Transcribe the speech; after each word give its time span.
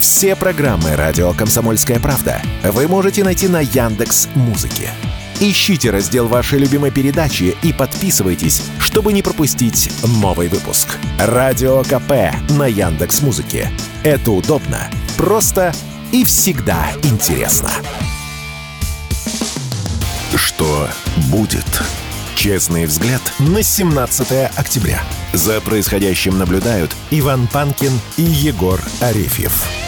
Все 0.00 0.34
программы 0.34 0.96
радио 0.96 1.34
Комсомольская 1.34 2.00
правда 2.00 2.40
вы 2.64 2.88
можете 2.88 3.22
найти 3.22 3.48
на 3.48 3.60
Яндекс 3.60 4.28
Музыке. 4.34 4.88
Ищите 5.40 5.90
раздел 5.90 6.26
вашей 6.26 6.58
любимой 6.58 6.90
передачи 6.90 7.54
и 7.62 7.74
подписывайтесь, 7.74 8.62
чтобы 8.78 9.12
не 9.12 9.22
пропустить 9.22 9.92
новый 10.02 10.48
выпуск. 10.48 10.88
Радио 11.18 11.82
КП 11.82 12.34
на 12.50 12.66
Яндекс 12.66 13.20
Музыке. 13.20 13.70
Это 14.02 14.32
удобно, 14.32 14.90
просто 15.18 15.74
и 16.12 16.24
всегда 16.24 16.90
интересно. 17.02 17.70
Что 20.34 20.88
будет? 21.30 21.82
Честный 22.34 22.86
взгляд 22.86 23.20
на 23.38 23.62
17 23.62 24.50
октября. 24.56 25.02
За 25.34 25.60
происходящим 25.60 26.38
наблюдают 26.38 26.96
Иван 27.10 27.46
Панкин 27.48 27.92
и 28.16 28.22
Егор 28.22 28.80
Арефьев. 29.02 29.79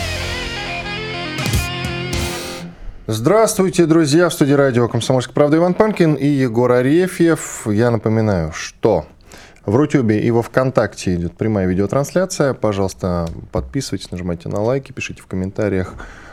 Здравствуйте, 3.14 3.84
друзья! 3.84 4.30
В 4.30 4.32
студии 4.32 4.54
радио 4.54 4.88
«Комсомольская 4.88 5.34
правда» 5.34 5.58
Иван 5.58 5.74
Панкин 5.74 6.14
и 6.14 6.26
Егор 6.26 6.72
Арефьев. 6.72 7.66
Я 7.66 7.90
напоминаю, 7.90 8.52
что 8.54 9.04
в 9.66 9.76
Рутюбе 9.76 10.20
и 10.20 10.30
во 10.30 10.40
Вконтакте 10.40 11.14
идет 11.16 11.36
прямая 11.36 11.66
видеотрансляция. 11.66 12.54
Пожалуйста, 12.54 13.28
подписывайтесь, 13.52 14.10
нажимайте 14.10 14.48
на 14.48 14.62
лайки, 14.62 14.92
пишите 14.92 15.20
в 15.20 15.26
комментариях 15.26 15.92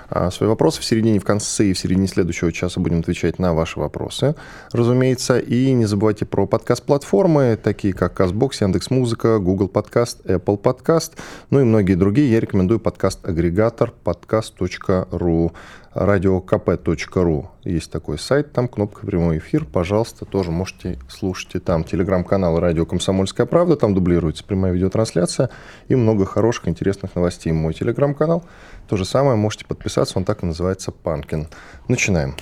а, 0.10 0.32
свои 0.32 0.48
вопросы. 0.48 0.80
В 0.82 0.86
середине, 0.86 1.20
в 1.20 1.26
конце 1.26 1.66
и 1.66 1.74
в 1.74 1.80
середине 1.80 2.08
следующего 2.08 2.52
часа 2.52 2.80
будем 2.80 3.00
отвечать 3.00 3.40
на 3.40 3.54
ваши 3.54 3.80
вопросы, 3.80 4.36
разумеется. 4.72 5.38
И 5.38 5.72
не 5.74 5.86
забывайте 5.86 6.26
про 6.26 6.48
подкаст-платформы, 6.48 7.60
такие 7.62 7.94
как 7.94 8.20
CastBox, 8.20 8.52
Яндекс.Музыка, 8.62 9.40
Google 9.40 9.68
Подкаст, 9.68 10.26
Apple 10.26 10.58
Подкаст, 10.58 11.18
ну 11.50 11.60
и 11.60 11.64
многие 11.64 11.96
другие. 11.96 12.32
Я 12.32 12.40
рекомендую 12.40 12.80
подкаст-агрегатор 12.80 13.94
podcast.ru 14.04 15.52
radiokp.ru. 15.94 17.48
Есть 17.64 17.92
такой 17.92 18.18
сайт, 18.20 18.54
там 18.54 18.68
кнопка 18.68 19.06
«Прямой 19.06 19.40
эфир». 19.40 19.66
Пожалуйста, 19.66 20.26
тоже 20.26 20.52
можете 20.52 20.98
слушать 21.10 21.56
и 21.56 21.60
там. 21.60 21.84
Телеграм-канал 21.84 22.60
«Радио 22.60 22.86
Комсомольская 22.86 23.46
правда», 23.46 23.76
там 23.76 23.94
дублируется 23.94 24.44
прямая 24.44 24.72
видеотрансляция 24.72 25.50
и 25.88 25.96
много 25.96 26.26
хороших, 26.26 26.68
интересных 26.68 27.16
новостей. 27.16 27.52
Мой 27.52 27.74
телеграм-канал 27.74 28.44
то 28.88 28.98
же 28.98 29.06
самое, 29.06 29.36
можете 29.36 29.66
подписаться, 29.66 30.18
он 30.18 30.26
так 30.26 30.44
и 30.44 30.46
называется 30.46 30.92
«Панкин». 30.92 31.48
Начинаем. 31.88 32.36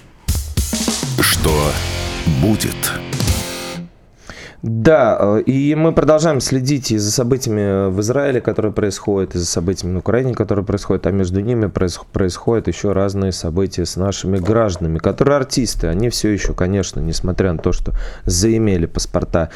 Что 1.19 1.51
будет? 2.41 2.75
Да, 4.63 5.17
э, 5.19 5.41
и 5.41 5.75
мы 5.75 5.93
продолжаем 5.93 6.41
следить 6.41 6.91
и 6.91 6.97
за 6.97 7.11
событиями 7.11 7.91
в 7.91 8.01
Израиле, 8.01 8.41
которые 8.41 8.71
происходят, 8.73 9.35
и 9.35 9.37
за 9.37 9.45
событиями 9.45 9.93
на 9.93 9.99
Украине, 9.99 10.33
которые 10.33 10.65
происходят, 10.65 11.05
а 11.05 11.11
между 11.11 11.41
ними 11.41 11.67
происходят 11.67 12.67
еще 12.67 12.91
разные 12.91 13.31
события 13.31 13.85
с 13.85 13.97
нашими 13.97 14.39
гражданами, 14.39 14.97
которые 14.97 15.37
артисты. 15.37 15.87
Они 15.87 16.09
все 16.09 16.29
еще, 16.29 16.55
конечно, 16.55 16.99
несмотря 16.99 17.53
на 17.53 17.59
то, 17.59 17.71
что 17.71 17.93
заимели 18.25 18.87
паспорта 18.87 19.51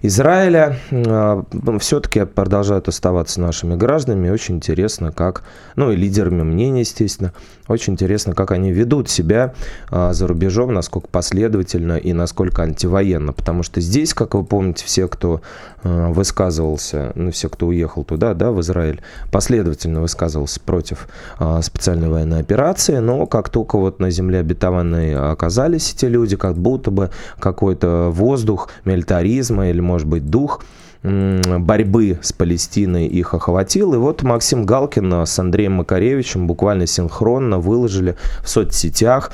Израиля, 0.00 0.78
э, 0.90 1.42
все-таки 1.80 2.24
продолжают 2.24 2.88
оставаться 2.88 3.42
нашими 3.42 3.76
гражданами. 3.76 4.30
Очень 4.30 4.56
интересно, 4.56 5.12
как, 5.12 5.42
ну 5.76 5.92
и 5.92 5.96
лидерами 5.96 6.42
мнений, 6.42 6.80
естественно, 6.80 7.34
очень 7.68 7.92
интересно, 7.94 8.34
как 8.34 8.52
они 8.52 8.72
ведут 8.72 9.10
себя 9.10 9.52
э, 9.90 10.12
за 10.14 10.26
рубежом, 10.26 10.72
насколько 10.72 11.08
последовательно 11.08 11.98
и 11.98 12.14
насколько 12.14 12.62
антивоенно. 12.62 13.34
Потому 13.34 13.62
что 13.62 13.82
здесь, 13.82 14.14
как 14.14 14.34
вы 14.34 14.45
помните, 14.46 14.84
все, 14.84 15.08
кто 15.08 15.42
э, 15.82 16.12
высказывался, 16.12 17.12
ну, 17.14 17.30
все, 17.30 17.48
кто 17.48 17.66
уехал 17.66 18.04
туда, 18.04 18.34
да, 18.34 18.52
в 18.52 18.60
Израиль, 18.60 19.02
последовательно 19.30 20.00
высказывался 20.00 20.60
против 20.60 21.08
э, 21.38 21.60
специальной 21.62 22.08
военной 22.08 22.40
операции, 22.40 22.98
но 22.98 23.26
как 23.26 23.50
только 23.50 23.78
вот 23.78 24.00
на 24.00 24.10
земле 24.10 24.40
обетованной 24.40 25.14
оказались 25.14 25.92
эти 25.92 26.06
люди, 26.06 26.36
как 26.36 26.56
будто 26.56 26.90
бы 26.90 27.10
какой-то 27.38 28.10
воздух 28.12 28.70
милитаризма 28.84 29.68
или, 29.68 29.80
может 29.80 30.08
быть, 30.08 30.26
дух 30.26 30.62
борьбы 31.02 32.18
с 32.20 32.32
Палестиной 32.32 33.06
их 33.06 33.34
охватил. 33.34 33.94
И 33.94 33.96
вот 33.96 34.22
Максим 34.24 34.64
Галкин 34.64 35.12
с 35.24 35.38
Андреем 35.38 35.74
Макаревичем 35.74 36.48
буквально 36.48 36.86
синхронно 36.86 37.58
выложили 37.58 38.16
в 38.42 38.48
соцсетях 38.48 39.30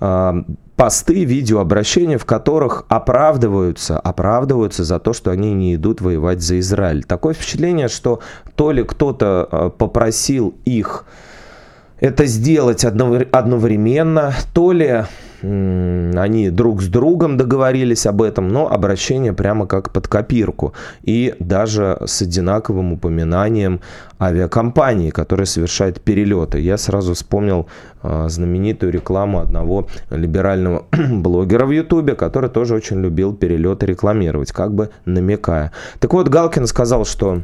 э, 0.00 0.42
посты, 0.78 1.24
видеообращения, 1.24 2.18
в 2.18 2.24
которых 2.24 2.84
оправдываются, 2.88 3.98
оправдываются 3.98 4.84
за 4.84 5.00
то, 5.00 5.12
что 5.12 5.32
они 5.32 5.52
не 5.52 5.74
идут 5.74 6.00
воевать 6.00 6.40
за 6.40 6.60
Израиль. 6.60 7.02
Такое 7.02 7.34
впечатление, 7.34 7.88
что 7.88 8.20
то 8.54 8.70
ли 8.70 8.84
кто-то 8.84 9.48
э, 9.50 9.70
попросил 9.76 10.54
их 10.64 11.04
это 11.98 12.26
сделать 12.26 12.84
одновременно, 12.84 14.32
то 14.54 14.70
ли 14.70 15.04
они 15.42 16.50
друг 16.50 16.82
с 16.82 16.88
другом 16.88 17.36
договорились 17.36 18.06
об 18.06 18.22
этом, 18.22 18.48
но 18.48 18.70
обращение 18.70 19.32
прямо 19.32 19.66
как 19.66 19.92
под 19.92 20.08
копирку. 20.08 20.72
И 21.02 21.34
даже 21.38 21.98
с 22.04 22.22
одинаковым 22.22 22.94
упоминанием 22.94 23.80
авиакомпании, 24.20 25.10
которая 25.10 25.46
совершает 25.46 26.00
перелеты. 26.00 26.58
Я 26.58 26.76
сразу 26.76 27.14
вспомнил 27.14 27.68
э, 28.02 28.26
знаменитую 28.28 28.92
рекламу 28.92 29.38
одного 29.38 29.86
либерального 30.10 30.86
блогера 30.92 31.66
в 31.66 31.70
Ютубе, 31.70 32.14
который 32.14 32.50
тоже 32.50 32.74
очень 32.74 33.00
любил 33.00 33.34
перелеты 33.34 33.86
рекламировать, 33.86 34.50
как 34.50 34.74
бы 34.74 34.90
намекая. 35.04 35.72
Так 36.00 36.12
вот, 36.14 36.28
Галкин 36.28 36.66
сказал, 36.66 37.04
что 37.04 37.42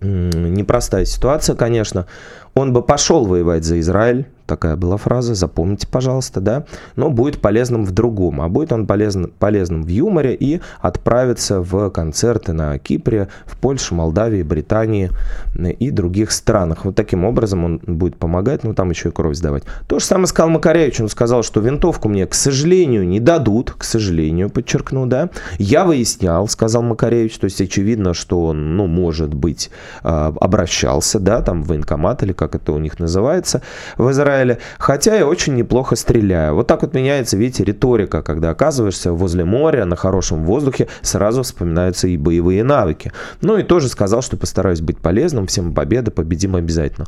непростая 0.00 1.04
ситуация, 1.04 1.56
конечно. 1.56 2.06
Он 2.54 2.72
бы 2.72 2.82
пошел 2.82 3.24
воевать 3.24 3.64
за 3.64 3.80
Израиль, 3.80 4.26
такая 4.46 4.76
была 4.76 4.96
фраза, 4.96 5.34
запомните, 5.34 5.86
пожалуйста, 5.86 6.40
да, 6.40 6.64
но 6.96 7.10
будет 7.10 7.40
полезным 7.40 7.84
в 7.84 7.92
другом, 7.92 8.40
а 8.40 8.48
будет 8.48 8.72
он 8.72 8.86
полезен, 8.86 9.32
полезным 9.38 9.82
в 9.82 9.88
юморе 9.88 10.34
и 10.34 10.60
отправится 10.80 11.60
в 11.60 11.90
концерты 11.90 12.52
на 12.52 12.78
Кипре, 12.78 13.28
в 13.46 13.56
Польше, 13.56 13.94
Молдавии, 13.94 14.42
Британии 14.42 15.10
и 15.56 15.90
других 15.90 16.30
странах. 16.30 16.84
Вот 16.84 16.94
таким 16.94 17.24
образом 17.24 17.64
он 17.64 17.80
будет 17.86 18.16
помогать, 18.16 18.64
ну 18.64 18.74
там 18.74 18.90
еще 18.90 19.08
и 19.08 19.12
кровь 19.12 19.36
сдавать. 19.36 19.64
То 19.86 19.98
же 19.98 20.04
самое 20.04 20.26
сказал 20.26 20.50
Макаревич, 20.50 21.00
он 21.00 21.08
сказал, 21.08 21.42
что 21.42 21.60
винтовку 21.60 22.08
мне, 22.08 22.26
к 22.26 22.34
сожалению, 22.34 23.06
не 23.06 23.20
дадут, 23.20 23.72
к 23.72 23.84
сожалению, 23.84 24.50
подчеркну, 24.50 25.06
да. 25.06 25.30
Я 25.58 25.84
выяснял, 25.84 26.48
сказал 26.48 26.82
Макаревич, 26.82 27.38
то 27.38 27.44
есть 27.44 27.60
очевидно, 27.60 28.14
что 28.14 28.46
он, 28.46 28.76
ну, 28.76 28.86
может 28.86 29.34
быть, 29.34 29.70
а, 30.02 30.34
обращался, 30.40 31.18
да, 31.20 31.40
там 31.42 31.62
в 31.62 31.68
военкомат 31.68 32.22
или 32.22 32.32
как 32.32 32.54
это 32.54 32.72
у 32.72 32.78
них 32.78 32.98
называется, 32.98 33.62
в 33.96 34.12
Израиле, 34.34 34.58
хотя 34.78 35.16
я 35.16 35.26
очень 35.26 35.54
неплохо 35.54 35.96
стреляю. 35.96 36.54
Вот 36.54 36.66
так 36.66 36.82
вот 36.82 36.94
меняется, 36.94 37.36
видите, 37.36 37.64
риторика, 37.64 38.22
когда 38.22 38.50
оказываешься 38.50 39.12
возле 39.12 39.44
моря, 39.44 39.84
на 39.84 39.96
хорошем 39.96 40.44
воздухе, 40.44 40.88
сразу 41.02 41.42
вспоминаются 41.42 42.08
и 42.08 42.16
боевые 42.16 42.64
навыки. 42.64 43.12
Ну 43.40 43.56
и 43.56 43.62
тоже 43.62 43.88
сказал, 43.88 44.22
что 44.22 44.36
постараюсь 44.36 44.80
быть 44.80 44.98
полезным, 44.98 45.46
всем 45.46 45.72
победа, 45.72 46.10
победим 46.10 46.56
обязательно. 46.56 47.06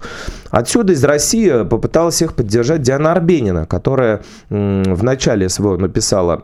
Отсюда 0.50 0.92
из 0.92 1.04
России 1.04 1.64
попыталась 1.64 2.22
их 2.22 2.34
поддержать 2.34 2.82
Диана 2.82 3.12
Арбенина, 3.12 3.66
которая 3.66 4.22
в 4.48 5.02
начале 5.02 5.48
своего 5.48 5.76
написала 5.76 6.42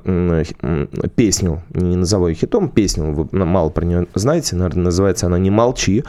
песню, 1.16 1.62
не 1.70 1.96
назову 1.96 2.28
ее 2.28 2.34
хитом, 2.34 2.68
песню, 2.68 3.12
вы 3.12 3.28
мало 3.44 3.70
про 3.70 3.84
нее 3.84 4.06
знаете, 4.14 4.56
наверное, 4.56 4.84
называется 4.84 5.26
она 5.26 5.38
«Не 5.38 5.50
молчи», 5.50 6.04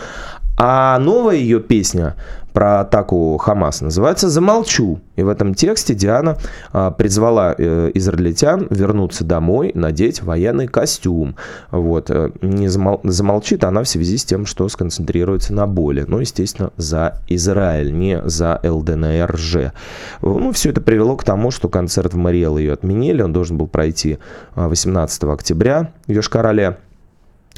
а 0.57 0.99
новая 0.99 1.35
ее 1.35 1.59
песня 1.59 2.15
про 2.53 2.81
атаку 2.81 3.37
Хамас 3.37 3.81
называется 3.81 4.29
«Замолчу». 4.29 4.99
И 5.15 5.23
в 5.23 5.29
этом 5.29 5.53
тексте 5.53 5.93
Диана 5.93 6.37
а, 6.71 6.91
призвала 6.91 7.53
э, 7.57 7.91
израильтян 7.93 8.67
вернуться 8.69 9.23
домой, 9.23 9.71
надеть 9.75 10.23
военный 10.23 10.67
костюм. 10.67 11.35
Вот. 11.71 12.09
Э, 12.09 12.31
не 12.41 12.67
замол... 12.67 12.99
замолчит 13.03 13.63
она 13.63 13.83
в 13.83 13.87
связи 13.87 14.17
с 14.17 14.25
тем, 14.25 14.45
что 14.45 14.67
сконцентрируется 14.69 15.53
на 15.53 15.67
боли. 15.67 16.05
Ну, 16.07 16.19
естественно, 16.19 16.71
за 16.77 17.19
Израиль, 17.27 17.93
не 17.93 18.21
за 18.25 18.59
ЛДНРЖ. 18.63 19.73
Ну, 20.21 20.51
все 20.51 20.69
это 20.69 20.81
привело 20.81 21.15
к 21.15 21.23
тому, 21.23 21.51
что 21.51 21.69
концерт 21.69 22.13
в 22.13 22.17
Мариэл 22.17 22.57
ее 22.57 22.73
отменили. 22.73 23.21
Он 23.21 23.33
должен 23.33 23.57
был 23.57 23.67
пройти 23.67 24.17
18 24.55 25.23
а, 25.23 25.33
октября 25.33 25.91
в 26.07 26.11
Йошкар-Оле. 26.11 26.77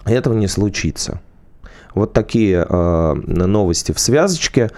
Этого 0.06 0.33
не 0.33 0.48
случится. 0.48 1.19
Вот 1.95 2.13
такие 2.13 2.65
э, 2.68 3.13
новости 3.25 3.92
в 3.94 4.00
связочке. 4.00 4.69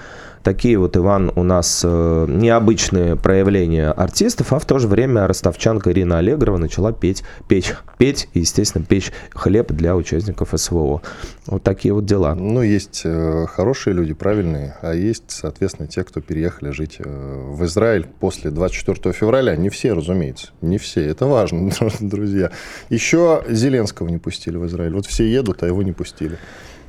Такие 0.43 0.77
вот, 0.77 0.95
Иван, 0.95 1.29
у 1.35 1.43
нас 1.43 1.81
э, 1.83 2.25
необычные 2.29 3.17
проявления 3.17 3.91
артистов, 3.91 4.53
а 4.53 4.59
в 4.59 4.65
то 4.65 4.79
же 4.79 4.87
время 4.87 5.27
ростовчанка 5.27 5.91
Ирина 5.91 6.19
Аллегрова 6.19 6.55
начала 6.55 6.93
петь, 6.93 7.23
печь, 7.49 7.73
петь 7.97 8.29
естественно, 8.33 8.85
печь 8.85 9.11
хлеб 9.31 9.73
для 9.73 9.93
участников 9.97 10.53
СВО. 10.55 11.01
Вот 11.47 11.63
такие 11.63 11.93
вот 11.93 12.05
дела. 12.05 12.33
Ну, 12.33 12.61
есть 12.61 13.01
э, 13.03 13.45
хорошие 13.47 13.93
люди, 13.93 14.13
правильные, 14.13 14.77
а 14.81 14.93
есть, 14.93 15.23
соответственно, 15.27 15.89
те, 15.89 16.05
кто 16.05 16.21
переехали 16.21 16.69
жить 16.69 16.95
э, 16.99 17.03
в 17.03 17.65
Израиль 17.65 18.07
после 18.21 18.49
24 18.49 19.13
февраля. 19.13 19.57
Не 19.57 19.67
все, 19.67 19.91
разумеется, 19.91 20.51
не 20.61 20.77
все. 20.77 21.01
Это 21.09 21.25
важно, 21.25 21.71
друзья. 21.99 22.51
Еще 22.89 23.43
Зеленского 23.49 24.07
не 24.07 24.17
пустили 24.17 24.55
в 24.55 24.65
Израиль. 24.67 24.93
Вот 24.93 25.07
все 25.07 25.29
едут, 25.29 25.63
а 25.63 25.67
его 25.67 25.83
не 25.83 25.91
пустили. 25.91 26.37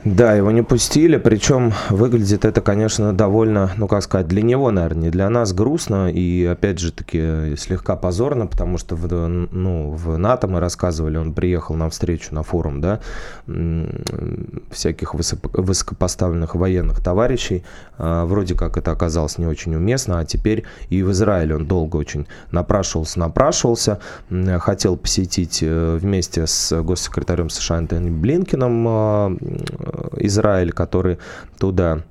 Да, 0.05 0.33
его 0.35 0.53
не 0.53 0.62
пустили, 0.62 1.17
причем 1.17 1.73
выглядит 1.91 2.45
это, 2.45 2.61
конечно, 2.61 3.12
довольно, 3.12 3.73
ну 3.77 3.89
как 3.89 4.05
сказать, 4.05 4.29
для 4.29 4.43
него, 4.43 4.71
наверное, 4.71 5.05
не 5.05 5.11
для 5.11 5.29
нас 5.29 5.53
грустно. 5.53 6.09
И, 6.11 6.45
опять 6.45 6.79
же 6.79 6.93
таки, 6.93 7.56
слегка 7.56 7.97
позорно, 7.97 8.47
потому 8.47 8.79
что 8.79 8.95
в, 8.95 9.27
ну, 9.27 9.91
в 9.91 10.17
НАТО 10.17 10.47
мы 10.47 10.61
рассказывали, 10.61 11.17
он 11.17 11.33
приехал 11.33 11.75
на 11.75 11.91
встречу, 11.91 12.33
на 12.33 12.45
форум, 12.45 12.81
да, 12.81 13.00
всяких 14.71 15.15
высокопоставленных 15.15 16.55
военных 16.55 17.03
товарищей, 17.03 17.65
а, 17.99 18.25
вроде 18.25 18.55
как 18.55 18.77
это 18.77 18.93
оказалось 18.93 19.37
не 19.37 19.47
очень 19.47 19.75
уместно, 19.75 20.21
а 20.21 20.25
теперь 20.25 20.65
и 20.91 21.03
в 21.03 21.11
Израиле 21.11 21.56
он 21.56 21.67
долго 21.67 21.97
очень 21.97 22.29
напрашивался, 22.53 23.19
напрашивался, 23.19 23.99
хотел 24.61 24.97
посетить 24.97 25.59
э, 25.62 25.99
вместе 26.00 26.47
с 26.47 26.83
госсекретарем 26.83 27.50
США 27.50 27.79
Антони 27.79 28.11
Блинкином 28.11 28.87
а, 28.89 29.37
Израиль, 30.17 30.73
который 30.73 31.19
туда 31.58 32.02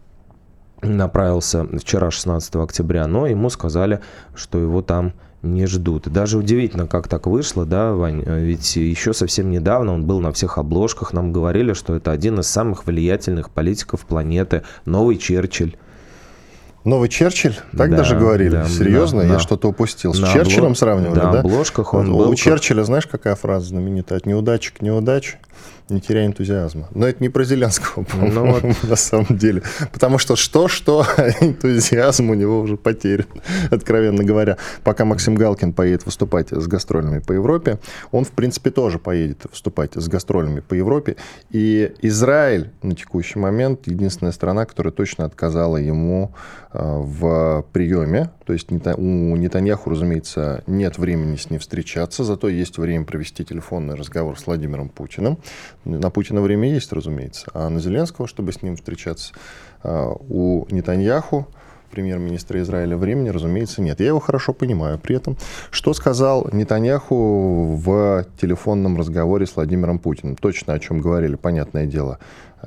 направился 0.81 1.65
вчера, 1.77 2.11
16 2.11 2.55
октября, 2.57 3.07
но 3.07 3.27
ему 3.27 3.49
сказали, 3.49 3.99
что 4.35 4.59
его 4.59 4.81
там 4.81 5.13
не 5.41 5.65
ждут. 5.65 6.07
И 6.07 6.09
даже 6.09 6.37
удивительно, 6.37 6.87
как 6.87 7.07
так 7.07 7.27
вышло, 7.27 7.65
да, 7.65 7.93
Вань, 7.93 8.23
ведь 8.25 8.75
еще 8.75 9.13
совсем 9.13 9.49
недавно 9.49 9.93
он 9.93 10.05
был 10.05 10.19
на 10.19 10.31
всех 10.31 10.57
обложках, 10.57 11.13
нам 11.13 11.31
говорили, 11.31 11.73
что 11.73 11.95
это 11.95 12.11
один 12.11 12.39
из 12.39 12.47
самых 12.47 12.85
влиятельных 12.85 13.49
политиков 13.49 14.01
планеты, 14.01 14.63
новый 14.85 15.17
Черчилль. 15.17 15.75
Новый 16.83 17.09
Черчилль? 17.09 17.55
Так 17.75 17.89
да, 17.91 17.97
даже 17.97 18.15
говорили? 18.15 18.51
Да, 18.51 18.67
Серьезно? 18.67 19.21
Да, 19.21 19.27
Я 19.27 19.33
да. 19.33 19.39
что-то 19.39 19.67
упустил. 19.67 20.13
С 20.13 20.19
на 20.19 20.31
Черчиллем 20.31 20.67
обло... 20.67 20.73
сравнивали, 20.75 21.15
да? 21.15 21.31
На 21.33 21.39
обложках 21.41 21.93
он 21.93 22.13
вот, 22.13 22.25
был. 22.25 22.31
У 22.31 22.35
Черчилля, 22.35 22.83
знаешь, 22.83 23.05
какая 23.05 23.35
фраза 23.35 23.67
знаменитая? 23.67 24.19
От 24.19 24.25
неудачи 24.25 24.73
к 24.73 24.81
неудаче 24.81 25.37
не 25.89 26.01
теряя 26.01 26.27
энтузиазма. 26.27 26.87
Но 26.93 27.07
это 27.07 27.21
не 27.21 27.29
про 27.29 27.43
Зеленского, 27.43 28.05
ну, 28.13 28.51
вот. 28.51 28.63
на 28.83 28.95
самом 28.95 29.37
деле. 29.37 29.61
Потому 29.91 30.17
что 30.17 30.35
что-что, 30.35 31.05
энтузиазм 31.41 32.29
у 32.29 32.33
него 32.33 32.59
уже 32.59 32.77
потерян, 32.77 33.25
откровенно 33.71 34.23
говоря. 34.23 34.57
Пока 34.83 35.05
Максим 35.05 35.35
Галкин 35.35 35.73
поедет 35.73 36.05
выступать 36.05 36.51
с 36.51 36.67
гастролями 36.67 37.19
по 37.19 37.33
Европе, 37.33 37.79
он, 38.11 38.25
в 38.25 38.31
принципе, 38.31 38.69
тоже 38.69 38.99
поедет 38.99 39.45
выступать 39.49 39.93
с 39.95 40.07
гастролями 40.07 40.59
по 40.59 40.73
Европе. 40.73 41.15
И 41.51 41.93
Израиль 42.01 42.71
на 42.81 42.95
текущий 42.95 43.39
момент 43.39 43.87
единственная 43.87 44.33
страна, 44.33 44.65
которая 44.65 44.91
точно 44.91 45.25
отказала 45.25 45.77
ему 45.77 46.33
э, 46.73 46.79
в 46.79 47.65
приеме. 47.71 48.31
То 48.45 48.53
есть 48.53 48.71
у 48.71 49.35
Нетаньяху, 49.35 49.89
разумеется, 49.89 50.63
нет 50.67 50.97
времени 50.97 51.35
с 51.35 51.49
ним 51.49 51.59
встречаться, 51.59 52.23
зато 52.23 52.49
есть 52.49 52.77
время 52.77 53.05
провести 53.05 53.43
телефонный 53.43 53.95
разговор 53.95 54.39
с 54.39 54.45
Владимиром 54.45 54.89
Путиным. 54.89 55.37
На 55.85 56.09
Путина 56.09 56.41
время 56.41 56.69
есть, 56.69 56.91
разумеется. 56.91 57.47
А 57.53 57.69
на 57.69 57.79
Зеленского, 57.79 58.27
чтобы 58.27 58.51
с 58.51 58.61
ним 58.61 58.75
встречаться, 58.75 59.33
а, 59.83 60.11
у 60.11 60.65
Нетаньяху, 60.69 61.47
премьер-министра 61.91 62.61
Израиля, 62.61 62.97
времени, 62.97 63.29
разумеется, 63.29 63.81
нет. 63.81 63.99
Я 63.99 64.07
его 64.07 64.19
хорошо 64.19 64.53
понимаю. 64.53 64.99
При 64.99 65.15
этом, 65.15 65.37
что 65.71 65.93
сказал 65.93 66.47
Нетаньяху 66.51 67.79
в 67.83 68.25
телефонном 68.39 68.97
разговоре 68.97 69.45
с 69.45 69.55
Владимиром 69.55 69.99
Путиным? 69.99 70.35
Точно 70.35 70.73
о 70.73 70.79
чем 70.79 70.99
говорили, 70.99 71.35
понятное 71.35 71.85
дело, 71.85 72.19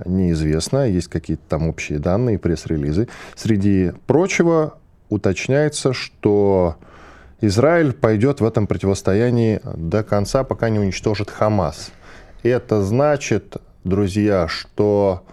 неизвестно. 0.07 0.89
Есть 0.89 1.09
какие-то 1.09 1.43
там 1.49 1.69
общие 1.69 1.99
данные, 1.99 2.39
пресс-релизы. 2.39 3.09
Среди 3.37 3.93
прочего 4.07 4.79
уточняется, 5.09 5.93
что 5.93 6.77
Израиль 7.41 7.93
пойдет 7.93 8.41
в 8.41 8.45
этом 8.45 8.67
противостоянии 8.67 9.61
до 9.65 10.03
конца, 10.03 10.45
пока 10.45 10.69
не 10.69 10.79
уничтожит 10.79 11.31
Хамас. 11.31 11.91
Это 12.43 12.83
значит, 12.83 13.59
друзья, 13.85 14.49
что 14.49 15.25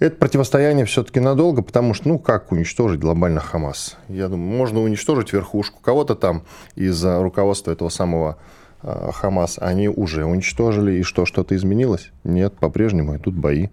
это 0.00 0.16
противостояние 0.16 0.84
все-таки 0.84 1.20
надолго, 1.20 1.62
потому 1.62 1.94
что, 1.94 2.08
ну, 2.08 2.18
как 2.18 2.50
уничтожить 2.50 3.00
глобально 3.00 3.40
Хамас? 3.40 3.96
Я 4.08 4.28
думаю, 4.28 4.58
можно 4.58 4.82
уничтожить 4.82 5.32
верхушку. 5.32 5.80
Кого-то 5.80 6.16
там 6.16 6.42
из 6.74 7.04
руководства 7.04 7.70
этого 7.70 7.88
самого 7.88 8.38
э, 8.82 9.10
Хамас 9.12 9.58
они 9.60 9.88
уже 9.88 10.24
уничтожили. 10.24 10.98
И 10.98 11.02
что, 11.02 11.26
что-то 11.26 11.54
изменилось? 11.54 12.10
Нет, 12.24 12.54
по-прежнему 12.58 13.16
идут 13.16 13.34
бои. 13.34 13.68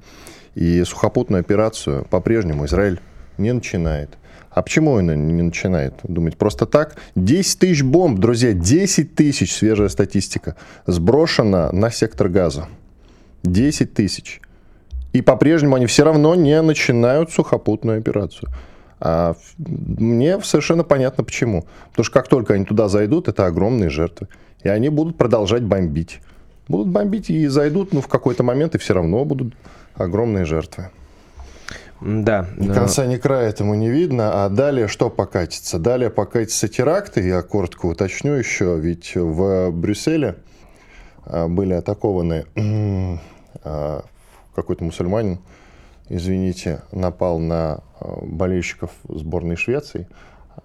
И 0.54 0.84
сухопутную 0.84 1.42
операцию 1.42 2.06
по-прежнему 2.06 2.66
Израиль 2.66 3.02
не 3.40 3.52
начинает. 3.52 4.18
А 4.54 4.62
почему 4.62 4.92
он 4.92 5.08
не 5.08 5.42
начинает 5.42 5.96
думать 6.04 6.38
просто 6.38 6.66
так? 6.66 6.98
10 7.16 7.60
тысяч 7.60 7.84
бомб, 7.84 8.20
друзья, 8.20 8.54
10 8.54 9.16
тысяч, 9.16 9.54
свежая 9.54 9.90
статистика, 9.90 10.56
сброшено 10.86 11.72
на 11.72 11.90
сектор 11.92 12.30
газа. 12.30 12.68
10 13.44 13.94
тысяч. 13.94 14.42
И 15.12 15.22
по-прежнему 15.22 15.76
они 15.76 15.86
все 15.86 16.04
равно 16.04 16.36
не 16.36 16.62
начинают 16.62 17.32
сухопутную 17.32 18.00
операцию. 18.00 18.50
А 19.00 19.36
мне 19.58 20.40
совершенно 20.42 20.84
понятно 20.84 21.24
почему. 21.24 21.66
Потому 21.90 22.06
что 22.06 22.14
как 22.14 22.28
только 22.28 22.54
они 22.54 22.66
туда 22.66 22.88
зайдут, 22.88 23.28
это 23.28 23.46
огромные 23.46 23.90
жертвы. 23.90 24.28
И 24.64 24.70
они 24.70 24.90
будут 24.90 25.18
продолжать 25.18 25.64
бомбить. 25.64 26.22
Будут 26.68 26.88
бомбить 26.88 27.30
и 27.30 27.48
зайдут, 27.48 27.92
но 27.92 27.98
ну, 27.98 28.02
в 28.02 28.08
какой-то 28.08 28.44
момент 28.44 28.76
и 28.76 28.78
все 28.78 28.94
равно 28.94 29.26
будут 29.26 29.54
огромные 29.96 30.46
жертвы. 30.46 30.90
Да. 32.06 32.48
Ни 32.58 32.68
конца, 32.68 33.06
ни 33.06 33.16
края 33.16 33.50
этому 33.50 33.76
не 33.76 33.90
видно. 33.90 34.44
А 34.46 34.50
далее 34.50 34.88
что 34.90 35.10
покатится? 35.10 35.80
Далее 35.80 36.10
покатятся 36.10 36.68
теракты. 36.68 37.26
Я 37.26 37.42
коротко 37.42 37.86
уточню 37.86 38.34
еще. 38.34 38.78
Ведь 38.78 39.16
в 39.16 39.72
Брюсселе 39.72 40.36
а, 41.26 41.48
были 41.48 41.74
атакованы 41.74 42.46
а, 43.64 44.04
какой-то 44.54 44.84
мусульманин, 44.84 45.40
извините, 46.10 46.82
напал 46.92 47.40
на 47.40 47.80
а, 48.00 48.20
болельщиков 48.22 48.92
сборной 49.08 49.56
Швеции. 49.56 50.08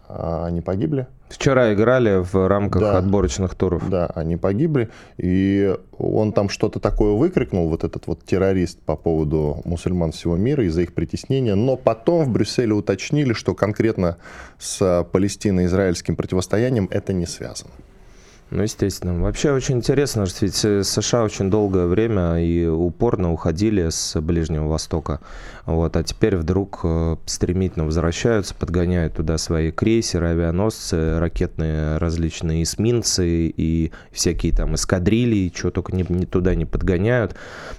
Они 0.09 0.61
погибли. 0.61 1.07
Вчера 1.29 1.73
играли 1.75 2.23
в 2.23 2.49
рамках 2.49 2.81
да, 2.81 2.99
отборочных 2.99 3.55
туров. 3.55 3.89
Да, 3.89 4.07
они 4.15 4.37
погибли. 4.37 4.89
И 5.19 5.77
он 5.99 6.33
там 6.33 6.49
что-то 6.49 6.81
такое 6.81 7.13
выкрикнул, 7.13 7.69
вот 7.69 7.85
этот 7.85 8.07
вот 8.07 8.25
террорист 8.25 8.81
по 8.81 8.97
поводу 8.97 9.61
мусульман 9.65 10.13
всего 10.13 10.37
мира 10.37 10.65
из-за 10.65 10.83
их 10.83 10.95
притеснения. 10.95 11.55
Но 11.55 11.77
потом 11.77 12.25
в 12.25 12.31
Брюсселе 12.31 12.73
уточнили, 12.73 13.33
что 13.33 13.55
конкретно 13.55 14.17
с 14.59 15.07
палестино-израильским 15.13 16.17
противостоянием 16.17 16.89
это 16.91 17.13
не 17.13 17.27
связано. 17.27 17.71
Ну, 18.51 18.63
естественно. 18.63 19.21
Вообще 19.23 19.53
очень 19.53 19.77
интересно, 19.77 20.25
что 20.25 20.47
ведь 20.47 20.65
э, 20.65 20.83
США 20.83 21.23
очень 21.25 21.51
долгое 21.51 21.87
время 21.87 22.43
и 22.43 22.67
упорно 22.67 23.31
уходили 23.31 23.91
с 23.91 24.19
Ближнего 24.23 24.69
Востока. 24.69 25.21
Вот, 25.67 25.95
а 25.99 26.03
теперь 26.03 26.35
вдруг 26.35 26.81
э, 26.83 27.17
стремительно 27.27 27.85
возвращаются, 27.85 28.55
подгоняют 28.55 29.13
туда 29.13 29.37
свои 29.37 29.71
крейсеры, 29.71 30.29
авианосцы, 30.29 31.19
ракетные 31.19 31.99
различные 31.99 32.63
эсминцы 32.63 33.49
и 33.55 33.93
всякие 34.13 34.55
там 34.55 34.77
эскадрильи, 34.77 35.53
что 35.55 35.71
только 35.71 35.95
не, 35.95 36.07
не 36.09 36.25
туда 36.25 36.55
не 36.55 36.65
подгоняют. 36.65 37.35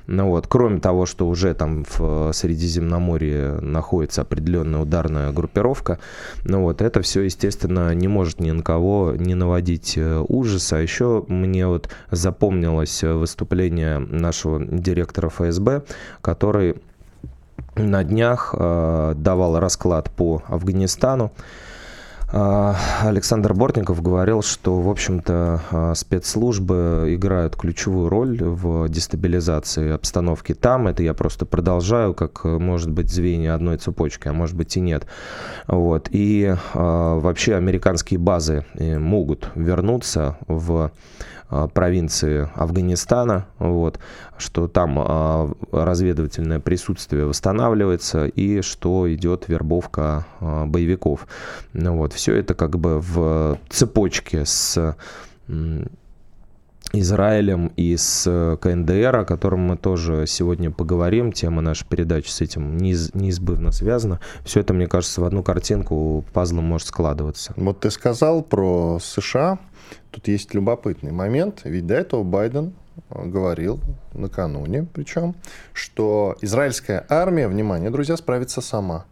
Ну, 0.05 0.27
вот, 0.27 0.45
кроме 0.45 0.79
того, 0.79 1.07
что 1.07 1.27
уже 1.27 1.55
там 1.55 1.83
в 1.97 2.31
Средиземноморье 2.31 3.59
находится 3.59 4.21
определенная 4.21 4.81
ударная 4.81 5.31
группировка, 5.31 5.97
ну 6.43 6.61
вот, 6.61 6.83
это 6.83 7.01
все, 7.01 7.21
естественно, 7.21 7.91
не 7.95 8.07
может 8.07 8.39
ни 8.39 8.51
на 8.51 8.61
кого 8.61 9.15
не 9.17 9.33
наводить 9.33 9.93
э, 9.97 10.23
ужас 10.27 10.58
ужаса. 10.59 10.77
А 10.77 10.79
еще 10.79 11.23
мне 11.27 11.65
вот 11.67 11.89
запомнилось 12.11 13.03
выступление 13.03 13.99
нашего 13.99 14.63
директора 14.63 15.29
ФСБ, 15.29 15.83
который 16.21 16.75
на 17.75 18.03
днях 18.03 18.53
э, 18.57 19.13
давал 19.15 19.59
расклад 19.59 20.11
по 20.11 20.43
Афганистану. 20.47 21.31
А, 22.31 22.75
Александр 23.03 23.53
Бортников 23.53 24.01
говорил, 24.03 24.43
что, 24.43 24.79
в 24.79 24.89
общем-то, 24.89 25.61
а, 25.71 25.95
спецслужбы 25.95 27.07
играют 27.09 27.55
ключевую 27.55 28.07
роль 28.09 28.37
в 28.41 28.87
дестабилизации 28.87 29.91
обстановки 29.91 30.53
там. 30.53 30.87
Это 30.87 31.01
я 31.01 31.15
просто 31.15 31.45
продолжаю, 31.45 32.13
как, 32.13 32.43
может 32.43 32.91
быть, 32.91 33.11
звенья 33.11 33.55
одной 33.55 33.77
цепочки, 33.77 34.27
а 34.27 34.33
может 34.33 34.55
быть 34.55 34.77
и 34.77 34.79
нет. 34.79 35.07
Вот. 35.67 36.09
И 36.11 36.55
вообще 36.73 37.55
американские 37.55 38.19
базы 38.19 38.65
э, 38.75 38.97
могут 38.99 39.49
вернуться 39.55 40.37
в 40.47 40.71
а, 40.81 40.91
провинции 41.49 42.49
Афганистана, 42.55 43.47
вот, 43.57 43.99
что 44.37 44.67
там 44.67 44.99
а, 44.99 45.51
разведывательное 45.71 46.59
присутствие 46.59 47.25
восстанавливается 47.25 48.27
и 48.27 48.61
что 48.61 49.11
идет 49.13 49.47
вербовка 49.47 50.27
а, 50.39 50.65
боевиков. 50.65 51.27
Ну, 51.73 51.97
вот, 51.97 52.13
все 52.13 52.35
это 52.35 52.53
как 52.53 52.77
бы 52.79 52.99
в 52.99 53.59
цепочке 53.69 54.45
с 54.45 54.95
Израилем 56.91 57.71
и 57.75 57.95
с 57.95 58.57
КНДР, 58.61 59.17
о 59.17 59.25
котором 59.25 59.59
мы 59.59 59.77
тоже 59.77 60.25
сегодня 60.27 60.71
поговорим. 60.71 61.31
Тема 61.31 61.61
нашей 61.61 61.85
передачи 61.87 62.29
с 62.29 62.41
этим 62.41 62.77
неиз, 62.77 63.13
неизбывно 63.13 63.71
связана. 63.71 64.19
Все 64.43 64.61
это, 64.61 64.73
мне 64.73 64.87
кажется, 64.87 65.21
в 65.21 65.23
одну 65.23 65.43
картинку 65.43 66.25
пазлом 66.33 66.63
может 66.63 66.87
складываться. 66.87 67.53
Вот 67.57 67.81
ты 67.81 67.91
сказал 67.91 68.41
про 68.41 68.97
США. 68.99 69.59
Тут 70.11 70.27
есть 70.27 70.53
любопытный 70.53 71.11
момент. 71.11 71.61
Ведь 71.63 71.85
до 71.85 71.95
этого 71.95 72.23
Байден 72.23 72.73
говорил 73.09 73.79
накануне, 74.13 74.85
причем, 74.93 75.35
что 75.73 76.35
израильская 76.41 77.05
армия, 77.09 77.47
внимание, 77.47 77.89
друзья, 77.89 78.17
справится 78.17 78.61
сама. 78.61 79.05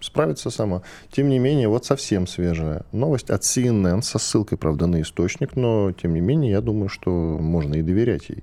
Справится 0.00 0.50
сама. 0.50 0.82
Тем 1.12 1.28
не 1.28 1.38
менее, 1.38 1.68
вот 1.68 1.86
совсем 1.86 2.26
свежая 2.26 2.82
новость 2.90 3.30
от 3.30 3.42
CNN 3.42 4.02
со 4.02 4.18
ссылкой, 4.18 4.58
правда, 4.58 4.86
на 4.86 5.00
источник, 5.00 5.54
но 5.54 5.92
тем 5.92 6.14
не 6.14 6.20
менее, 6.20 6.50
я 6.50 6.60
думаю, 6.60 6.88
что 6.88 7.10
можно 7.10 7.74
и 7.76 7.82
доверять 7.82 8.28
ей. 8.28 8.42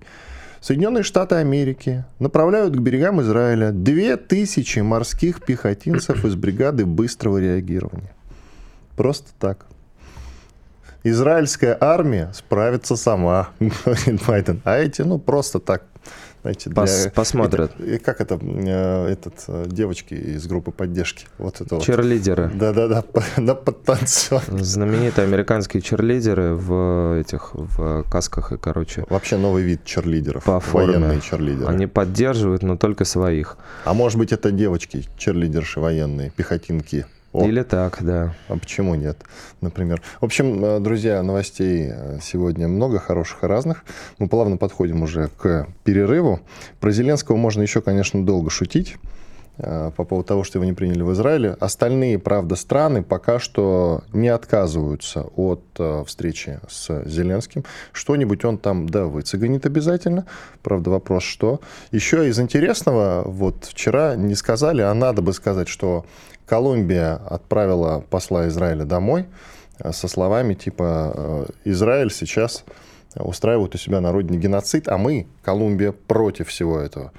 Соединенные 0.62 1.04
Штаты 1.04 1.36
Америки 1.36 2.06
направляют 2.20 2.76
к 2.76 2.80
берегам 2.80 3.22
Израиля 3.22 3.72
2000 3.72 4.80
морских 4.80 5.46
пехотинцев 5.46 6.26
из 6.26 6.36
бригады 6.36 6.86
быстрого 6.86 7.38
реагирования. 7.38 8.14
Просто 8.96 9.30
так. 9.40 9.66
Израильская 11.10 11.78
армия 11.80 12.32
справится 12.34 12.96
сама, 12.96 13.50
говорит 13.60 14.26
Байден. 14.28 14.62
А 14.64 14.78
эти, 14.78 15.02
ну, 15.02 15.20
просто 15.20 15.60
так. 15.60 15.84
Знаете, 16.42 16.70
для, 16.70 16.76
Пос, 16.76 17.10
посмотрят. 17.14 17.72
Это, 17.80 18.00
как 18.04 18.22
это, 18.22 18.40
э, 18.42 19.08
этот, 19.08 19.44
э, 19.50 19.66
девочки 19.68 20.14
из 20.14 20.48
группы 20.48 20.72
поддержки. 20.72 21.26
Вот 21.38 21.60
это 21.60 21.82
Черлидеры. 21.82 22.48
Вот. 22.48 22.58
Да-да-да, 22.58 23.04
на 23.42 23.56
подтанцевать. 23.56 24.46
Знаменитые 24.48 25.26
американские 25.26 25.82
черлидеры 25.82 26.56
в 26.56 27.20
этих, 27.20 27.50
в 27.54 28.04
касках 28.10 28.54
и, 28.54 28.58
короче... 28.58 29.06
Вообще 29.10 29.36
новый 29.36 29.64
вид 29.64 29.84
черлидеров. 29.84 30.46
По 30.46 30.62
форме. 30.62 30.94
Военные 30.94 31.20
черлидеры. 31.20 31.68
Они 31.68 31.88
поддерживают, 31.88 32.64
но 32.64 32.78
только 32.78 33.04
своих. 33.04 33.58
А 33.84 33.94
может 33.94 34.18
быть, 34.18 34.32
это 34.32 34.52
девочки, 34.52 35.04
черлидерши 35.18 35.82
военные, 35.82 36.32
пехотинки. 36.32 37.06
О. 37.32 37.46
Или 37.46 37.62
так, 37.62 38.00
да. 38.02 38.34
А 38.48 38.58
почему 38.58 38.96
нет, 38.96 39.18
например? 39.62 40.02
В 40.20 40.26
общем, 40.26 40.66
э, 40.66 40.80
друзья, 40.80 41.22
новостей 41.22 41.90
э, 41.92 42.20
сегодня 42.24 42.68
много 42.68 42.98
хороших 42.98 43.44
и 43.44 43.48
разных. 43.48 43.86
Мы 44.18 44.28
плавно 44.28 44.58
подходим 44.58 45.04
уже 45.04 45.30
к 45.38 45.68
перерыву. 45.84 46.40
Про 46.80 46.92
Зеленского 46.92 47.36
можно 47.36 47.62
еще, 47.62 47.82
конечно, 47.82 48.26
долго 48.26 48.50
шутить 48.50 48.96
э, 49.60 49.92
по 49.96 50.06
поводу 50.06 50.28
того, 50.28 50.44
что 50.44 50.58
его 50.58 50.66
не 50.66 50.74
приняли 50.74 51.04
в 51.04 51.14
Израиле. 51.14 51.56
Остальные, 51.60 52.18
правда, 52.18 52.56
страны 52.56 53.04
пока 53.04 53.38
что 53.38 54.02
не 54.12 54.30
отказываются 54.30 55.22
от 55.36 55.62
встречи 56.08 56.60
с 56.68 57.04
Зеленским. 57.06 57.64
Что-нибудь 57.92 58.44
он 58.44 58.58
там, 58.58 58.90
да, 58.90 59.06
выцеганит 59.06 59.68
обязательно. 59.68 60.26
Правда, 60.64 60.90
вопрос, 60.90 61.22
что. 61.22 61.60
Еще 61.92 62.28
из 62.28 62.40
интересного, 62.40 63.22
вот 63.24 63.66
вчера 63.66 64.16
не 64.16 64.34
сказали, 64.34 64.82
а 64.82 64.92
надо 64.96 65.22
бы 65.22 65.32
сказать, 65.34 65.68
что 65.68 66.06
Колумбия 66.50 67.16
отправила 67.16 68.04
посла 68.10 68.48
Израиля 68.48 68.84
домой 68.84 69.28
э, 69.78 69.92
со 69.92 70.08
словами 70.08 70.56
типа 70.56 71.14
э, 71.16 71.46
«Израиль 71.66 72.12
сейчас 72.12 72.64
устраивает 73.16 73.76
у 73.76 73.78
себя 73.78 74.02
на 74.02 74.12
родине 74.12 74.40
геноцид, 74.40 74.88
а 74.88 74.98
мы, 74.98 75.28
Колумбия, 75.44 75.92
против 75.92 76.50
всего 76.50 76.80
этого». 76.80 77.12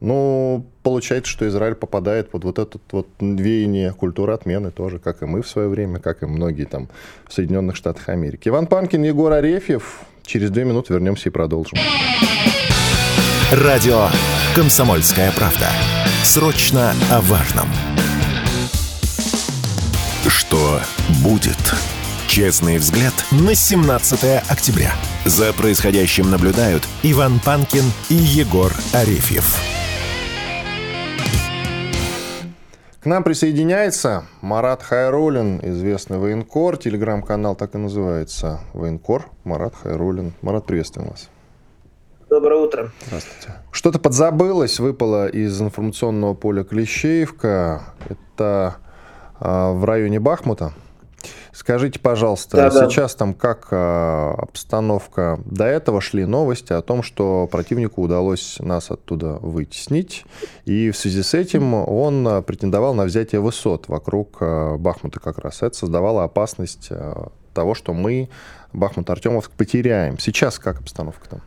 Ну, 0.00 0.66
получается, 0.82 1.30
что 1.30 1.48
Израиль 1.48 1.76
попадает 1.76 2.30
под 2.30 2.44
вот 2.44 2.58
этот 2.58 2.82
вот 2.92 3.08
веяние 3.20 3.92
культуры 3.92 4.34
отмены 4.34 4.70
тоже, 4.70 4.98
как 4.98 5.22
и 5.22 5.26
мы 5.26 5.40
в 5.40 5.48
свое 5.48 5.68
время, 5.68 5.98
как 5.98 6.22
и 6.22 6.26
многие 6.26 6.64
там 6.64 6.88
в 7.26 7.32
Соединенных 7.32 7.76
Штатах 7.76 8.10
Америки. 8.10 8.48
Иван 8.48 8.66
Панкин, 8.66 9.02
Егор 9.02 9.32
Арефьев. 9.32 10.02
Через 10.24 10.50
две 10.50 10.64
минуты 10.64 10.92
вернемся 10.92 11.30
и 11.30 11.32
продолжим. 11.32 11.78
Радио 13.50 14.08
«Комсомольская 14.54 15.32
правда». 15.32 15.68
Срочно 16.22 16.92
о 17.10 17.20
важном. 17.22 17.68
Что 20.54 20.78
будет? 21.24 21.58
Честный 22.28 22.78
взгляд 22.78 23.12
на 23.32 23.56
17 23.56 24.40
октября. 24.48 24.92
За 25.24 25.52
происходящим 25.52 26.30
наблюдают 26.30 26.86
Иван 27.02 27.40
Панкин 27.44 27.82
и 28.08 28.14
Егор 28.14 28.70
Арефьев. 28.92 29.56
К 33.00 33.06
нам 33.06 33.24
присоединяется 33.24 34.26
Марат 34.42 34.84
Хайрулин, 34.84 35.58
известный 35.60 36.18
военкор. 36.18 36.76
Телеграм-канал 36.76 37.56
так 37.56 37.74
и 37.74 37.78
называется. 37.78 38.60
Военкор 38.74 39.26
Марат 39.42 39.74
Хайрулин. 39.74 40.34
Марат, 40.40 40.66
приветствуем 40.66 41.08
вас. 41.08 41.30
Доброе 42.30 42.60
утро. 42.60 42.92
Здравствуйте. 43.06 43.58
Что-то 43.72 43.98
подзабылось, 43.98 44.78
выпало 44.78 45.26
из 45.26 45.60
информационного 45.60 46.34
поля 46.34 46.62
Клещеевка. 46.62 47.82
Это 48.08 48.76
в 49.44 49.84
районе 49.84 50.18
Бахмута. 50.18 50.72
Скажите, 51.52 52.00
пожалуйста, 52.00 52.56
да, 52.56 52.70
сейчас 52.70 53.12
да. 53.12 53.18
там 53.18 53.34
как 53.34 53.68
а, 53.70 54.34
обстановка? 54.38 55.38
До 55.44 55.64
этого 55.64 56.00
шли 56.00 56.26
новости 56.26 56.72
о 56.72 56.82
том, 56.82 57.04
что 57.04 57.46
противнику 57.46 58.02
удалось 58.02 58.56
нас 58.58 58.90
оттуда 58.90 59.34
вытеснить, 59.34 60.24
и 60.64 60.90
в 60.90 60.96
связи 60.96 61.22
с 61.22 61.32
этим 61.32 61.74
он 61.74 62.26
а, 62.26 62.42
претендовал 62.42 62.92
на 62.94 63.04
взятие 63.04 63.40
высот 63.40 63.86
вокруг 63.86 64.38
Бахмута 64.40 65.20
как 65.20 65.38
раз. 65.38 65.62
Это 65.62 65.76
создавало 65.76 66.24
опасность 66.24 66.90
того, 67.54 67.74
что 67.74 67.94
мы 67.94 68.28
Бахмут-Артемовск 68.72 69.52
потеряем. 69.56 70.18
Сейчас 70.18 70.58
как 70.58 70.80
обстановка 70.80 71.28
там? 71.28 71.40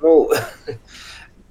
Ну, 0.00 0.30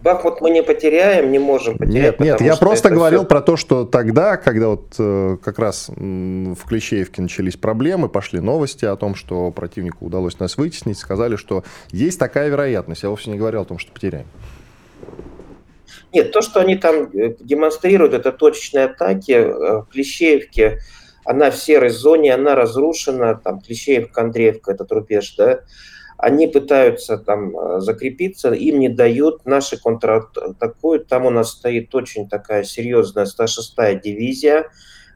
Бахмут 0.05 0.39
мы 0.39 0.51
не 0.51 0.61
потеряем, 0.61 1.31
не 1.31 1.39
можем 1.39 1.79
потерять. 1.79 2.19
Нет, 2.19 2.39
нет, 2.39 2.41
я 2.41 2.55
просто 2.57 2.91
говорил 2.91 3.21
все... 3.21 3.27
про 3.27 3.41
то, 3.41 3.57
что 3.57 3.85
тогда, 3.85 4.37
когда 4.37 4.67
вот 4.67 4.93
э, 4.99 5.37
как 5.43 5.57
раз 5.57 5.89
в 5.89 6.67
Клещеевке 6.67 7.23
начались 7.23 7.57
проблемы, 7.57 8.07
пошли 8.07 8.39
новости 8.39 8.85
о 8.85 8.95
том, 8.97 9.15
что 9.15 9.49
противнику 9.49 10.05
удалось 10.05 10.37
нас 10.37 10.57
вытеснить, 10.57 10.99
сказали, 10.99 11.37
что 11.37 11.63
есть 11.89 12.19
такая 12.19 12.49
вероятность. 12.49 13.01
Я 13.01 13.09
вовсе 13.09 13.31
не 13.31 13.37
говорил 13.39 13.61
о 13.61 13.65
том, 13.65 13.79
что 13.79 13.91
потеряем. 13.91 14.27
Нет, 16.13 16.31
то, 16.31 16.43
что 16.43 16.59
они 16.59 16.75
там 16.75 17.09
э, 17.11 17.33
демонстрируют, 17.39 18.13
это 18.13 18.31
точечные 18.31 18.85
атаки. 18.85 19.31
Э, 19.31 19.81
в 19.81 19.87
Клещеевке 19.91 20.81
она 21.23 21.49
в 21.49 21.57
серой 21.57 21.89
зоне, 21.89 22.35
она 22.35 22.53
разрушена, 22.53 23.41
там 23.43 23.59
Клещеевка, 23.59 24.21
Андреевка, 24.21 24.73
это 24.73 24.85
рубеж, 24.87 25.33
да, 25.35 25.61
они 26.25 26.47
пытаются 26.47 27.19
там 27.19 27.55
э, 27.55 27.79
закрепиться, 27.81 28.51
им 28.51 28.79
не 28.79 28.89
дают, 28.89 29.45
наши 29.45 29.79
контратакуют. 29.79 31.07
Там 31.07 31.27
у 31.27 31.29
нас 31.29 31.51
стоит 31.51 31.93
очень 31.93 32.27
такая 32.27 32.63
серьезная 32.63 33.25
106-я 33.25 33.93
дивизия, 33.93 34.71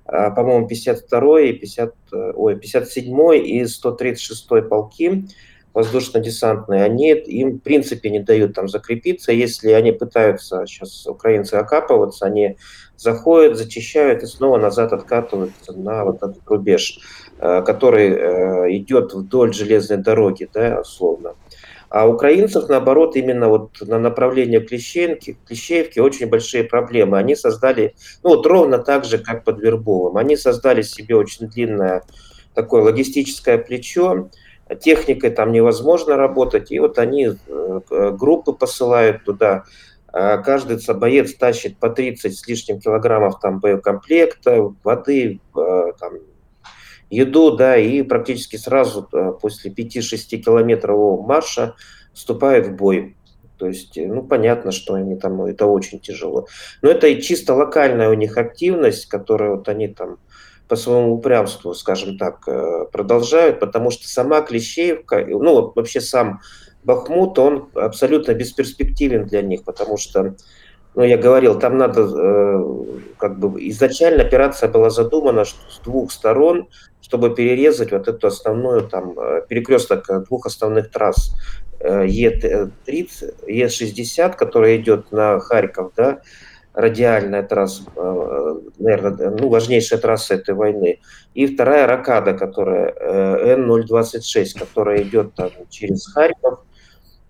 э, 0.06 0.32
по-моему, 0.36 0.68
52-й, 0.68 1.54
50, 1.54 1.94
э, 2.14 2.32
ой, 2.36 2.56
57-й 2.58 3.40
и 3.40 3.64
136-й 3.64 4.62
полки 4.62 5.26
воздушно-десантные, 5.74 6.84
они 6.84 7.14
им 7.14 7.58
в 7.58 7.60
принципе 7.62 8.12
не 8.12 8.20
дают 8.20 8.54
там 8.54 8.68
закрепиться. 8.68 9.32
Если 9.32 9.72
они 9.72 9.92
пытаются, 9.92 10.68
сейчас 10.68 11.08
украинцы 11.08 11.56
окапываться, 11.56 12.28
они 12.28 12.58
заходят, 12.98 13.58
зачищают 13.58 14.22
и 14.22 14.28
снова 14.28 14.60
назад 14.60 14.94
откатываются 14.94 15.74
на 15.74 16.06
вот 16.06 16.18
этот 16.18 16.48
рубеж. 16.48 17.00
Э, 17.42 17.62
который 17.62 18.10
э, 18.10 18.78
идет 18.80 19.14
вдоль 19.14 19.54
железной 19.54 19.98
дороги, 20.00 20.50
да, 20.54 20.82
условно. 20.82 21.36
А 21.88 22.06
украинцев, 22.06 22.68
наоборот, 22.68 23.16
именно 23.16 23.48
вот 23.48 23.80
на 23.80 23.98
направлении 23.98 24.60
Клещевки, 24.60 25.38
Клещеевки 25.48 26.00
очень 26.00 26.28
большие 26.28 26.66
проблемы. 26.66 27.18
Они 27.18 27.38
создали, 27.38 27.96
ну 28.24 28.32
вот 28.32 28.46
ровно 28.46 28.78
так 28.78 29.06
же, 29.06 29.20
как 29.20 29.46
под 29.46 29.62
Вербовым, 29.62 30.18
они 30.18 30.36
создали 30.36 30.82
себе 30.82 31.16
очень 31.16 31.48
длинное 31.48 32.04
такое 32.56 32.82
логистическое 32.82 33.58
плечо, 33.58 34.30
техникой 34.82 35.30
там 35.30 35.54
невозможно 35.54 36.18
работать, 36.18 36.72
и 36.72 36.80
вот 36.80 37.00
они 37.00 37.30
э, 37.48 37.80
группы 38.20 38.52
посылают 38.52 39.24
туда, 39.24 39.64
каждый 40.12 40.80
боец 40.96 41.36
тащит 41.36 41.78
по 41.78 41.90
30 41.90 42.38
с 42.38 42.48
лишним 42.48 42.82
килограммов 42.82 43.40
там 43.40 43.60
боекомплекта, 43.60 44.74
воды, 44.84 45.40
там, 45.54 46.14
еду, 47.10 47.56
да, 47.56 47.78
и 47.78 48.02
практически 48.02 48.56
сразу 48.56 49.08
э, 49.12 49.34
после 49.42 49.72
5-6 49.72 50.38
километрового 50.38 51.22
марша 51.22 51.76
вступают 52.14 52.68
в 52.68 52.76
бой. 52.76 53.16
То 53.58 53.68
есть, 53.68 53.98
э, 53.98 54.08
ну, 54.08 54.24
понятно, 54.24 54.72
что 54.72 54.94
они 54.94 55.16
там, 55.16 55.42
это 55.44 55.66
очень 55.66 56.00
тяжело. 56.00 56.48
Но 56.82 56.90
это 56.90 57.08
и 57.08 57.22
чисто 57.22 57.54
локальная 57.54 58.10
у 58.10 58.14
них 58.14 58.38
активность, 58.38 59.08
которую 59.08 59.58
вот 59.58 59.70
они 59.70 59.88
там 59.88 60.18
по 60.68 60.76
своему 60.76 61.16
упрямству, 61.16 61.74
скажем 61.74 62.18
так, 62.18 62.48
э, 62.48 62.86
продолжают, 62.92 63.60
потому 63.60 63.90
что 63.90 64.08
сама 64.08 64.42
Клещеевка, 64.42 65.26
ну, 65.28 65.74
вообще 65.76 66.00
сам 66.00 66.42
Бахмут, 66.84 67.38
он 67.40 67.70
абсолютно 67.74 68.34
бесперспективен 68.34 69.26
для 69.26 69.42
них, 69.42 69.64
потому 69.64 69.98
что 69.98 70.36
ну, 71.00 71.06
я 71.06 71.16
говорил, 71.16 71.58
там 71.58 71.78
надо, 71.78 72.02
э, 72.02 72.64
как 73.18 73.40
бы, 73.40 73.66
изначально 73.70 74.22
операция 74.22 74.68
была 74.68 74.90
задумана 74.90 75.46
с 75.46 75.56
двух 75.86 76.12
сторон, 76.12 76.68
чтобы 77.02 77.34
перерезать 77.34 77.94
вот 77.94 78.10
эту 78.10 78.28
основную, 78.28 78.82
там, 78.82 79.18
э, 79.18 79.44
перекресток 79.48 80.10
э, 80.10 80.20
двух 80.28 80.46
основных 80.46 80.92
трасс. 80.92 81.32
Э, 81.80 82.06
Е30, 82.06 83.34
Е60, 83.48 84.36
которая 84.36 84.76
идет 84.76 85.14
на 85.14 85.40
Харьков, 85.40 85.94
да, 85.96 86.20
радиальная 86.74 87.44
трасса, 87.44 87.84
э, 87.96 88.56
наверное, 88.80 89.30
ну, 89.30 89.48
важнейшая 89.48 90.02
трасса 90.02 90.34
этой 90.34 90.54
войны. 90.54 91.00
И 91.34 91.48
вторая 91.48 91.88
ракада, 91.88 92.34
которая 92.34 92.94
Н-026, 93.56 94.60
которая 94.60 95.04
идет 95.04 95.34
там 95.34 95.52
через 95.70 96.12
Харьков, 96.12 96.60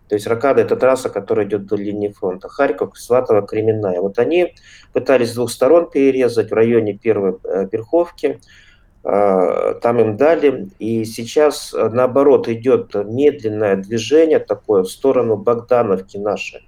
То 0.10 0.16
есть 0.16 0.26
Ракада– 0.26 0.62
это 0.64 0.76
трасса, 0.76 1.10
которая 1.10 1.46
идет 1.46 1.68
до 1.68 1.76
линии 1.76 2.10
фронта. 2.10 2.50
Харьков, 2.50 2.98
Сватово, 2.98 3.46
Кременная. 3.46 4.02
Вот 4.02 4.18
они 4.18 4.56
пытались 4.92 5.32
с 5.32 5.36
двух 5.36 5.52
сторон 5.52 5.88
перерезать 5.90 6.50
в 6.50 6.54
районе 6.54 6.98
первой 6.98 7.38
э, 7.44 7.68
Верховки. 7.72 8.42
Э, 9.04 9.76
там 9.80 10.00
им 10.00 10.18
дали. 10.18 10.70
И 10.80 11.06
сейчас, 11.06 11.76
э, 11.76 11.90
наоборот, 11.90 12.48
идет 12.50 12.96
медленное 12.96 13.76
движение 13.76 14.40
такое 14.40 14.82
в 14.82 14.90
сторону 14.90 15.38
Богдановки 15.38 16.18
наши. 16.18 16.62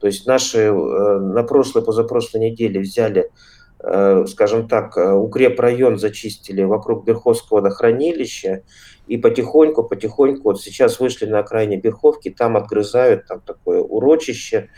То 0.00 0.08
есть 0.08 0.26
наши 0.26 0.72
на 0.72 1.44
прошлой, 1.44 1.84
позапрошлой 1.84 2.50
неделе 2.50 2.80
взяли 2.80 3.30
скажем 3.80 4.66
так, 4.66 4.96
укрепрайон 4.96 5.98
зачистили 5.98 6.62
вокруг 6.64 7.06
Верховского 7.06 7.58
водохранилища, 7.58 8.64
и 9.08 9.16
потихоньку, 9.16 9.84
потихоньку, 9.84 10.42
вот 10.44 10.60
сейчас 10.60 11.00
вышли 11.00 11.26
на 11.26 11.40
окраине 11.40 11.78
Берховки, 11.78 12.30
там 12.30 12.56
отгрызают, 12.56 13.26
там 13.26 13.40
такое 13.40 13.80
урочище, 13.80 14.68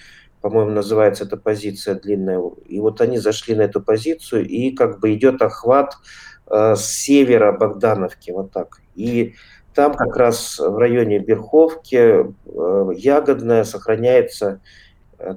по-моему, 0.41 0.71
называется 0.71 1.25
эта 1.25 1.37
позиция 1.37 1.97
длинная. 1.97 2.41
И 2.67 2.79
вот 2.81 3.01
они 3.01 3.19
зашли 3.19 3.55
на 3.55 3.63
эту 3.63 3.83
позицию, 3.83 4.47
и 4.47 4.71
как 4.71 5.01
бы 5.01 5.13
идет 5.13 5.43
охват 5.43 5.97
э, 6.51 6.77
с 6.77 6.85
севера 6.87 7.53
Богдановки, 7.53 8.31
вот 8.31 8.53
так. 8.53 8.81
И 8.95 9.35
там 9.75 9.95
как 9.95 10.17
раз 10.17 10.59
в 10.59 10.79
районе 10.79 11.19
Берховки 11.19 11.97
э, 11.97 12.93
Ягодная 12.97 13.65
сохраняется 13.65 14.47
э, 14.47 14.59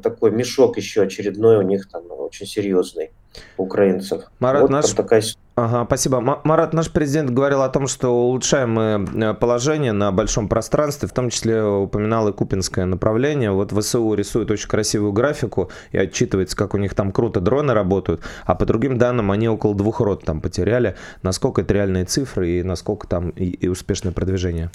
такой 0.01 0.31
мешок 0.31 0.77
еще 0.77 1.03
очередной 1.03 1.57
у 1.57 1.61
них 1.61 1.89
там 1.89 2.03
очень 2.09 2.45
серьезный 2.45 3.11
украинцев. 3.57 4.23
Марат, 4.39 4.61
вот 4.61 4.71
наш... 4.71 4.91
такая 4.91 5.21
Ага, 5.55 5.85
спасибо. 5.85 6.41
Марат, 6.43 6.73
наш 6.73 6.91
президент 6.91 7.29
говорил 7.29 7.61
о 7.61 7.69
том, 7.69 7.85
что 7.85 8.09
улучшаем 8.09 8.71
мы 8.71 9.07
э, 9.13 9.33
положение 9.35 9.91
на 9.91 10.11
большом 10.11 10.47
пространстве, 10.47 11.07
в 11.07 11.13
том 11.13 11.29
числе 11.29 11.63
упоминал 11.63 12.27
и 12.27 12.33
Купинское 12.33 12.85
направление. 12.85 13.51
Вот 13.51 13.71
ВСУ 13.71 14.15
рисует 14.15 14.49
очень 14.49 14.67
красивую 14.67 15.11
графику 15.11 15.69
и 15.91 15.97
отчитывается, 15.99 16.57
как 16.57 16.73
у 16.73 16.77
них 16.77 16.95
там 16.95 17.11
круто 17.11 17.39
дроны 17.39 17.75
работают, 17.75 18.21
а 18.45 18.55
по 18.55 18.65
другим 18.65 18.97
данным 18.97 19.29
они 19.29 19.47
около 19.47 19.75
двух 19.75 19.99
рот 19.99 20.25
там 20.25 20.41
потеряли. 20.41 20.95
Насколько 21.21 21.61
это 21.61 21.71
реальные 21.75 22.05
цифры 22.05 22.49
и 22.49 22.63
насколько 22.63 23.07
там 23.07 23.29
и, 23.29 23.45
и 23.45 23.67
успешное 23.67 24.11
продвижение? 24.11 24.71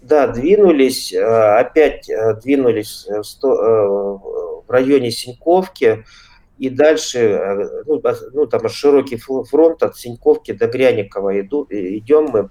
Да, 0.00 0.26
двинулись, 0.26 1.12
э, 1.12 1.22
опять 1.22 2.08
э, 2.08 2.34
двинулись 2.42 3.06
в 3.08 4.64
районе 4.68 5.10
Синьковки, 5.10 6.04
и 6.62 6.70
дальше, 6.70 7.18
э, 7.18 7.82
ну, 7.86 8.00
ну 8.34 8.46
там 8.46 8.68
широкий 8.68 9.16
фронт 9.16 9.82
от 9.82 9.96
Синьковки 9.96 10.52
до 10.52 10.68
Гряникова. 10.68 11.40
Иду, 11.40 11.66
идем 11.68 12.26
мы. 12.26 12.50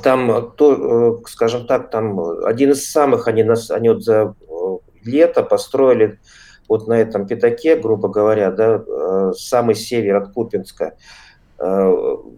Там, 0.00 0.52
то, 0.56 1.20
э, 1.24 1.28
скажем 1.28 1.66
так, 1.66 1.90
там 1.90 2.20
один 2.44 2.70
из 2.70 2.88
самых, 2.88 3.26
они, 3.26 3.42
нас, 3.42 3.72
они 3.72 3.88
вот 3.88 4.04
за 4.04 4.36
э, 4.48 4.76
лето 5.02 5.42
построили 5.42 6.20
вот 6.68 6.86
на 6.86 6.94
этом 6.94 7.26
пятаке, 7.26 7.74
грубо 7.74 8.08
говоря, 8.08 8.52
да, 8.52 9.32
самый 9.34 9.74
север 9.74 10.16
от 10.16 10.32
Купинска, 10.32 10.94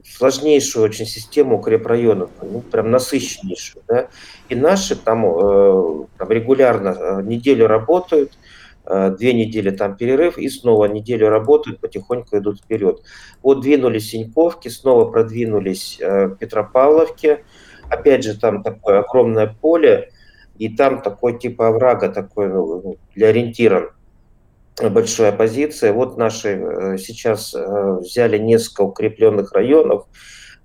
сложнейшую 0.06 0.84
очень 0.84 1.06
систему 1.06 1.58
укрепрайонов, 1.58 2.30
ну, 2.42 2.60
прям 2.60 2.90
насыщеннейшую, 2.90 3.82
да, 3.88 4.08
и 4.50 4.54
наши 4.54 4.96
там, 4.96 5.22
там 6.18 6.30
регулярно 6.30 7.22
неделю 7.22 7.66
работают, 7.66 8.32
Э, 8.86 9.10
две 9.10 9.32
недели 9.32 9.70
там 9.70 9.96
перерыв, 9.96 10.36
и 10.36 10.48
снова 10.48 10.84
неделю 10.86 11.30
работают, 11.30 11.80
потихоньку 11.80 12.36
идут 12.36 12.60
вперед. 12.60 13.00
Вот 13.42 13.62
двинулись 13.62 14.10
Синьковки, 14.10 14.68
снова 14.68 15.10
продвинулись 15.10 15.98
э, 16.00 16.28
Петропавловки, 16.38 17.44
опять 17.88 18.24
же 18.24 18.38
там 18.38 18.62
такое 18.62 19.00
огромное 19.00 19.46
поле, 19.46 20.10
и 20.58 20.68
там 20.68 21.00
такой 21.00 21.38
типа 21.38 21.68
оврага, 21.68 22.10
такой 22.10 22.48
ну, 22.48 22.96
для 23.14 23.28
ориентира 23.28 23.94
большая 24.80 25.32
позиция. 25.32 25.92
Вот 25.92 26.16
наши 26.16 26.48
э, 26.50 26.98
сейчас 26.98 27.54
взяли 27.54 28.38
несколько 28.38 28.82
укрепленных 28.82 29.52
районов, 29.52 30.06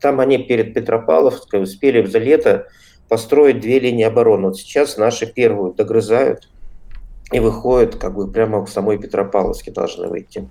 там 0.02 0.20
они 0.20 0.38
перед 0.38 0.74
Петропавловской 0.74 1.62
успели 1.62 2.06
за 2.06 2.20
лето 2.20 2.68
построить 3.10 3.60
две 3.60 3.80
линии 3.80 4.06
обороны. 4.06 4.48
Вот 4.48 4.58
сейчас 4.58 4.98
наши 4.98 5.26
первую 5.26 5.74
догрызают, 5.74 6.48
и 7.32 7.40
выходят 7.40 7.96
как 7.96 8.16
бы 8.16 8.32
прямо 8.32 8.66
в 8.66 8.70
самой 8.70 8.98
Петропавловске 8.98 9.72
должны 9.72 10.08
выйти. 10.08 10.48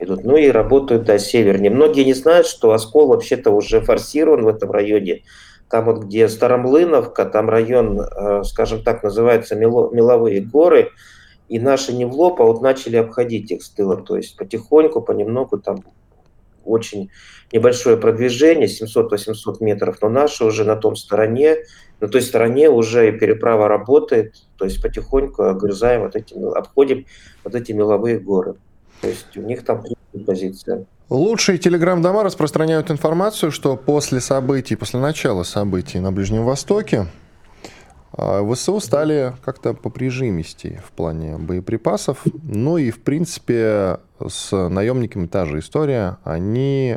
Идут. 0.00 0.24
Ну 0.24 0.36
и 0.36 0.48
работают 0.48 1.02
до 1.02 1.14
да, 1.14 1.18
севернее. 1.18 1.70
Многие 1.70 2.04
не 2.04 2.14
знают, 2.14 2.46
что 2.46 2.72
Оскол 2.72 3.08
вообще-то 3.08 3.50
уже 3.50 3.80
форсирован 3.80 4.42
в 4.42 4.48
этом 4.48 4.70
районе. 4.70 5.22
Там 5.68 5.86
вот 5.86 6.04
где 6.04 6.28
Старомлыновка, 6.28 7.24
там 7.24 7.50
район, 7.50 8.00
э, 8.00 8.42
скажем 8.44 8.82
так, 8.82 9.02
называется 9.02 9.54
Меловые 9.56 10.40
горы, 10.40 10.90
и 11.48 11.58
наши 11.58 11.92
не 11.92 12.04
в 12.04 12.12
лоб, 12.12 12.40
а 12.40 12.44
вот 12.44 12.62
начали 12.62 12.96
обходить 12.96 13.50
их 13.50 13.62
с 13.62 13.70
тыла. 13.70 13.96
То 13.96 14.16
есть 14.16 14.36
потихоньку, 14.36 15.00
понемногу 15.00 15.58
там 15.58 15.82
очень 16.64 17.10
небольшое 17.52 17.96
продвижение, 17.96 18.68
700-800 18.68 19.56
метров, 19.60 19.98
но 20.02 20.08
наши 20.08 20.44
уже 20.44 20.64
на 20.64 20.76
том 20.76 20.96
стороне, 20.96 21.56
на 22.00 22.08
той 22.08 22.22
стороне 22.22 22.68
уже 22.68 23.08
и 23.08 23.12
переправа 23.12 23.68
работает, 23.68 24.34
то 24.56 24.64
есть 24.64 24.82
потихоньку 24.82 25.44
огрызаем 25.44 26.02
вот 26.02 26.14
эти, 26.14 26.34
обходим 26.34 27.06
вот 27.44 27.54
эти 27.54 27.72
меловые 27.72 28.18
горы. 28.18 28.56
То 29.00 29.08
есть 29.08 29.36
у 29.36 29.42
них 29.42 29.64
там 29.64 29.82
позиция. 30.26 30.84
Лучшие 31.08 31.56
телеграм-дома 31.58 32.22
распространяют 32.22 32.90
информацию, 32.90 33.50
что 33.50 33.76
после 33.76 34.20
событий, 34.20 34.76
после 34.76 35.00
начала 35.00 35.42
событий 35.42 36.00
на 36.00 36.12
Ближнем 36.12 36.44
Востоке, 36.44 37.06
ВСУ 38.12 38.80
стали 38.80 39.34
как-то 39.44 39.74
поприжимистее 39.74 40.82
в 40.86 40.92
плане 40.92 41.36
боеприпасов. 41.36 42.24
Ну 42.42 42.78
и, 42.78 42.90
в 42.90 43.00
принципе, 43.00 44.00
с 44.26 44.68
наемниками 44.68 45.26
та 45.26 45.44
же 45.44 45.58
история. 45.58 46.18
Они 46.24 46.96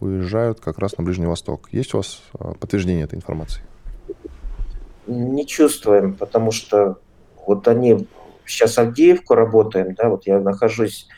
уезжают 0.00 0.60
как 0.60 0.78
раз 0.78 0.96
на 0.96 1.04
Ближний 1.04 1.26
Восток. 1.26 1.68
Есть 1.72 1.94
у 1.94 1.98
вас 1.98 2.22
а, 2.38 2.54
подтверждение 2.54 3.04
этой 3.04 3.16
информации? 3.16 3.62
Не 5.06 5.46
чувствуем, 5.46 6.14
потому 6.14 6.52
что 6.52 6.98
вот 7.46 7.66
они 7.66 8.06
сейчас 8.46 8.78
Авдеевку 8.78 9.34
работаем, 9.34 9.94
да, 9.94 10.08
вот 10.08 10.26
я 10.26 10.38
нахожусь, 10.38 11.08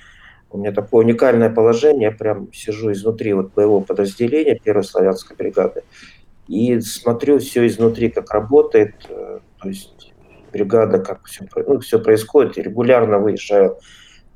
у 0.51 0.59
меня 0.59 0.73
такое 0.73 1.05
уникальное 1.05 1.51
положение, 1.51 2.11
я 2.11 2.17
прям 2.17 2.53
сижу 2.53 2.93
изнутри 2.93 3.33
вот 3.33 3.53
боевого 3.53 3.83
подразделения 3.83 4.59
первой 4.59 4.85
славянской 4.85 5.37
бригады 5.37 5.83
и 6.51 6.81
смотрю 6.81 7.39
все 7.39 7.65
изнутри, 7.69 8.11
как 8.11 8.33
работает, 8.33 8.95
э, 9.09 9.39
то 9.63 9.69
есть 9.69 10.13
бригада, 10.53 10.99
как 10.99 11.25
все, 11.25 11.47
ну, 11.55 11.79
все 11.79 12.01
происходит, 12.01 12.59
регулярно 12.59 13.21
выезжаю 13.21 13.79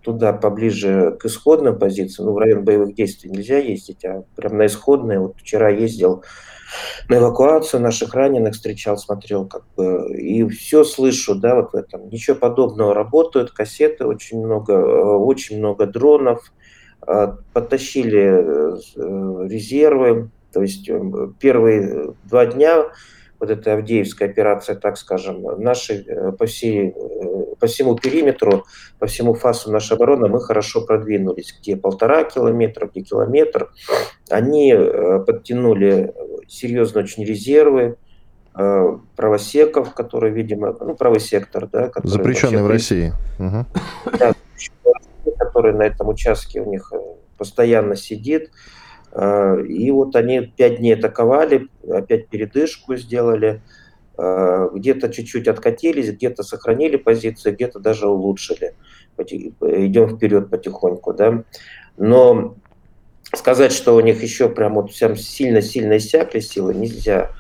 туда 0.00 0.32
поближе 0.32 1.16
к 1.18 1.24
исходным 1.24 1.76
позициям, 1.76 2.28
ну, 2.28 2.34
в 2.34 2.38
район 2.38 2.62
боевых 2.62 2.94
действий 2.94 3.30
нельзя 3.30 3.58
ездить, 3.58 4.04
а 4.04 4.22
прям 4.36 4.58
на 4.58 4.66
исходные, 4.66 5.18
вот 5.18 5.38
вчера 5.38 5.70
ездил 5.70 6.22
на 7.08 7.16
эвакуацию 7.16 7.80
наших 7.80 8.14
раненых, 8.14 8.54
встречал, 8.54 8.96
смотрел, 8.96 9.48
как 9.48 9.64
бы, 9.76 10.16
и 10.16 10.48
все 10.48 10.84
слышу, 10.84 11.34
да, 11.34 11.56
вот 11.56 11.72
в 11.72 11.74
этом. 11.74 12.08
Ничего 12.10 12.36
подобного. 12.36 12.94
Работают, 12.94 13.50
кассеты 13.50 14.06
очень 14.06 14.38
много, 14.44 14.72
э, 14.74 15.16
очень 15.16 15.58
много 15.58 15.86
дронов, 15.86 16.52
э, 17.06 17.36
подтащили 17.52 19.48
резервы, 19.48 20.30
то 20.54 20.62
есть 20.62 20.88
первые 21.40 22.14
два 22.24 22.46
дня 22.46 22.86
вот 23.44 23.50
этой 23.50 23.74
Авдеевской 23.74 24.28
операции, 24.28 24.74
так 24.74 24.96
скажем, 24.96 25.42
наши 25.58 26.04
э, 26.06 26.32
по, 26.32 26.46
всей, 26.46 26.90
э, 26.90 27.54
по 27.58 27.66
всему 27.66 27.96
периметру, 27.96 28.64
по 28.98 29.06
всему 29.06 29.34
фасу 29.34 29.70
нашей 29.70 29.96
обороны 29.96 30.28
мы 30.28 30.40
хорошо 30.40 30.80
продвинулись, 30.86 31.54
где 31.60 31.76
полтора 31.76 32.24
километра, 32.24 32.86
где 32.86 33.02
километр. 33.02 33.70
Они 34.30 34.72
э, 34.72 35.20
подтянули 35.26 36.14
серьезно 36.48 37.00
очень 37.00 37.24
резервы, 37.24 37.96
правосеков, 39.16 39.94
которые, 39.94 40.32
видимо, 40.32 40.76
ну, 40.78 40.94
правый 40.94 41.18
сектор, 41.18 41.66
да, 41.66 41.88
который 41.88 42.12
запрещенный 42.12 42.62
в 42.62 42.68
России, 42.68 43.12
да, 44.16 44.32
который 45.40 45.72
на 45.74 45.82
этом 45.82 46.06
участке 46.06 46.60
у 46.60 46.70
них 46.70 46.92
постоянно 47.36 47.96
сидит. 47.96 48.52
Э, 49.14 49.62
и 49.66 49.90
вот 49.90 50.16
они 50.16 50.40
пять 50.40 50.78
дней 50.78 50.94
атаковали, 50.94 51.68
опять 51.88 52.28
передышку 52.28 52.96
сделали, 52.96 53.62
э, 54.18 54.68
где-то 54.74 55.08
чуть-чуть 55.08 55.46
откатились, 55.46 56.10
где-то 56.10 56.42
сохранили 56.42 56.96
позиции, 56.96 57.52
где-то 57.52 57.78
даже 57.78 58.08
улучшили. 58.08 58.74
Идем 59.16 60.16
вперед 60.16 60.50
потихоньку, 60.50 61.14
да. 61.14 61.44
Но 61.96 62.56
сказать, 63.32 63.72
что 63.72 63.94
у 63.94 64.00
них 64.00 64.22
еще 64.22 64.48
прям 64.48 64.74
вот 64.74 64.90
всем 64.90 65.16
сильно-сильно 65.16 65.98
иссякли 65.98 66.40
силы, 66.40 66.74
нельзя. 66.74 67.30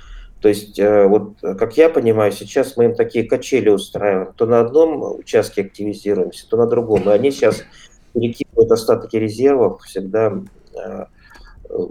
То 0.40 0.48
есть, 0.48 0.78
э, 0.78 1.06
вот, 1.06 1.38
как 1.40 1.76
я 1.76 1.88
понимаю, 1.88 2.30
сейчас 2.30 2.76
мы 2.76 2.84
им 2.84 2.94
такие 2.94 3.24
качели 3.24 3.70
устраиваем. 3.70 4.32
То 4.36 4.46
на 4.46 4.60
одном 4.60 5.18
участке 5.18 5.62
активизируемся, 5.62 6.48
то 6.48 6.56
на 6.56 6.66
другом. 6.66 7.08
И 7.08 7.12
они 7.12 7.32
сейчас 7.32 7.64
перекидывают 8.12 8.70
остатки 8.70 9.16
резервов 9.16 9.82
всегда 9.82 10.40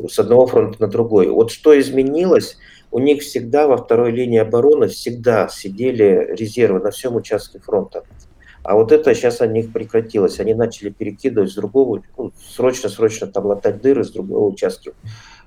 с 0.10 0.20
одного 0.20 0.48
фронта 0.48 0.82
на 0.82 0.88
другой. 0.88 1.28
Вот 1.28 1.52
что 1.52 1.80
изменилось, 1.80 2.58
у 2.92 3.00
них 3.00 3.22
всегда 3.22 3.68
во 3.68 3.78
второй 3.78 4.12
линии 4.12 4.40
обороны 4.40 4.88
всегда 4.88 5.48
сидели 5.48 6.34
резервы 6.38 6.80
на 6.80 6.92
всем 6.92 7.16
участке 7.16 7.60
фронта. 7.60 8.04
А 8.64 8.76
вот 8.76 8.92
это 8.92 9.14
сейчас 9.14 9.42
у 9.42 9.46
них 9.46 9.74
прекратилось. 9.74 10.40
Они 10.40 10.54
начали 10.54 10.90
перекидывать 10.90 11.52
с 11.52 11.56
другого, 11.56 12.02
ну, 12.18 12.32
срочно-срочно 12.56 13.28
там 13.28 13.46
латать 13.46 13.82
дыры 13.82 14.04
с 14.04 14.12
другого 14.12 14.48
участка 14.48 14.94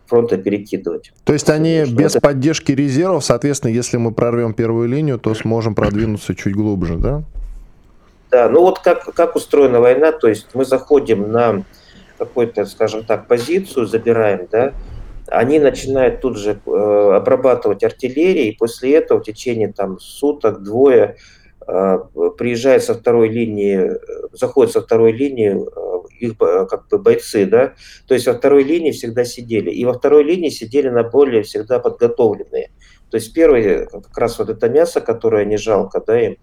фронта 0.07 0.37
перекидывать. 0.37 1.13
То 1.25 1.33
есть 1.33 1.49
они 1.51 1.81
Потому 1.81 1.99
без 1.99 2.11
это... 2.13 2.21
поддержки 2.21 2.73
резервов, 2.73 3.25
соответственно, 3.25 3.73
если 3.73 3.97
мы 3.97 4.13
прорвем 4.13 4.53
первую 4.55 4.89
линию, 4.89 5.19
то 5.19 5.35
сможем 5.35 5.75
продвинуться 5.75 6.35
чуть 6.35 6.55
глубже, 6.55 6.97
да? 6.97 7.25
Да, 8.31 8.49
ну 8.49 8.61
вот 8.61 8.81
как, 8.81 9.15
как 9.15 9.37
устроена 9.37 9.81
война, 9.81 10.13
то 10.13 10.29
есть 10.29 10.49
мы 10.55 10.65
заходим 10.65 11.31
на 11.31 11.65
какую-то, 12.19 12.65
скажем 12.67 13.05
так, 13.05 13.27
позицию, 13.29 13.87
забираем, 13.87 14.49
да, 14.51 14.73
они 15.29 15.59
начинают 15.59 16.21
тут 16.21 16.37
же 16.39 16.61
э, 16.65 16.71
обрабатывать 17.15 17.83
артиллерию, 17.83 18.47
и 18.47 18.57
после 18.57 18.97
этого 18.97 19.21
в 19.21 19.25
течение 19.25 19.73
там 19.73 19.99
суток, 19.99 20.63
двое 20.63 21.17
э, 21.67 21.99
приезжают 22.39 22.85
со 22.85 22.95
второй 22.95 23.29
линии, 23.29 23.91
заходят 24.33 24.73
со 24.73 24.83
второй 24.83 25.13
линии 25.13 25.57
э, 25.57 25.97
их 26.21 26.35
э, 26.41 26.67
как 26.67 26.89
бы 26.89 26.99
бойцы, 26.99 27.45
да, 27.47 27.75
то 28.07 28.15
есть 28.15 28.27
во 28.27 28.35
второй 28.35 28.63
линии 28.63 28.93
всегда 28.93 29.25
сидели, 29.25 29.71
и 29.71 29.85
во 29.85 29.95
второй 29.95 30.23
линии 30.23 30.49
сидели 30.49 30.89
на 30.89 31.03
более 31.03 31.43
всегда 31.43 31.79
подготовленные. 31.79 32.71
То 33.11 33.17
есть 33.17 33.33
первый 33.33 33.87
как 33.87 34.17
раз 34.17 34.39
вот 34.39 34.51
это 34.51 34.69
мясо, 34.69 35.01
которое 35.01 35.45
не 35.45 35.57
жалко, 35.57 36.03
да, 36.07 36.21
им, 36.21 36.37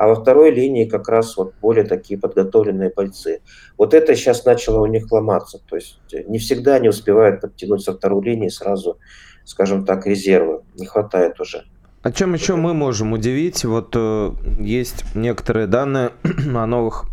а 0.00 0.06
во 0.06 0.14
второй 0.14 0.50
линии 0.50 0.86
как 0.86 1.10
раз 1.10 1.36
вот 1.36 1.52
более 1.60 1.84
такие 1.84 2.18
подготовленные 2.18 2.90
бойцы. 2.96 3.42
Вот 3.76 3.92
это 3.92 4.16
сейчас 4.16 4.46
начало 4.46 4.80
у 4.80 4.86
них 4.86 5.12
ломаться, 5.12 5.60
то 5.68 5.76
есть 5.76 6.00
не 6.26 6.38
всегда 6.38 6.76
они 6.76 6.88
успевают 6.88 7.42
подтянуть 7.42 7.82
со 7.82 7.92
второй 7.92 8.24
линии 8.24 8.48
сразу, 8.48 8.96
скажем 9.44 9.84
так, 9.84 10.06
резервы, 10.06 10.62
не 10.78 10.86
хватает 10.86 11.38
уже. 11.38 11.66
О 12.00 12.10
чем 12.12 12.32
еще 12.32 12.56
мы 12.56 12.72
можем 12.72 13.12
удивить? 13.12 13.62
Вот 13.66 13.92
э, 13.94 14.30
есть 14.58 15.04
некоторые 15.14 15.66
данные 15.66 16.12
о 16.54 16.64
новых 16.64 17.04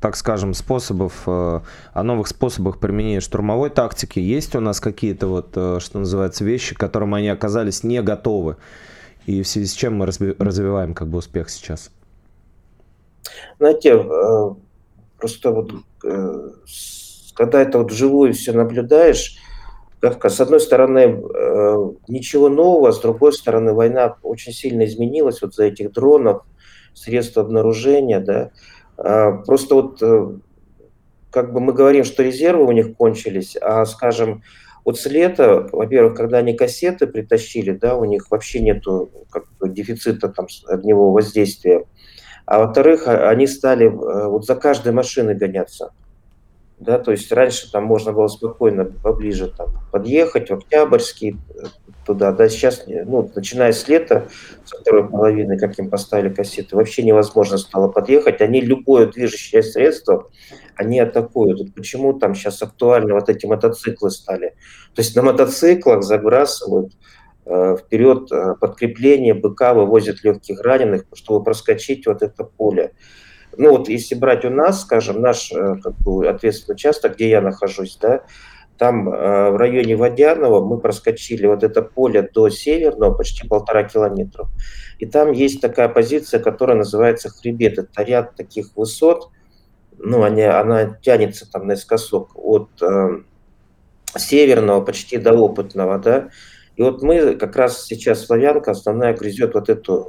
так 0.00 0.16
скажем, 0.16 0.52
способов, 0.52 1.22
э, 1.26 1.60
о 1.92 2.02
новых 2.02 2.26
способах 2.26 2.80
применения 2.80 3.20
штурмовой 3.20 3.70
тактики. 3.70 4.18
Есть 4.18 4.56
у 4.56 4.60
нас 4.60 4.80
какие-то 4.80 5.28
вот, 5.28 5.52
э, 5.54 5.78
что 5.80 6.00
называется, 6.00 6.44
вещи, 6.44 6.74
к 6.74 6.78
которым 6.78 7.14
они 7.14 7.28
оказались 7.28 7.84
не 7.84 8.02
готовы? 8.02 8.56
И 9.26 9.42
в 9.42 9.46
связи 9.46 9.68
с 9.68 9.74
чем 9.74 9.94
мы 9.94 10.06
развиваем 10.06 10.94
как 10.94 11.06
бы 11.06 11.18
успех 11.18 11.48
сейчас? 11.48 11.92
Знаете, 13.58 13.90
э, 13.90 14.54
просто 15.18 15.50
вот 15.50 15.72
когда 17.34 17.62
это 17.62 17.78
вот 17.78 17.92
вживую 17.92 18.34
все 18.34 18.52
наблюдаешь, 18.52 19.38
как 20.00 20.24
с 20.24 20.40
одной 20.40 20.60
стороны 20.60 21.22
ничего 22.08 22.48
нового, 22.48 22.90
с 22.90 23.00
другой 23.00 23.32
стороны 23.32 23.72
война 23.72 24.16
очень 24.22 24.52
сильно 24.52 24.84
изменилась 24.84 25.40
вот 25.40 25.54
за 25.54 25.64
этих 25.66 25.92
дронов, 25.92 26.42
средств 26.94 27.38
обнаружения, 27.38 28.20
да, 28.20 28.50
а, 28.96 29.32
просто 29.32 29.74
вот 29.74 30.02
э, 30.02 30.38
как 31.30 31.52
бы 31.52 31.60
мы 31.60 31.72
говорим, 31.72 32.04
что 32.04 32.22
резервы 32.22 32.64
у 32.64 32.72
них 32.72 32.96
кончились, 32.96 33.56
а, 33.60 33.84
скажем, 33.86 34.42
вот 34.84 34.98
с 34.98 35.06
лета, 35.06 35.68
во-первых, 35.72 36.16
когда 36.16 36.38
они 36.38 36.54
кассеты 36.54 37.06
притащили, 37.06 37.72
да, 37.72 37.96
у 37.96 38.04
них 38.04 38.30
вообще 38.30 38.60
нету 38.60 39.10
как 39.30 39.46
бы, 39.58 39.68
дефицита 39.68 40.28
там 40.28 40.46
огневого 40.66 41.14
воздействия. 41.14 41.84
А 42.52 42.58
во-вторых, 42.58 43.08
а, 43.08 43.30
они 43.30 43.46
стали 43.46 43.86
э, 43.86 44.26
вот 44.28 44.44
за 44.44 44.56
каждой 44.56 44.92
машиной 44.92 45.34
гоняться 45.34 45.92
да, 46.82 46.98
то 46.98 47.12
есть 47.12 47.30
раньше 47.30 47.70
там 47.70 47.84
можно 47.84 48.12
было 48.12 48.26
спокойно 48.26 48.84
поближе 48.84 49.48
там 49.48 49.68
подъехать, 49.92 50.50
в 50.50 50.54
Октябрьский, 50.54 51.36
э, 51.54 51.66
туда, 52.04 52.32
да, 52.32 52.48
сейчас, 52.48 52.84
ну, 52.86 53.30
начиная 53.34 53.72
с 53.72 53.86
лета, 53.86 54.28
со 54.64 54.78
второй 54.78 55.08
половины, 55.08 55.56
как 55.58 55.78
им 55.78 55.88
поставили 55.88 56.34
кассеты, 56.34 56.74
вообще 56.74 57.04
невозможно 57.04 57.58
стало 57.58 57.88
подъехать, 57.88 58.40
они 58.40 58.60
любое 58.60 59.06
движущее 59.06 59.62
средство, 59.62 60.28
они 60.74 60.98
атакуют. 60.98 61.72
Почему 61.74 62.14
там 62.14 62.34
сейчас 62.34 62.60
актуально 62.62 63.14
вот 63.14 63.28
эти 63.28 63.46
мотоциклы 63.46 64.10
стали? 64.10 64.54
То 64.94 65.02
есть 65.02 65.14
на 65.14 65.22
мотоциклах 65.22 66.02
забрасывают 66.02 66.92
э, 66.92 66.96
вперед 67.44 68.30
э, 68.30 68.54
подкрепление, 68.60 69.34
БК 69.34 69.74
вывозят 69.74 70.22
легких 70.22 70.60
раненых, 70.60 71.04
чтобы 71.14 71.42
проскочить 71.44 72.06
вот 72.06 72.22
это 72.22 72.44
поле. 72.44 72.92
Ну 73.56 73.70
вот 73.70 73.88
если 73.88 74.14
брать 74.14 74.44
у 74.44 74.50
нас, 74.50 74.82
скажем, 74.82 75.20
наш 75.20 75.52
э, 75.52 75.76
как 75.82 75.94
бы, 75.98 76.28
ответственный 76.28 76.74
участок, 76.74 77.14
где 77.14 77.28
я 77.30 77.40
нахожусь, 77.40 77.98
да, 78.00 78.22
там 78.78 79.08
э, 79.08 79.50
в 79.50 79.56
районе 79.56 79.96
Водянова 79.96 80.64
мы 80.64 80.78
проскочили 80.78 81.46
вот 81.46 81.62
это 81.62 81.82
поле 81.82 82.28
до 82.32 82.48
Северного 82.48 83.14
почти 83.14 83.46
полтора 83.46 83.84
километра. 83.84 84.48
И 84.98 85.06
там 85.06 85.32
есть 85.32 85.60
такая 85.60 85.88
позиция, 85.88 86.40
которая 86.40 86.76
называется 86.76 87.28
хребет. 87.28 87.78
Это 87.78 88.02
ряд 88.02 88.34
таких 88.34 88.76
высот, 88.76 89.30
ну, 89.98 90.22
они, 90.22 90.42
она 90.42 90.98
тянется 91.00 91.50
там 91.50 91.66
наискосок 91.66 92.30
от 92.34 92.70
э, 92.82 93.20
Северного 94.16 94.80
почти 94.80 95.18
до 95.18 95.32
Опытного, 95.32 95.98
да. 95.98 96.30
И 96.82 96.84
вот 96.84 97.00
мы 97.00 97.36
как 97.36 97.54
раз 97.54 97.84
сейчас 97.84 98.26
Славянка 98.26 98.72
основная 98.72 99.14
грызет 99.16 99.54
вот 99.54 99.68
эту 99.68 100.08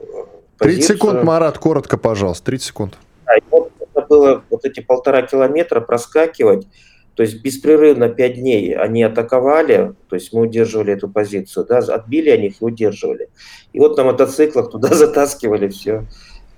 позицию. 0.57 0.87
30 0.87 0.87
секунд, 0.87 1.23
Марат, 1.23 1.59
коротко, 1.59 1.99
пожалуйста, 1.99 2.45
30 2.45 2.65
секунд. 2.65 2.97
Да, 3.27 3.35
и 3.35 3.41
вот 3.51 3.71
нужно 3.79 4.07
было 4.07 4.43
вот 4.49 4.65
эти 4.65 4.79
полтора 4.79 5.21
километра 5.21 5.81
проскакивать, 5.81 6.67
то 7.13 7.21
есть 7.21 7.43
беспрерывно 7.43 8.09
пять 8.09 8.39
дней 8.39 8.75
они 8.75 9.03
атаковали, 9.03 9.93
то 10.09 10.15
есть 10.15 10.33
мы 10.33 10.41
удерживали 10.41 10.93
эту 10.93 11.09
позицию, 11.09 11.67
да, 11.69 11.77
отбили 11.77 12.31
они 12.31 12.47
их 12.47 12.59
и 12.59 12.65
удерживали. 12.65 13.29
И 13.71 13.77
вот 13.77 13.95
на 13.95 14.05
мотоциклах 14.05 14.71
туда 14.71 14.87
затаскивали 14.95 15.67
все, 15.67 16.07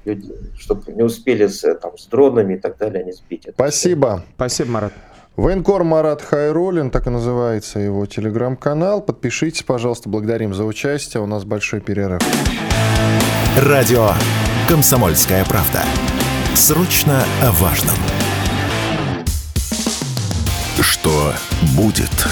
люди, 0.06 0.34
чтобы 0.58 0.94
не 0.94 1.04
успели 1.04 1.48
с, 1.48 1.76
там, 1.76 1.98
с 1.98 2.06
дронами 2.06 2.54
и 2.54 2.58
так 2.58 2.78
далее 2.78 3.04
не 3.04 3.12
сбить. 3.12 3.50
Спасибо. 3.54 4.24
Спасибо, 4.38 4.72
Марат. 4.72 4.94
Военкор 5.36 5.84
Марат 5.84 6.22
Хайролин, 6.22 6.90
так 6.90 7.08
и 7.08 7.10
называется 7.10 7.80
его 7.80 8.06
телеграм-канал. 8.06 9.02
Подпишитесь, 9.02 9.64
пожалуйста, 9.64 10.08
благодарим 10.08 10.54
за 10.54 10.64
участие. 10.64 11.22
У 11.22 11.26
нас 11.26 11.44
большой 11.44 11.82
перерыв. 11.82 12.22
Радио 13.58 14.12
«Комсомольская 14.70 15.44
правда». 15.44 15.84
Срочно 16.54 17.22
о 17.42 17.52
важном. 17.52 17.96
Что 20.80 21.34
будет? 21.76 22.28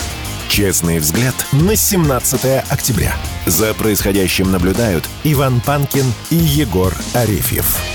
Честный 0.47 0.99
взгляд 0.99 1.35
на 1.51 1.75
17 1.75 2.63
октября. 2.69 3.13
За 3.45 3.73
происходящим 3.73 4.49
наблюдают 4.51 5.09
Иван 5.25 5.59
Панкин 5.59 6.05
и 6.29 6.35
Егор 6.35 6.93
Арефьев. 7.13 7.92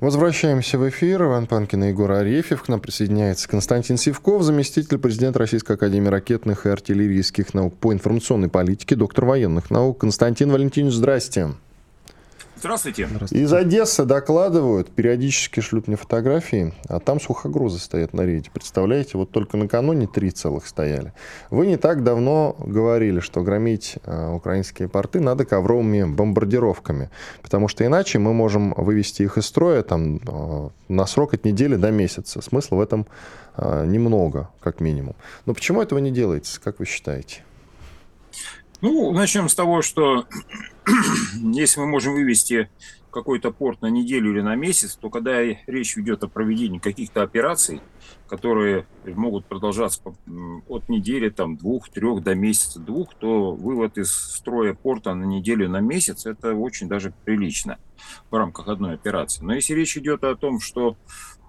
Возвращаемся 0.00 0.78
в 0.78 0.88
эфир. 0.88 1.24
Иван 1.24 1.46
Панкин 1.46 1.84
и 1.84 1.88
Егор 1.88 2.10
Арефьев. 2.10 2.62
К 2.62 2.68
нам 2.68 2.80
присоединяется 2.80 3.46
Константин 3.46 3.98
Сивков, 3.98 4.42
заместитель 4.42 4.96
президента 4.96 5.40
Российской 5.40 5.72
Академии 5.72 6.08
ракетных 6.08 6.64
и 6.64 6.70
артиллерийских 6.70 7.52
наук 7.52 7.76
по 7.76 7.92
информационной 7.92 8.48
политике, 8.48 8.96
доктор 8.96 9.26
военных 9.26 9.70
наук. 9.70 10.00
Константин 10.00 10.52
Валентинович, 10.52 10.94
здрасте. 10.94 11.50
Здравствуйте. 12.60 13.08
Из 13.30 13.50
Одессы 13.54 14.04
докладывают, 14.04 14.90
периодически 14.90 15.60
шлют 15.60 15.88
мне 15.88 15.96
фотографии, 15.96 16.74
а 16.88 17.00
там 17.00 17.18
сухогрузы 17.18 17.78
стоят 17.78 18.12
на 18.12 18.26
рейде. 18.26 18.50
Представляете, 18.52 19.16
вот 19.16 19.30
только 19.30 19.56
накануне 19.56 20.06
три 20.06 20.30
целых 20.30 20.66
стояли. 20.66 21.14
Вы 21.48 21.66
не 21.66 21.78
так 21.78 22.04
давно 22.04 22.54
говорили, 22.58 23.20
что 23.20 23.40
громить 23.40 23.96
э, 24.04 24.30
украинские 24.34 24.88
порты 24.88 25.20
надо 25.20 25.46
ковровыми 25.46 26.04
бомбардировками, 26.04 27.08
потому 27.40 27.66
что 27.66 27.86
иначе 27.86 28.18
мы 28.18 28.34
можем 28.34 28.74
вывести 28.76 29.22
их 29.22 29.38
из 29.38 29.46
строя 29.46 29.82
там, 29.82 30.18
э, 30.18 30.68
на 30.88 31.06
срок 31.06 31.32
от 31.32 31.46
недели 31.46 31.76
до 31.76 31.90
месяца. 31.90 32.42
Смысла 32.42 32.76
в 32.76 32.80
этом 32.82 33.06
э, 33.56 33.86
немного, 33.86 34.50
как 34.60 34.80
минимум. 34.80 35.16
Но 35.46 35.54
почему 35.54 35.80
этого 35.80 35.98
не 35.98 36.10
делается, 36.10 36.60
как 36.60 36.78
вы 36.78 36.84
считаете? 36.84 37.42
Ну, 38.82 39.12
начнем 39.12 39.48
с 39.48 39.54
того, 39.54 39.82
что 39.82 40.24
если 41.52 41.80
мы 41.80 41.86
можем 41.86 42.14
вывести 42.14 42.70
какой-то 43.10 43.50
порт 43.50 43.82
на 43.82 43.88
неделю 43.88 44.30
или 44.30 44.40
на 44.40 44.54
месяц, 44.54 44.96
то 44.96 45.10
когда 45.10 45.42
речь 45.42 45.98
идет 45.98 46.22
о 46.22 46.28
проведении 46.28 46.78
каких-то 46.78 47.22
операций, 47.22 47.80
которые 48.28 48.86
могут 49.04 49.46
продолжаться 49.46 50.00
от 50.68 50.88
недели, 50.88 51.28
там, 51.28 51.56
двух, 51.56 51.88
трех 51.88 52.22
до 52.22 52.34
месяца 52.34 52.78
двух, 52.78 53.14
то 53.14 53.52
вывод 53.52 53.98
из 53.98 54.12
строя 54.12 54.74
порта 54.74 55.14
на 55.14 55.24
неделю, 55.24 55.68
на 55.68 55.80
месяц, 55.80 56.26
это 56.26 56.54
очень 56.54 56.88
даже 56.88 57.12
прилично 57.24 57.78
в 58.30 58.36
рамках 58.36 58.68
одной 58.68 58.94
операции. 58.94 59.44
Но 59.44 59.54
если 59.54 59.74
речь 59.74 59.96
идет 59.96 60.22
о 60.22 60.36
том, 60.36 60.60
что 60.60 60.96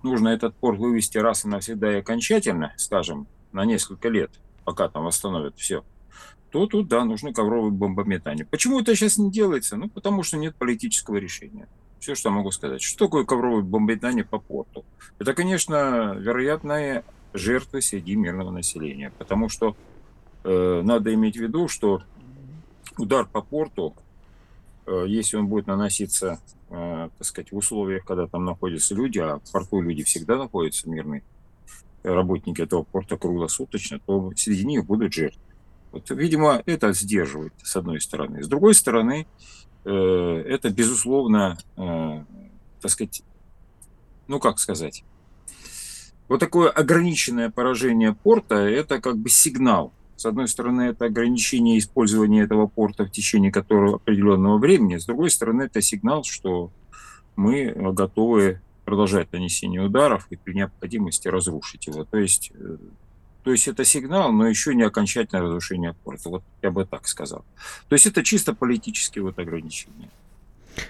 нужно 0.04 0.30
этот 0.30 0.56
порт 0.56 0.80
вывести 0.80 1.20
раз 1.20 1.46
и 1.46 1.48
навсегда 1.48 1.94
и 1.94 2.00
окончательно, 2.00 2.74
скажем, 2.78 3.28
на 3.52 3.66
несколько 3.66 4.10
лет, 4.10 4.32
пока 4.66 4.90
там 4.90 5.04
восстановят 5.04 5.58
все, 5.58 5.84
то 6.52 6.68
тут, 6.68 6.88
да, 6.88 7.06
нужны 7.06 7.34
ковровые 7.34 7.72
бомбометания. 7.72 8.46
Почему 8.46 8.82
это 8.82 8.94
сейчас 8.96 9.18
не 9.18 9.32
делается? 9.32 9.78
Ну, 9.78 9.90
потому 9.90 10.22
что 10.24 10.38
нет 10.38 10.56
политического 10.56 11.16
решения. 11.16 11.68
Все, 12.00 12.14
что 12.14 12.30
я 12.30 12.36
могу 12.36 12.52
сказать. 12.52 12.82
Что 12.82 13.06
такое 13.06 13.24
ковровое 13.24 13.62
бомбометание 13.62 14.26
по 14.26 14.38
порту? 14.38 14.84
Это, 15.18 15.34
конечно, 15.34 16.14
вероятные 16.20 17.04
жертвы 17.34 17.82
среди 17.82 18.16
мирного 18.16 18.52
населения, 18.52 19.14
потому 19.18 19.48
что 19.48 19.78
э, 20.44 20.82
надо 20.84 21.14
иметь 21.14 21.38
в 21.38 21.42
виду, 21.42 21.70
что 21.70 22.04
удар 22.98 23.26
по 23.26 23.42
порту, 23.42 23.96
э, 24.86 25.06
если 25.08 25.38
он 25.38 25.48
будет 25.48 25.68
наноситься, 25.68 26.42
э, 26.70 27.10
так 27.18 27.28
сказать, 27.28 27.54
в 27.54 27.56
условиях, 27.56 28.04
когда 28.04 28.28
там 28.28 28.44
находятся 28.44 28.94
люди, 28.94 29.20
а 29.20 29.40
в 29.40 29.52
порту 29.52 29.80
люди 29.80 30.04
всегда 30.04 30.38
находятся 30.38 30.90
мирные, 30.90 31.24
работники 32.04 32.62
этого 32.62 32.84
порта 32.84 33.16
круглосуточно, 33.16 34.00
то 34.00 34.34
среди 34.36 34.66
них 34.66 34.86
будут 34.86 35.14
жертвы. 35.14 35.42
Вот, 35.92 36.10
видимо, 36.10 36.62
это 36.66 36.94
сдерживает, 36.94 37.54
с 37.64 37.76
одной 37.76 38.00
стороны. 38.00 38.44
С 38.44 38.48
другой 38.48 38.74
стороны, 38.76 39.28
э, 39.84 39.90
это, 40.48 40.70
безусловно, 40.70 41.58
э, 41.78 42.24
так 42.82 42.92
сказать, 42.92 43.24
ну 44.28 44.40
как 44.40 44.60
сказать, 44.60 45.04
вот 46.30 46.40
такое 46.40 46.70
ограниченное 46.70 47.50
поражение 47.50 48.14
порта– 48.14 48.56
это 48.56 49.02
как 49.02 49.18
бы 49.18 49.30
сигнал. 49.30 49.92
С 50.16 50.26
одной 50.26 50.48
стороны, 50.48 50.84
это 50.84 51.06
ограничение 51.06 51.78
использования 51.78 52.44
этого 52.44 52.68
порта 52.68 53.06
в 53.06 53.12
течение 53.12 53.52
которого 53.52 53.96
определенного 53.96 54.58
времени, 54.58 54.98
с 54.98 55.06
другой 55.06 55.30
стороны, 55.30 55.64
это 55.64 55.82
сигнал, 55.82 56.24
что 56.24 56.72
мы 57.36 57.74
готовы 57.76 58.62
продолжать 58.86 59.32
нанесение 59.34 59.82
ударов 59.82 60.28
и 60.30 60.36
при 60.36 60.54
необходимости 60.54 61.28
разрушить 61.28 61.88
его. 61.88 62.04
То 62.04 62.18
есть 62.18 62.52
э, 62.54 62.78
то 63.44 63.52
есть 63.52 63.68
это 63.68 63.84
сигнал, 63.84 64.32
но 64.32 64.48
еще 64.48 64.76
не 64.76 64.84
окончательное 64.84 65.44
разрушение 65.44 65.94
порта. 66.04 66.30
Вот 66.30 66.44
я 66.62 66.72
бы 66.72 66.86
так 66.86 67.08
сказал. 67.08 67.44
То 67.90 67.94
есть 67.94 68.06
это 68.06 68.24
чисто 68.24 68.54
политические 68.54 69.24
вот 69.24 69.40
ограничения. 69.40 70.10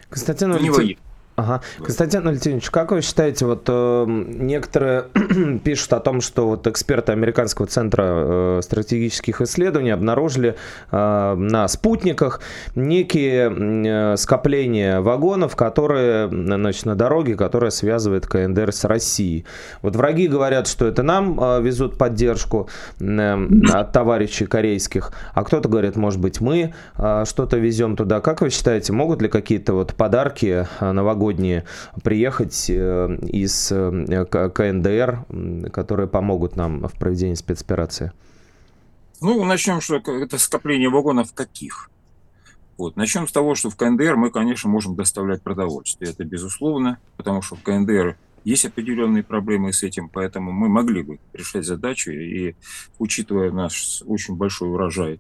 Константин 0.10 0.52
Валентин... 0.52 0.98
Ага. 1.36 1.62
Константин 1.78 2.28
Алексеевич, 2.28 2.70
как 2.70 2.92
вы 2.92 3.02
считаете, 3.02 3.46
вот 3.46 3.64
э, 3.68 4.06
некоторые 4.08 5.06
пишут 5.64 5.94
о 5.94 6.00
том, 6.00 6.22
что 6.22 6.48
вот 6.48 6.68
эксперты 6.68 7.14
Американского 7.14 7.68
центра 7.68 8.04
э, 8.06 8.60
стратегических 8.62 9.42
исследований 9.42 9.92
обнаружили 9.92 10.56
э, 10.92 11.36
на 11.36 11.68
спутниках 11.68 12.42
некие 12.76 13.50
э, 13.50 14.18
скопления 14.18 15.02
вагонов, 15.02 15.56
которые, 15.56 16.30
значит, 16.30 16.86
на 16.86 16.96
дороге, 16.96 17.36
которая 17.36 17.72
связывает 17.72 18.28
КНДР 18.28 18.72
с 18.72 18.84
Россией. 18.84 19.46
Вот 19.82 19.96
враги 19.96 20.28
говорят, 20.28 20.68
что 20.68 20.86
это 20.86 21.02
нам 21.02 21.40
э, 21.42 21.62
везут 21.62 21.98
поддержку 21.98 22.70
э, 23.00 23.48
от 23.72 23.92
товарищей 23.92 24.46
корейских, 24.46 25.12
а 25.34 25.44
кто-то 25.44 25.70
говорит, 25.70 25.96
может 25.96 26.20
быть, 26.20 26.40
мы 26.40 26.74
э, 26.98 27.24
что-то 27.26 27.58
везем 27.58 27.96
туда. 27.96 28.20
Как 28.20 28.42
вы 28.42 28.50
считаете, 28.50 28.94
могут 28.94 29.22
ли 29.22 29.28
какие-то 29.28 29.74
вот 29.74 29.94
подарки 29.96 30.68
э, 30.80 30.92
новогодние 30.92 31.31
новогодние 31.32 31.66
приехать 32.04 32.70
э, 32.70 33.18
из 33.28 33.72
э, 33.72 34.26
КНДР, 34.26 35.26
которые 35.72 36.08
помогут 36.08 36.56
нам 36.56 36.88
в 36.88 36.94
проведении 36.94 37.36
спецоперации? 37.36 38.12
Ну, 39.22 39.44
начнем, 39.46 39.82
что 39.82 39.98
это 39.98 40.38
скопление 40.38 40.90
вагонов 40.90 41.34
каких? 41.34 41.90
Вот. 42.78 42.96
Начнем 42.96 43.28
с 43.28 43.32
того, 43.32 43.56
что 43.56 43.70
в 43.70 43.76
КНДР 43.76 44.16
мы, 44.16 44.32
конечно, 44.32 44.70
можем 44.70 44.96
доставлять 44.96 45.44
продовольствие. 45.44 46.12
Это 46.12 46.24
безусловно, 46.24 46.98
потому 47.18 47.42
что 47.42 47.56
в 47.56 47.62
КНДР 47.62 48.18
есть 48.44 48.66
определенные 48.66 49.22
проблемы 49.22 49.72
с 49.72 49.84
этим, 49.84 50.10
поэтому 50.10 50.52
мы 50.52 50.68
могли 50.68 51.04
бы 51.04 51.20
решать 51.32 51.64
задачу, 51.64 52.10
и 52.10 52.56
учитывая 52.98 53.52
наш 53.52 54.02
очень 54.08 54.36
большой 54.36 54.70
урожай 54.70 55.20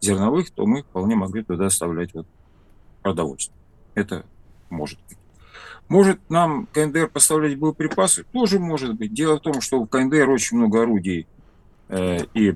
зерновых, 0.00 0.52
то 0.52 0.66
мы 0.66 0.82
вполне 0.82 1.16
могли 1.16 1.42
туда 1.42 1.64
доставлять 1.64 2.14
вот 2.14 2.28
продовольствие. 3.02 3.58
Это 3.96 4.24
может 4.70 5.00
быть. 5.08 5.19
Может 5.90 6.20
нам 6.30 6.68
КНДР 6.72 7.08
поставлять 7.08 7.58
боеприпасы? 7.58 8.22
Тоже 8.32 8.60
может 8.60 8.94
быть. 8.94 9.12
Дело 9.12 9.38
в 9.38 9.40
том, 9.40 9.60
что 9.60 9.82
в 9.82 9.88
КНДР 9.88 10.30
очень 10.30 10.56
много 10.56 10.82
орудий 10.82 11.26
э, 11.88 12.26
и, 12.32 12.54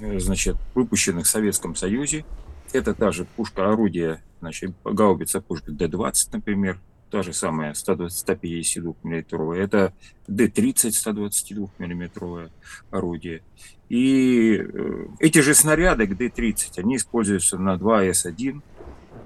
э, 0.00 0.18
значит, 0.18 0.56
выпущенных 0.74 1.26
в 1.26 1.30
Советском 1.30 1.76
Союзе. 1.76 2.24
Это 2.72 2.92
та 2.92 3.12
же 3.12 3.24
пушка-орудие, 3.36 4.20
значит, 4.40 4.72
гаубица 4.84 5.40
пушка 5.40 5.70
Д-20, 5.70 6.30
например, 6.32 6.80
та 7.12 7.22
же 7.22 7.32
самая 7.32 7.72
152 7.74 8.94
миллиметровая. 9.04 9.62
Это 9.62 9.92
Д-30 10.26 10.90
122 10.90 11.68
миллиметровое 11.78 12.50
орудие. 12.90 13.42
И 13.90 14.56
э, 14.56 15.06
эти 15.20 15.38
же 15.38 15.54
снаряды 15.54 16.08
к 16.08 16.16
Д-30, 16.16 16.80
они 16.80 16.96
используются 16.96 17.58
на 17.58 17.76
2С1 17.76 18.60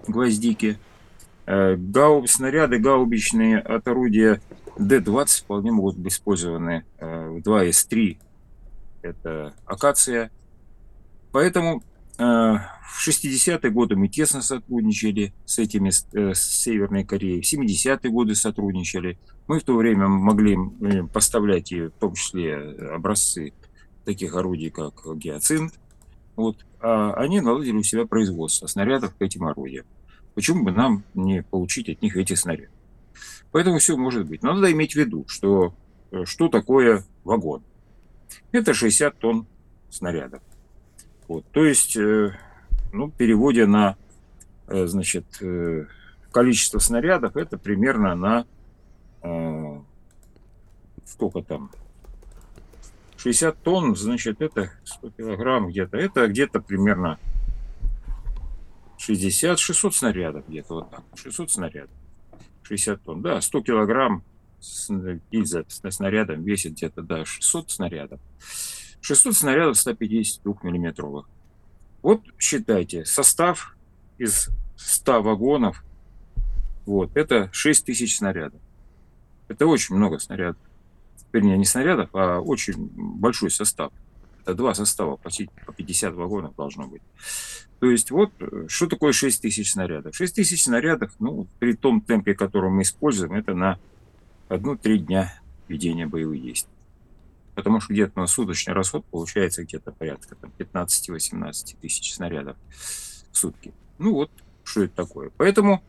гвоздики, 0.08 0.78
гауб, 1.46 2.28
снаряды 2.28 2.78
гаубичные 2.78 3.58
от 3.58 3.86
орудия 3.86 4.40
Д-20 4.78 5.44
вполне 5.44 5.72
могут 5.72 5.96
быть 5.96 6.12
использованы 6.12 6.84
э, 6.98 7.28
в 7.28 7.38
2С-3. 7.38 8.18
Это 9.02 9.54
акация. 9.64 10.30
Поэтому 11.32 11.82
э, 12.18 12.22
в 12.22 13.08
60-е 13.08 13.70
годы 13.70 13.96
мы 13.96 14.08
тесно 14.08 14.42
сотрудничали 14.42 15.32
с 15.44 15.58
этими, 15.58 15.90
с 15.90 16.40
Северной 16.40 17.04
Кореей. 17.04 17.40
В 17.40 17.44
70-е 17.44 18.10
годы 18.10 18.34
сотрудничали. 18.34 19.18
Мы 19.46 19.60
в 19.60 19.64
то 19.64 19.76
время 19.76 20.08
могли 20.08 20.58
поставлять 21.12 21.72
и 21.72 21.82
в 21.82 21.90
том 21.92 22.14
числе 22.14 22.56
образцы 22.92 23.52
таких 24.04 24.34
орудий, 24.34 24.70
как 24.70 24.94
гиацинт. 25.16 25.74
Вот. 26.34 26.64
А 26.80 27.14
они 27.14 27.40
наладили 27.40 27.76
у 27.76 27.82
себя 27.82 28.06
производство 28.06 28.66
снарядов 28.66 29.14
к 29.14 29.22
этим 29.22 29.44
орудиям. 29.44 29.86
Почему 30.36 30.64
бы 30.64 30.70
нам 30.70 31.02
не 31.14 31.42
получить 31.42 31.88
от 31.88 32.02
них 32.02 32.14
эти 32.14 32.34
снаряды? 32.34 32.68
Поэтому 33.52 33.78
все 33.78 33.96
может 33.96 34.26
быть. 34.26 34.42
Но 34.42 34.52
надо 34.52 34.70
иметь 34.70 34.92
в 34.92 34.96
виду, 34.96 35.24
что 35.28 35.74
э, 36.12 36.26
что 36.26 36.48
такое 36.48 37.04
вагон? 37.24 37.62
Это 38.52 38.74
60 38.74 39.18
тонн 39.18 39.46
снарядов. 39.88 40.42
Вот. 41.26 41.46
То 41.52 41.64
есть, 41.64 41.96
э, 41.96 42.36
ну, 42.92 43.06
в 43.06 43.12
переводе 43.12 43.64
на 43.64 43.96
э, 44.66 44.84
значит, 44.86 45.24
количество 46.30 46.80
снарядов, 46.80 47.34
это 47.36 47.56
примерно 47.56 48.14
на 48.14 48.46
сколько 51.06 51.40
там? 51.40 51.70
60 53.16 53.56
тонн, 53.62 53.96
значит, 53.96 54.42
это 54.42 54.70
100 54.84 55.10
килограмм 55.12 55.68
где-то. 55.68 55.96
Это 55.96 56.26
где-то 56.26 56.60
примерно 56.60 57.18
60, 58.98 59.58
600 59.58 59.94
снарядов 59.94 60.48
где-то 60.48 60.74
вот 60.74 60.90
так. 60.90 61.04
600 61.14 61.50
снарядов. 61.50 61.96
60 62.62 63.02
тонн. 63.02 63.22
Да, 63.22 63.40
100 63.40 63.62
килограмм 63.62 64.22
гильза 65.30 65.64
снарядом 65.68 66.42
весит 66.42 66.72
где-то, 66.72 67.02
да, 67.02 67.24
600 67.24 67.70
снарядов. 67.70 68.20
600 69.00 69.34
снарядов 69.34 69.78
152 69.78 70.54
миллиметровых. 70.62 71.28
Вот 72.02 72.22
считайте, 72.38 73.04
состав 73.04 73.76
из 74.18 74.48
100 74.76 75.22
вагонов, 75.22 75.84
вот, 76.86 77.16
это 77.16 77.50
6 77.52 77.84
тысяч 77.84 78.16
снарядов. 78.16 78.60
Это 79.48 79.66
очень 79.66 79.94
много 79.94 80.18
снарядов. 80.18 80.60
Вернее, 81.32 81.58
не 81.58 81.64
снарядов, 81.64 82.10
а 82.14 82.40
очень 82.40 82.90
большой 82.94 83.50
состав. 83.50 83.92
Это 84.46 84.54
два 84.54 84.74
состава, 84.74 85.16
почти 85.16 85.50
по 85.66 85.72
50 85.72 86.14
вагонов 86.14 86.54
должно 86.54 86.86
быть. 86.86 87.02
То 87.80 87.90
есть 87.90 88.12
вот 88.12 88.30
э, 88.38 88.66
что 88.68 88.86
такое 88.86 89.12
6 89.12 89.42
тысяч 89.42 89.72
снарядов? 89.72 90.14
6 90.14 90.36
тысяч 90.36 90.62
снарядов, 90.62 91.10
ну, 91.18 91.48
при 91.58 91.72
том 91.74 92.00
темпе, 92.00 92.32
который 92.34 92.70
мы 92.70 92.82
используем, 92.82 93.32
это 93.32 93.54
на 93.54 93.80
одну-три 94.48 95.00
дня 95.00 95.34
ведения 95.66 96.06
боевых 96.06 96.40
действий. 96.40 96.72
Потому 97.56 97.80
что 97.80 97.92
где-то 97.92 98.20
на 98.20 98.28
суточный 98.28 98.72
расход 98.72 99.04
получается 99.06 99.64
где-то 99.64 99.90
порядка 99.90 100.36
15-18 100.58 101.76
тысяч 101.80 102.14
снарядов 102.14 102.56
в 103.32 103.36
сутки. 103.36 103.74
Ну 103.98 104.12
вот, 104.12 104.30
что 104.62 104.84
это 104.84 104.94
такое. 104.94 105.32
Поэтому 105.36 105.82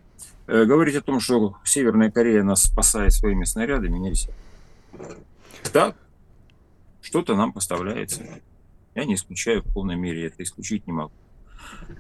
э, 0.48 0.66
говорить 0.66 0.96
о 0.96 1.02
том, 1.02 1.20
что 1.20 1.58
Северная 1.64 2.10
Корея 2.10 2.42
нас 2.42 2.64
спасает 2.64 3.14
своими 3.14 3.44
снарядами, 3.44 4.00
нельзя. 4.00 4.32
Да, 5.72 5.94
что-то 7.02 7.36
нам 7.36 7.54
поставляется. 7.54 8.24
Я 8.98 9.06
не 9.06 9.14
исключаю 9.14 9.62
в 9.62 9.72
полной 9.72 9.96
мере, 9.96 10.26
это 10.26 10.42
исключить 10.42 10.88
не 10.88 10.94
могу. 10.94 11.12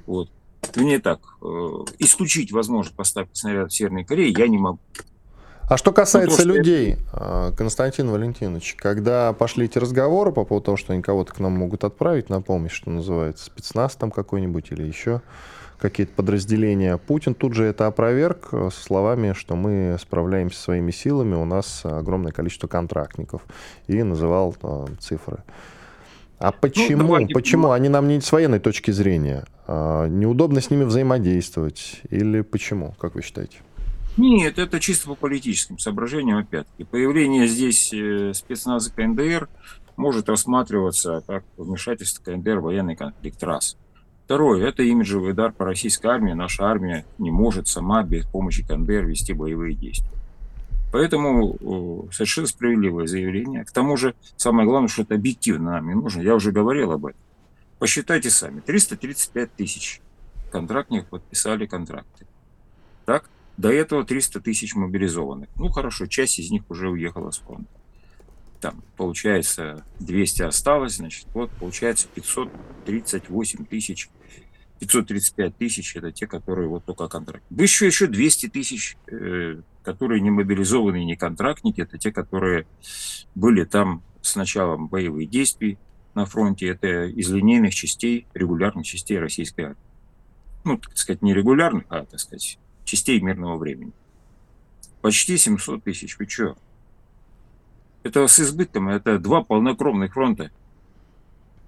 Вот. 0.07 0.31
Не 0.75 0.97
так. 0.97 1.19
Э, 1.43 1.86
исключить 1.99 2.51
возможность 2.51 2.97
поставки 2.97 3.29
снаряда 3.36 3.67
в 3.67 3.73
Северной 3.73 4.03
Корее 4.03 4.33
я 4.36 4.47
не 4.47 4.57
могу. 4.57 4.79
А 5.69 5.77
что 5.77 5.91
касается 5.91 6.43
ну, 6.43 6.53
то, 6.53 6.57
людей, 6.57 6.95
что... 6.95 7.53
Константин 7.55 8.10
Валентинович, 8.10 8.73
когда 8.79 9.31
пошли 9.33 9.65
эти 9.65 9.77
разговоры 9.77 10.31
по 10.31 10.43
поводу 10.43 10.65
того, 10.65 10.77
что 10.77 10.93
они 10.93 11.03
кого-то 11.03 11.33
к 11.33 11.39
нам 11.39 11.51
могут 11.51 11.83
отправить 11.83 12.29
на 12.29 12.41
помощь, 12.41 12.71
что 12.71 12.89
называется, 12.89 13.45
спецназ 13.45 13.95
там 13.95 14.10
какой-нибудь 14.10 14.71
или 14.71 14.81
еще 14.81 15.21
какие-то 15.77 16.13
подразделения, 16.13 16.97
Путин 16.97 17.36
тут 17.36 17.53
же 17.53 17.65
это 17.65 17.86
опроверг 17.86 18.47
э, 18.53 18.69
со 18.73 18.81
словами, 18.81 19.33
что 19.33 19.55
мы 19.55 19.97
справляемся 20.01 20.60
своими 20.60 20.89
силами, 20.89 21.36
у 21.36 21.45
нас 21.45 21.81
огромное 21.86 22.31
количество 22.31 22.65
контрактников, 22.65 23.43
и 23.86 24.01
называл 24.01 24.55
э, 24.63 24.86
цифры. 24.99 25.43
А 26.39 26.47
ну, 26.47 26.54
почему? 26.60 27.02
Ну, 27.02 27.08
давайте... 27.08 27.34
Почему? 27.34 27.71
Они 27.71 27.89
нам 27.89 28.08
не 28.08 28.21
с 28.21 28.32
военной 28.32 28.60
точки 28.60 28.91
зрения. 28.91 29.45
А, 29.65 30.08
неудобно 30.08 30.62
с 30.62 30.69
ними 30.69 30.84
взаимодействовать? 30.84 32.02
Или 32.10 32.41
почему, 32.41 32.93
как 33.00 33.15
вы 33.15 33.21
считаете? 33.21 33.58
Нет, 34.17 34.58
это 34.58 34.80
чисто 34.80 35.08
по 35.10 35.15
политическим 35.15 35.78
соображениям 35.78 36.39
опять-таки. 36.39 36.84
Появление 36.84 37.47
здесь 37.47 37.93
э, 37.93 38.34
спецназа 38.34 38.91
КНДР 38.91 39.47
может 39.95 40.28
рассматриваться 40.30 41.23
как 41.28 41.43
вмешательство 41.56 42.23
КНДР 42.23 42.60
в 42.60 42.63
военный 42.63 42.95
конфликт 42.95 43.43
раз. 43.43 43.78
Второе, 44.26 44.67
это 44.67 44.84
имиджевый 44.84 45.32
удар 45.32 45.52
по 45.52 45.65
российской 45.65 46.08
армии. 46.08 46.34
Наша 46.34 46.65
армия 46.65 47.06
не 47.17 47.32
может 47.32 47.67
сама 47.67 48.04
без 48.04 48.26
помощи 48.26 48.65
КНДР 48.65 49.06
вести 49.06 49.34
боевые 49.34 49.76
действия. 49.76 50.16
Поэтому 50.91 52.08
совершенно 52.12 52.47
справедливое 52.47 53.08
заявление. 53.08 53.65
К 53.65 53.71
тому 53.71 53.97
же, 53.97 54.15
самое 54.38 54.67
главное, 54.67 54.88
что 54.88 55.02
это 55.02 55.15
объективно 55.15 55.71
нам 55.71 55.88
не 55.88 55.95
нужно. 55.95 56.21
Я 56.21 56.36
уже 56.36 56.52
говорил 56.52 56.91
об 56.91 57.06
этом. 57.06 57.19
Посчитайте 57.80 58.30
сами. 58.30 58.62
335 58.62 59.54
тысяч 59.54 60.02
контрактников 60.52 61.10
подписали 61.10 61.65
контракты. 61.65 62.26
Так? 63.06 63.30
До 63.58 63.71
этого 63.71 64.06
300 64.06 64.39
тысяч 64.39 64.76
мобилизованных. 64.76 65.50
Ну, 65.56 65.69
хорошо, 65.69 66.06
часть 66.06 66.39
из 66.39 66.52
них 66.52 66.63
уже 66.69 66.89
уехала 66.89 67.32
с 67.32 67.39
фронта. 67.39 67.69
Там, 68.62 68.84
получается, 68.95 69.84
200 70.00 70.43
осталось, 70.43 70.95
значит, 70.95 71.28
вот, 71.34 71.52
получается 71.52 72.08
538 72.13 73.65
тысяч 73.65 74.10
535 74.79 75.57
тысяч 75.57 75.95
это 75.95 76.11
те, 76.11 76.27
которые 76.27 76.67
вот 76.67 76.85
только 76.85 77.07
контракт. 77.07 77.43
Еще 77.49 77.85
еще 77.85 78.07
200 78.07 78.49
тысяч, 78.49 78.97
э, 79.07 79.61
которые 79.83 80.21
не 80.21 80.29
мобилизованные, 80.29 81.05
не 81.05 81.15
контрактники, 81.15 81.81
это 81.81 81.97
те, 81.97 82.11
которые 82.11 82.67
были 83.35 83.63
там 83.63 84.03
с 84.21 84.35
началом 84.35 84.87
боевых 84.87 85.29
действий 85.29 85.77
на 86.13 86.25
фронте. 86.25 86.67
Это 86.67 87.05
из 87.05 87.29
линейных 87.29 87.73
частей, 87.73 88.27
регулярных 88.33 88.85
частей 88.85 89.19
российской 89.19 89.61
армии. 89.61 89.77
Ну, 90.63 90.77
так 90.77 90.97
сказать, 90.97 91.21
не 91.21 91.33
регулярных, 91.33 91.85
а, 91.89 92.05
так 92.05 92.19
сказать, 92.19 92.59
частей 92.83 93.21
мирного 93.21 93.57
времени. 93.57 93.93
Почти 95.01 95.37
700 95.37 95.83
тысяч. 95.83 96.17
Вы 96.17 96.27
что? 96.27 96.57
Это 98.03 98.27
с 98.27 98.39
избытком. 98.39 98.89
Это 98.89 99.19
два 99.19 99.43
полнокровных 99.43 100.13
фронта. 100.13 100.51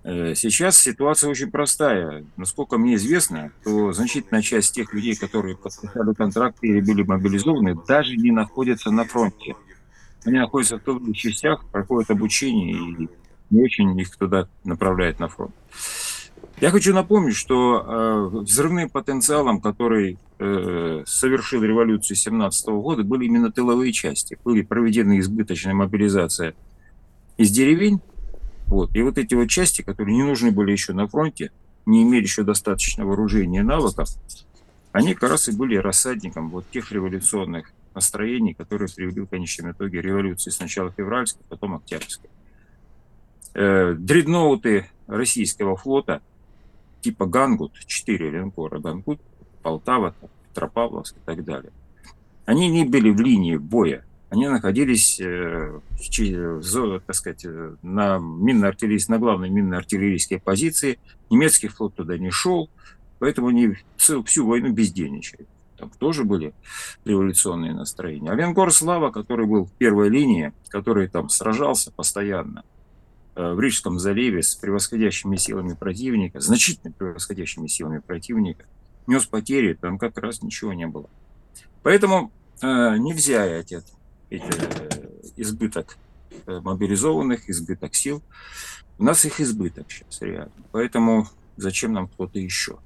Э, 0.10 0.34
сейчас 0.34 0.78
ситуация 0.78 1.30
очень 1.30 1.52
простая. 1.52 2.26
Насколько 2.36 2.80
мне 2.80 2.96
известно, 2.96 3.52
то 3.64 3.94
значительная 3.94 4.42
часть 4.42 4.74
тех 4.74 4.92
людей, 4.92 5.16
которые 5.16 5.56
подписали 5.56 6.16
контракты 6.16 6.68
или 6.68 6.82
были 6.82 7.04
мобилизованы, 7.04 7.76
даже 7.88 8.16
не 8.18 8.32
находятся 8.32 8.90
на 8.90 9.06
фронте. 9.06 9.56
Они 10.26 10.40
находятся 10.40 10.78
в 10.78 10.82
тыловых 10.82 11.16
частях, 11.16 11.64
проходят 11.72 12.10
обучение 12.10 12.74
и 12.74 13.10
не 13.52 13.64
очень 13.64 13.98
их 14.00 14.16
туда 14.18 14.48
направляют 14.64 15.20
на 15.20 15.28
фронт. 15.28 15.54
Я 16.60 16.72
хочу 16.72 16.92
напомнить, 16.92 17.36
что 17.36 17.86
э, 18.34 18.38
взрывным 18.40 18.90
потенциалом, 18.90 19.62
который 19.62 20.18
э, 20.40 21.04
совершил 21.06 21.62
революцию 21.62 22.18
17 22.18 22.68
года, 22.70 23.04
были 23.04 23.26
именно 23.26 23.52
тыловые 23.52 23.94
части. 23.94 24.40
Были 24.44 24.64
проведены 24.64 25.20
избыточная 25.20 25.76
мобилизация 25.76 26.56
из 27.38 27.52
деревень. 27.52 28.02
Вот. 28.70 28.96
И 28.96 29.02
вот 29.02 29.18
эти 29.18 29.34
вот 29.34 29.50
части, 29.50 29.82
которые 29.82 30.16
не 30.16 30.24
нужны 30.24 30.52
были 30.52 30.72
еще 30.72 30.94
на 30.94 31.08
фронте, 31.08 31.52
не 31.86 32.04
имели 32.04 32.24
еще 32.24 32.44
достаточно 32.44 33.06
вооружения 33.06 33.60
и 33.60 33.64
навыков, 33.64 34.10
они 34.92 35.14
как 35.14 35.32
раз 35.32 35.50
и 35.50 35.52
были 35.52 35.76
рассадником 35.76 36.50
вот 36.50 36.66
тех 36.72 36.92
революционных 36.92 37.72
настроений, 37.94 38.54
которые 38.54 38.90
привели 38.94 39.22
в 39.22 39.28
конечном 39.28 39.72
итоге 39.72 40.02
революции 40.02 40.52
сначала 40.52 40.92
февральской, 40.92 41.44
потом 41.50 41.76
октябрьской. 41.76 42.30
Э, 43.56 43.94
дредноуты 43.94 44.90
российского 45.08 45.76
флота– 45.76 46.22
типа 47.02 47.26
Гангут, 47.26 47.74
четыре 47.86 48.30
линкора 48.30 48.80
Гангут, 48.80 49.20
Полтава, 49.62 50.16
Петропавловск 50.50 51.16
и 51.16 51.20
так 51.26 51.44
далее. 51.44 51.72
Они 52.46 52.68
не 52.68 52.86
были 52.86 53.10
в 53.10 53.20
линии 53.20 53.58
боя, 53.58 54.04
они 54.30 54.48
находились, 54.48 55.20
э, 55.20 55.80
так 57.06 57.16
сказать, 57.16 57.46
э, 57.46 57.76
на, 57.82 58.20
минно 58.20 58.74
на 59.08 59.20
главной 59.20 59.50
минно-артиллерийской 59.50 60.40
позиции. 60.40 61.00
Немецкий 61.30 61.68
флот 61.68 61.96
туда 61.96 62.18
не 62.18 62.32
шел, 62.32 62.70
поэтому 63.20 63.48
они 63.48 63.76
всю, 63.98 64.24
всю 64.24 64.48
войну 64.48 64.72
бездельничали. 64.72 65.48
Там 65.78 65.90
тоже 65.98 66.24
были 66.24 66.54
революционные 67.06 67.74
настроения. 67.74 68.32
А 68.32 68.36
линкор 68.36 68.72
«Слава», 68.74 69.12
который 69.12 69.46
был 69.46 69.66
в 69.66 69.72
первой 69.74 70.10
линии, 70.10 70.52
который 70.68 71.08
там 71.08 71.30
сражался 71.30 71.92
постоянно– 71.92 72.64
Э, 73.40 73.54
в 73.54 73.60
Рижском 73.62 74.00
заливе 74.00 74.44
с 74.44 74.54
превосходящими 74.56 75.38
силами 75.38 75.74
противника, 75.74 76.42
значительно 76.42 76.92
превосходящими 76.92 77.68
силами 77.68 78.00
противника, 78.00 78.66
нес 79.08 79.26
потери, 79.28 79.76
там 79.76 79.98
как 79.98 80.18
раз 80.18 80.42
ничего 80.42 80.74
не 80.74 80.88
было. 80.88 81.10
Поэтому 81.82 82.34
э, 82.62 82.98
нельзя 82.98 83.46
эти, 83.46 83.82
эти 84.30 84.44
э, 84.44 85.10
избыток 85.38 85.98
э, 86.46 86.60
мобилизованных, 86.60 87.50
избыток 87.50 87.96
сил. 87.96 88.24
У 88.98 89.04
нас 89.04 89.26
их 89.26 89.40
избыток 89.40 89.92
сейчас 89.92 90.22
реально. 90.22 90.52
Поэтому 90.72 91.28
зачем 91.58 91.94
нам 91.94 92.08
кто-то 92.08 92.40
еще? 92.40 92.80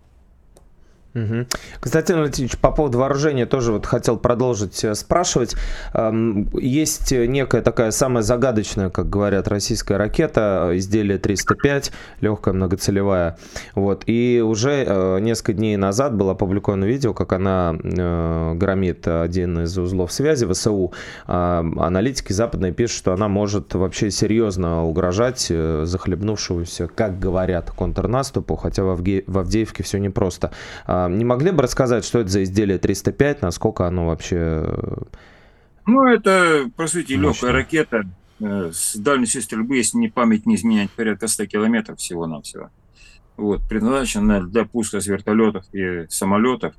Угу. 1.16 1.46
Константин 1.80 2.18
Валентинович, 2.18 2.58
по 2.58 2.72
поводу 2.72 2.98
вооружения 2.98 3.46
тоже 3.46 3.72
вот 3.72 3.86
хотел 3.86 4.18
продолжить 4.18 4.84
э, 4.84 4.96
спрашивать. 4.96 5.56
Есть 5.94 7.12
некая 7.12 7.62
такая 7.62 7.92
самая 7.92 8.24
загадочная, 8.24 8.90
как 8.90 9.10
говорят, 9.10 9.48
российская 9.48 9.98
ракета, 9.98 10.70
э, 10.72 10.78
изделие 10.78 11.20
305, 11.20 11.92
легкая 12.22 12.54
многоцелевая. 12.56 13.38
Вот. 13.76 14.04
И 14.08 14.42
уже 14.44 14.84
э, 14.88 15.20
несколько 15.20 15.54
дней 15.54 15.78
назад 15.78 16.16
было 16.16 16.32
опубликовано 16.32 16.86
видео, 16.86 17.14
как 17.14 17.34
она 17.34 17.76
громит 17.84 19.08
один 19.08 19.60
из 19.64 19.78
узлов 19.78 20.12
связи 20.12 20.48
ВСУ. 20.52 20.94
А, 21.28 21.60
аналитики 21.78 22.34
западные 22.34 22.72
пишут, 22.72 22.98
что 22.98 23.14
она 23.14 23.28
может 23.28 23.74
вообще 23.74 24.10
серьезно 24.10 24.84
угрожать 24.84 25.52
захлебнувшемуся, 25.84 26.88
как 26.88 27.20
говорят, 27.20 27.72
контрнаступу, 27.72 28.56
хотя 28.56 28.84
в 28.84 28.92
Авдеевке 28.92 29.84
все 29.84 30.00
непросто. 30.00 30.52
А, 31.04 31.10
не 31.10 31.26
могли 31.26 31.52
бы 31.52 31.64
рассказать, 31.64 32.06
что 32.06 32.20
это 32.20 32.30
за 32.30 32.44
изделие 32.44 32.78
305, 32.78 33.42
насколько 33.42 33.88
оно 33.88 34.08
вообще... 34.08 34.38
Э, 34.38 34.98
ну, 35.86 36.08
это, 36.08 36.70
по 36.76 36.88
сути, 36.88 37.14
легкая 37.14 37.52
ракета 37.52 38.04
э, 38.40 38.72
с 38.74 38.96
дальностью 38.96 39.42
стрельбы, 39.42 39.78
если 39.78 39.98
не 39.98 40.08
память 40.08 40.46
не 40.46 40.56
изменять, 40.56 40.92
порядка 40.92 41.28
100 41.28 41.46
километров 41.48 42.00
всего-навсего. 42.00 42.70
Вот, 43.36 43.62
предназначена 43.68 44.48
для 44.48 44.66
пуска 44.66 45.02
с 45.02 45.08
вертолетов 45.08 45.66
и 45.74 46.06
самолетов. 46.10 46.76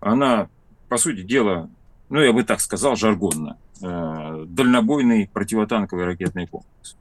Она, 0.00 0.48
по 0.88 0.96
сути 0.96 1.22
дела, 1.22 1.68
ну, 2.08 2.20
я 2.20 2.32
бы 2.32 2.44
так 2.44 2.60
сказал, 2.60 2.96
жаргонно, 2.96 3.58
э, 3.82 4.44
дальнобойный 4.46 5.28
противотанковый 5.32 6.04
ракетный 6.04 6.46
комплекс. 6.46 6.96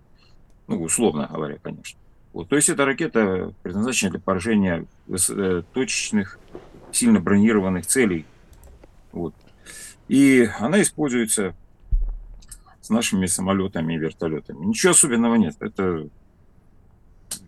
Ну, 0.68 0.82
условно 0.82 1.30
говоря, 1.32 1.58
конечно. 1.62 2.00
Вот, 2.38 2.50
то 2.50 2.56
есть 2.56 2.70
эта 2.70 2.86
ракета 2.86 3.52
предназначена 3.64 4.12
для 4.12 4.20
поражения 4.20 4.86
э, 5.10 5.64
точечных, 5.74 6.38
сильно 6.92 7.20
бронированных 7.20 7.88
целей. 7.88 8.28
Вот. 9.12 9.34
И 10.08 10.48
она 10.60 10.80
используется 10.84 11.56
с 12.80 12.92
нашими 12.92 13.26
самолетами 13.26 13.96
и 13.96 13.98
вертолетами. 13.98 14.68
Ничего 14.68 14.92
особенного 14.92 15.34
нет. 15.34 15.56
Это 15.62 16.10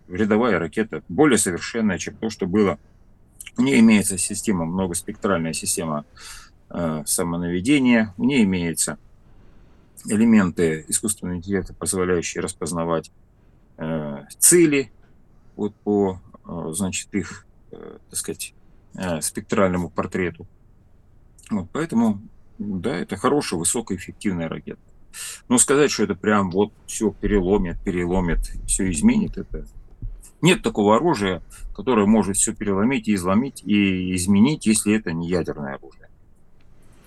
рядовая 0.08 0.58
ракета, 0.58 1.04
более 1.08 1.38
совершенная, 1.38 1.98
чем 1.98 2.16
то, 2.16 2.28
что 2.28 2.48
было. 2.48 2.76
У 3.56 3.62
нее 3.62 3.78
имеется 3.78 4.18
система, 4.18 4.64
многоспектральная 4.64 5.52
система 5.52 6.04
э, 6.68 7.04
самонаведения. 7.06 8.12
У 8.18 8.24
нее 8.24 8.42
имеются 8.42 8.98
элементы 10.06 10.84
искусственного 10.88 11.36
интеллекта, 11.36 11.74
позволяющие 11.74 12.42
распознавать 12.42 13.12
Э, 13.82 14.09
цели 14.38 14.90
вот 15.56 15.74
по, 15.76 16.20
э, 16.46 16.72
значит, 16.72 17.14
их, 17.14 17.46
э, 17.72 17.98
так 18.08 18.18
сказать, 18.18 18.54
спектральному 19.20 19.88
портрету. 19.88 20.48
Вот, 21.48 21.68
поэтому, 21.72 22.20
да, 22.58 22.96
это 22.96 23.16
хорошая, 23.16 23.60
высокоэффективная 23.60 24.48
ракета. 24.48 24.80
Но 25.48 25.58
сказать, 25.58 25.92
что 25.92 26.04
это 26.04 26.14
прям 26.14 26.50
вот 26.50 26.72
все 26.86 27.12
переломит, 27.12 27.80
переломит, 27.84 28.40
все 28.66 28.90
изменит, 28.90 29.38
это 29.38 29.66
нет 30.42 30.62
такого 30.62 30.96
оружия, 30.96 31.42
которое 31.74 32.06
может 32.06 32.36
все 32.36 32.54
переломить 32.54 33.08
и 33.08 33.14
изломить 33.14 33.62
и 33.64 34.14
изменить, 34.14 34.66
если 34.66 34.94
это 34.94 35.12
не 35.12 35.28
ядерное 35.28 35.74
оружие. 35.74 36.08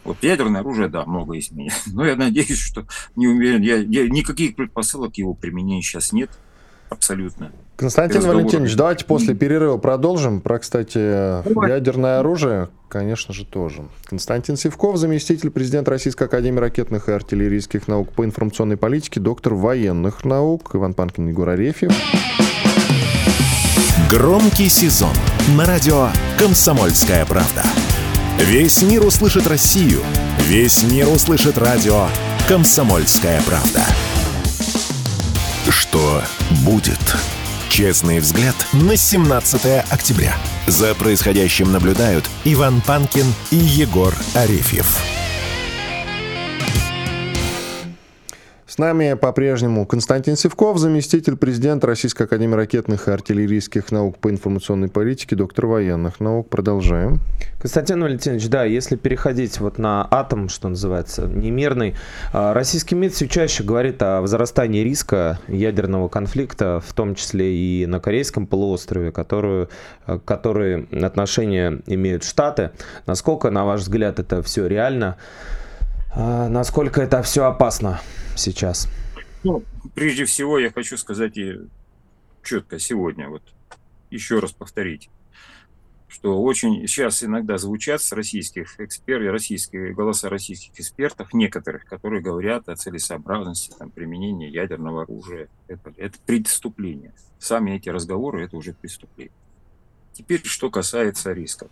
Вот 0.03 0.21
ядерное 0.21 0.61
оружие, 0.61 0.89
да, 0.89 1.05
много 1.05 1.37
изменит. 1.39 1.73
Но 1.87 2.05
я 2.05 2.15
надеюсь, 2.15 2.59
что 2.59 2.85
не 3.15 3.27
уверен, 3.27 3.61
я, 3.61 3.77
я, 3.77 4.09
никаких 4.09 4.55
предпосылок 4.55 5.17
его 5.17 5.33
применения 5.33 5.81
сейчас 5.81 6.11
нет 6.11 6.29
абсолютно. 6.93 7.51
Константин 7.75 8.21
Валентинович, 8.21 8.75
давайте 8.75 9.05
после 9.05 9.33
перерыва 9.33 9.77
продолжим. 9.77 10.41
Про, 10.41 10.59
кстати, 10.59 11.43
Давай. 11.43 11.71
ядерное 11.71 12.19
оружие, 12.19 12.69
конечно 12.87 13.33
же, 13.33 13.45
тоже. 13.45 13.83
Константин 14.05 14.55
Севков, 14.55 14.97
заместитель 14.97 15.49
президента 15.49 15.91
Российской 15.91 16.25
Академии 16.25 16.59
ракетных 16.59 17.09
и 17.09 17.11
артиллерийских 17.11 17.87
наук 17.87 18.13
по 18.13 18.23
информационной 18.23 18.77
политике, 18.77 19.19
доктор 19.19 19.55
военных 19.55 20.23
наук, 20.23 20.69
Иван 20.73 20.93
Панкин, 20.93 21.29
Егор 21.29 21.49
Арефьев. 21.49 21.91
Громкий 24.09 24.69
сезон 24.69 25.13
на 25.57 25.65
радио 25.65 26.09
«Комсомольская 26.37 27.25
правда». 27.25 27.63
Весь 28.37 28.83
мир 28.83 29.03
услышит 29.05 29.47
Россию– 29.47 29.99
Весь 30.47 30.83
мир 30.83 31.07
услышит 31.07 31.57
радио 31.57 32.07
«Комсомольская 32.49 33.41
правда». 33.43 33.85
Будет? 36.63 37.15
Честный 37.69 38.19
взгляд 38.19 38.55
на 38.73 38.95
17 38.95 39.83
октября. 39.89 40.35
За 40.67 40.93
происходящим 40.93 41.71
наблюдают 41.71 42.29
Иван 42.43 42.81
Панкин 42.81 43.25
и 43.51 43.55
Егор 43.55 44.15
Арефьев. 44.35 45.12
С 48.73 48.79
нами 48.79 49.13
по-прежнему 49.13 49.85
Константин 49.85 50.35
Севков, 50.35 50.79
заместитель 50.79 51.37
президента 51.37 51.85
Российской 51.85 52.23
Академии 52.23 52.55
ракетных 52.55 53.07
и 53.07 53.11
артиллерийских 53.11 53.91
наук 53.91 54.17
по 54.17 54.31
информационной 54.31 54.87
политике, 54.87 55.35
доктор 55.35 55.67
военных 55.67 56.19
наук. 56.19 56.49
Продолжаем. 56.49 57.19
Константин 57.61 58.01
Валентинович, 58.01 58.47
да, 58.47 58.63
если 58.63 58.95
переходить 58.95 59.59
вот 59.59 59.77
на 59.77 60.07
атом, 60.09 60.49
что 60.49 60.69
называется, 60.69 61.27
немирный, 61.27 61.93
а, 62.33 62.55
российский 62.55 62.95
МИД 62.95 63.13
все 63.13 63.27
чаще 63.27 63.63
говорит 63.63 64.01
о 64.01 64.21
возрастании 64.21 64.81
риска 64.81 65.37
ядерного 65.47 66.07
конфликта, 66.07 66.81
в 66.83 66.93
том 66.93 67.13
числе 67.13 67.55
и 67.55 67.85
на 67.85 67.99
Корейском 67.99 68.47
полуострове, 68.47 69.11
которую, 69.11 69.69
которые 70.25 70.87
отношения 70.91 71.79
имеют 71.85 72.23
Штаты. 72.23 72.71
Насколько, 73.05 73.51
на 73.51 73.65
ваш 73.65 73.81
взгляд, 73.81 74.17
это 74.17 74.41
все 74.41 74.65
реально? 74.65 75.17
А, 76.15 76.47
насколько 76.49 77.01
это 77.01 77.21
все 77.23 77.45
опасно? 77.45 78.01
сейчас? 78.35 78.89
Ну, 79.43 79.63
прежде 79.93 80.25
всего, 80.25 80.59
я 80.59 80.71
хочу 80.71 80.97
сказать 80.97 81.37
и 81.37 81.59
четко 82.43 82.79
сегодня, 82.79 83.29
вот 83.29 83.43
еще 84.09 84.39
раз 84.39 84.51
повторить, 84.51 85.09
что 86.07 86.41
очень 86.41 86.87
сейчас 86.87 87.23
иногда 87.23 87.57
звучат 87.57 88.01
с 88.01 88.11
российских 88.11 88.79
экспертов, 88.79 89.31
российские 89.31 89.93
голоса 89.93 90.29
российских 90.29 90.79
экспертов, 90.79 91.33
некоторых, 91.33 91.85
которые 91.85 92.21
говорят 92.21 92.69
о 92.69 92.75
целесообразности 92.75 93.73
там, 93.77 93.89
применения 93.89 94.49
ядерного 94.49 95.03
оружия. 95.03 95.49
Это, 95.67 95.93
это 95.97 96.17
преступление. 96.25 97.13
Сами 97.39 97.71
эти 97.71 97.89
разговоры 97.89 98.45
это 98.45 98.55
уже 98.55 98.73
преступление. 98.73 99.33
Теперь, 100.13 100.43
что 100.45 100.69
касается 100.69 101.33
рисков. 101.33 101.71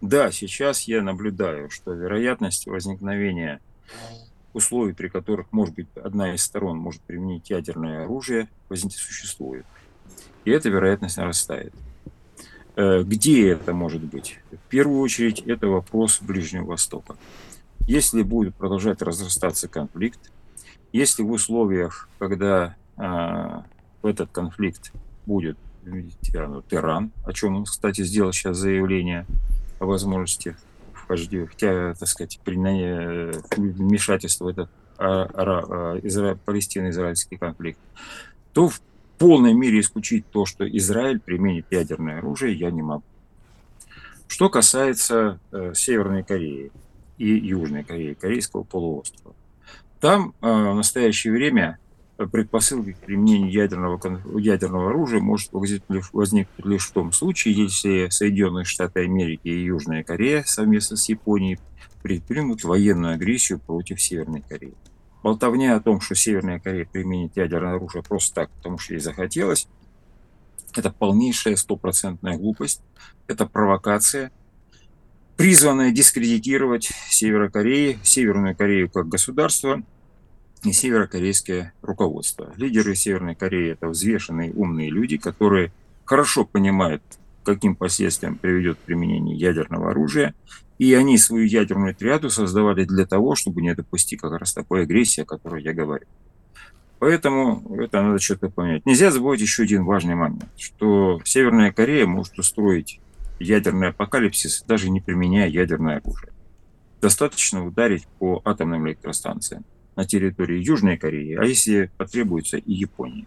Да, 0.00 0.30
сейчас 0.30 0.82
я 0.82 1.02
наблюдаю, 1.02 1.70
что 1.70 1.92
вероятность 1.92 2.66
возникновения 2.66 3.60
условий, 4.52 4.92
при 4.92 5.08
которых, 5.08 5.52
может 5.52 5.74
быть, 5.74 5.88
одна 5.96 6.34
из 6.34 6.42
сторон 6.42 6.78
может 6.78 7.02
применить 7.02 7.50
ядерное 7.50 8.04
оружие, 8.04 8.48
существует. 8.70 9.64
И 10.44 10.50
эта 10.50 10.68
вероятность 10.68 11.16
нарастает. 11.16 11.72
Э, 12.76 13.02
где 13.02 13.50
это 13.50 13.74
может 13.74 14.02
быть? 14.02 14.38
В 14.50 14.68
первую 14.68 15.00
очередь, 15.00 15.40
это 15.40 15.68
вопрос 15.68 16.20
Ближнего 16.20 16.64
Востока. 16.64 17.16
Если 17.86 18.22
будет 18.22 18.54
продолжать 18.54 19.02
разрастаться 19.02 19.68
конфликт, 19.68 20.30
если 20.92 21.22
в 21.22 21.30
условиях, 21.30 22.08
когда 22.18 22.76
а, 22.96 23.64
в 24.02 24.06
этот 24.06 24.30
конфликт 24.30 24.92
будет 25.26 25.56
втянут 26.20 26.66
Иран, 26.72 27.12
о 27.24 27.32
чем 27.32 27.56
он, 27.56 27.64
кстати, 27.64 28.02
сделал 28.02 28.32
сейчас 28.32 28.58
заявление 28.58 29.26
о 29.80 29.86
возможности 29.86 30.56
вхождению, 30.92 31.48
хотя, 31.48 31.94
так 31.94 32.08
сказать, 32.08 32.38
при 32.44 32.54
вмешательство 33.56 34.44
в 34.44 34.48
этот 34.48 34.70
а, 34.98 35.28
а, 35.34 35.98
Изра... 36.02 36.36
палестино-израильский 36.44 37.36
конфликт, 37.36 37.80
то 38.52 38.68
в 38.68 38.80
полной 39.18 39.54
мере 39.54 39.80
исключить 39.80 40.24
то, 40.30 40.46
что 40.46 40.68
Израиль 40.68 41.18
применит 41.18 41.66
ядерное 41.70 42.18
оружие, 42.18 42.54
я 42.54 42.70
не 42.70 42.82
могу. 42.82 43.02
Что 44.28 44.48
касается 44.48 45.40
э, 45.50 45.72
Северной 45.74 46.22
Кореи 46.22 46.70
и 47.18 47.26
Южной 47.26 47.82
Кореи, 47.82 48.14
Корейского 48.14 48.62
полуострова, 48.62 49.34
там 49.98 50.34
э, 50.40 50.46
в 50.46 50.74
настоящее 50.74 51.32
время 51.32 51.78
предпосылки 52.26 52.92
к 52.92 52.98
применению 52.98 53.50
ядерного, 53.50 53.98
ядерного 54.38 54.90
оружия 54.90 55.20
может 55.20 55.50
возникнуть 55.52 56.66
лишь 56.66 56.88
в 56.88 56.92
том 56.92 57.12
случае, 57.12 57.54
если 57.54 58.08
Соединенные 58.10 58.64
Штаты 58.64 59.00
Америки 59.04 59.48
и 59.48 59.64
Южная 59.64 60.04
Корея 60.04 60.42
совместно 60.44 60.96
с 60.96 61.08
Японией 61.08 61.58
предпримут 62.02 62.64
военную 62.64 63.14
агрессию 63.14 63.58
против 63.58 64.00
Северной 64.00 64.42
Кореи. 64.42 64.74
Болтовня 65.22 65.76
о 65.76 65.80
том, 65.80 66.00
что 66.00 66.14
Северная 66.14 66.60
Корея 66.60 66.86
применит 66.86 67.36
ядерное 67.36 67.74
оружие 67.74 68.02
просто 68.02 68.34
так, 68.34 68.50
потому 68.50 68.78
что 68.78 68.94
ей 68.94 69.00
захотелось, 69.00 69.68
это 70.74 70.90
полнейшая 70.90 71.56
стопроцентная 71.56 72.38
глупость, 72.38 72.80
это 73.26 73.46
провокация, 73.46 74.30
призванная 75.36 75.90
дискредитировать 75.90 76.90
Северо 77.08 77.48
Кореи, 77.48 77.98
Северную 78.02 78.56
Корею 78.56 78.90
как 78.90 79.08
государство– 79.08 79.82
и 80.64 80.72
северокорейское 80.72 81.72
руководство. 81.82 82.52
Лидеры 82.56 82.94
Северной 82.94 83.34
Кореи– 83.34 83.72
это 83.72 83.88
взвешенные 83.88 84.52
умные 84.52 84.90
люди, 84.90 85.16
которые 85.16 85.72
хорошо 86.04 86.44
понимают, 86.44 87.02
каким 87.44 87.74
последствиям 87.74 88.36
приведет 88.36 88.78
применение 88.78 89.36
ядерного 89.36 89.90
оружия, 89.90 90.34
и 90.78 90.92
они 90.94 91.18
свою 91.18 91.46
ядерную 91.46 91.94
триаду 91.94 92.30
создавали 92.30 92.84
для 92.84 93.06
того, 93.06 93.34
чтобы 93.34 93.62
не 93.62 93.74
допустить 93.74 94.20
как 94.20 94.38
раз 94.38 94.52
такой 94.52 94.82
агрессии, 94.82 95.22
о 95.22 95.26
которой 95.26 95.62
я 95.62 95.72
говорю. 95.72 96.06
Поэтому 96.98 97.76
это 97.80 98.02
надо 98.02 98.18
что-то 98.18 98.50
понять. 98.50 98.84
Нельзя 98.84 99.10
забывать 99.10 99.40
еще 99.40 99.62
один 99.62 99.84
важный 99.84 100.14
момент, 100.14 100.48
что 100.58 101.20
Северная 101.24 101.72
Корея 101.72 102.06
может 102.06 102.38
устроить 102.38 103.00
ядерный 103.38 103.88
апокалипсис, 103.88 104.64
даже 104.66 104.90
не 104.90 105.00
применяя 105.00 105.48
ядерное 105.48 105.96
оружие. 105.96 106.32
Достаточно 107.00 107.66
ударить 107.66 108.06
по 108.18 108.42
атомным 108.44 108.86
электростанциям 108.86 109.64
на 110.00 110.06
территории 110.06 110.64
Южной 110.64 110.96
Кореи, 110.96 111.34
а 111.34 111.44
если 111.44 111.90
потребуется 111.98 112.56
и 112.56 112.72
Японии. 112.72 113.26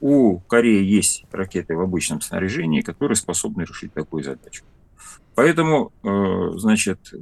У 0.00 0.40
Кореи 0.40 0.82
есть 0.82 1.24
ракеты 1.30 1.76
в 1.76 1.80
обычном 1.80 2.20
снаряжении, 2.20 2.80
которые 2.80 3.14
способны 3.14 3.62
решить 3.62 3.92
такую 3.92 4.24
задачу. 4.24 4.64
Поэтому, 5.36 5.92
э, 6.02 6.58
значит, 6.58 7.14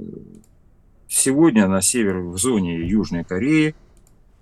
сегодня 1.08 1.68
на 1.68 1.82
север, 1.82 2.20
в 2.20 2.38
зоне 2.38 2.86
Южной 2.86 3.24
Кореи, 3.24 3.74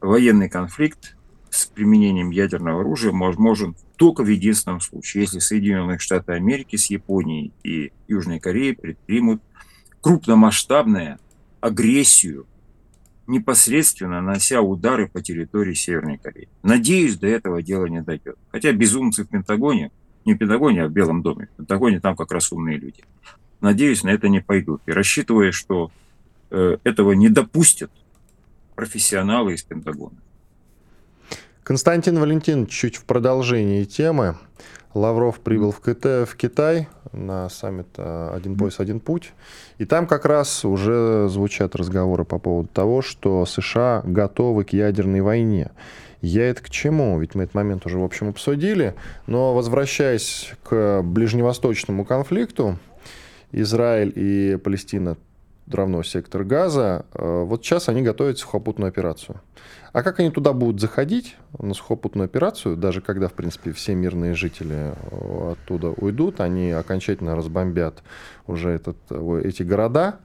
военный 0.00 0.48
конфликт 0.48 1.16
с 1.50 1.66
применением 1.66 2.30
ядерного 2.30 2.80
оружия 2.80 3.10
возможен 3.10 3.74
только 3.96 4.22
в 4.22 4.28
единственном 4.28 4.80
случае, 4.80 5.24
если 5.24 5.40
Соединенные 5.40 5.98
Штаты 5.98 6.32
Америки 6.32 6.76
с 6.76 6.90
Японией 6.90 7.52
и 7.64 7.90
Южной 8.06 8.38
Кореей 8.38 8.76
предпримут 8.76 9.42
крупномасштабную 10.00 11.18
агрессию 11.60 12.46
непосредственно 13.26 14.20
нанося 14.20 14.60
удары 14.60 15.08
по 15.08 15.22
территории 15.22 15.74
Северной 15.74 16.18
Кореи. 16.18 16.48
Надеюсь, 16.62 17.16
до 17.16 17.26
этого 17.26 17.62
дела 17.62 17.86
не 17.86 18.02
дойдет. 18.02 18.36
Хотя 18.50 18.72
безумцы 18.72 19.24
в 19.24 19.28
Пентагоне, 19.28 19.90
не 20.24 20.34
в 20.34 20.38
Пентагоне, 20.38 20.84
а 20.84 20.88
в 20.88 20.92
Белом 20.92 21.22
доме, 21.22 21.48
в 21.54 21.56
Пентагоне 21.58 22.00
там 22.00 22.16
как 22.16 22.32
раз 22.32 22.52
умные 22.52 22.78
люди. 22.78 23.04
Надеюсь, 23.60 24.02
на 24.02 24.10
это 24.10 24.28
не 24.28 24.40
пойдут. 24.40 24.82
И 24.86 24.92
рассчитывая, 24.92 25.52
что 25.52 25.90
э, 26.50 26.76
этого 26.84 27.12
не 27.12 27.28
допустят 27.28 27.90
профессионалы 28.74 29.54
из 29.54 29.62
Пентагона. 29.62 30.16
Константин 31.64 32.20
Валентин, 32.20 32.66
чуть 32.66 32.96
в 32.96 33.06
продолжении 33.06 33.84
темы. 33.84 34.36
Лавров 34.92 35.40
прибыл 35.40 35.72
в 35.72 35.80
Китай, 35.80 36.26
в 36.26 36.36
Китай 36.36 36.88
на 37.10 37.48
саммит 37.48 37.86
э, 37.96 38.32
«Один 38.36 38.58
пояс, 38.58 38.80
один 38.80 39.00
путь». 39.00 39.32
И 39.78 39.86
там 39.86 40.06
как 40.06 40.26
раз 40.26 40.66
уже 40.66 41.26
звучат 41.30 41.74
разговоры 41.74 42.26
по 42.26 42.38
поводу 42.38 42.68
того, 42.68 43.00
что 43.00 43.46
США 43.46 44.02
готовы 44.04 44.64
к 44.64 44.74
ядерной 44.74 45.22
войне. 45.22 45.70
Я 46.20 46.50
это 46.50 46.62
к 46.62 46.68
чему? 46.68 47.18
Ведь 47.18 47.34
мы 47.34 47.44
этот 47.44 47.54
момент 47.54 47.86
уже, 47.86 47.98
в 47.98 48.04
общем, 48.04 48.28
обсудили. 48.28 48.94
Но 49.26 49.54
возвращаясь 49.54 50.52
к 50.64 51.00
ближневосточному 51.02 52.04
конфликту, 52.04 52.78
Израиль 53.52 54.12
и 54.14 54.56
Палестина 54.56 55.16
равно 55.70 56.02
сектор 56.02 56.44
газа, 56.44 57.06
э, 57.14 57.44
вот 57.46 57.64
сейчас 57.64 57.88
они 57.88 58.02
готовят 58.02 58.38
сухопутную 58.38 58.88
операцию. 58.90 59.40
А 59.94 60.02
как 60.02 60.18
они 60.18 60.30
туда 60.30 60.52
будут 60.52 60.80
заходить, 60.80 61.36
на 61.56 61.72
сухопутную 61.72 62.24
операцию, 62.24 62.76
даже 62.76 63.00
когда, 63.00 63.28
в 63.28 63.32
принципе, 63.32 63.70
все 63.70 63.94
мирные 63.94 64.34
жители 64.34 64.92
э, 64.92 65.52
оттуда 65.52 65.90
уйдут, 65.90 66.40
они 66.40 66.72
окончательно 66.72 67.36
разбомбят 67.36 68.02
уже 68.48 68.70
этот, 68.70 68.96
эти 69.44 69.62
города, 69.62 70.16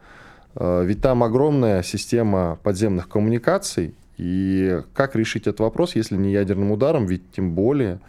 э, 0.56 0.84
ведь 0.84 1.04
там 1.04 1.22
огромная 1.22 1.84
система 1.84 2.58
подземных 2.64 3.08
коммуникаций, 3.08 3.94
и 4.18 4.82
как 4.96 5.16
решить 5.16 5.44
этот 5.46 5.60
вопрос, 5.60 5.96
если 5.96 6.16
не 6.16 6.32
ядерным 6.32 6.72
ударом, 6.72 7.06
ведь 7.06 7.32
тем 7.32 7.54
более 7.54 8.00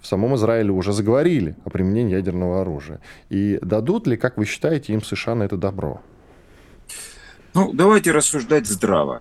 в 0.00 0.06
самом 0.06 0.36
Израиле 0.36 0.70
уже 0.70 0.94
заговорили 0.94 1.54
о 1.66 1.68
применении 1.68 2.14
ядерного 2.14 2.62
оружия. 2.62 2.98
И 3.28 3.58
дадут 3.60 4.06
ли, 4.06 4.16
как 4.16 4.38
вы 4.38 4.46
считаете, 4.46 4.94
им 4.94 5.02
США 5.02 5.34
на 5.34 5.42
это 5.42 5.58
добро? 5.58 6.00
Ну, 7.52 7.74
давайте 7.74 8.10
рассуждать 8.10 8.66
здраво. 8.66 9.20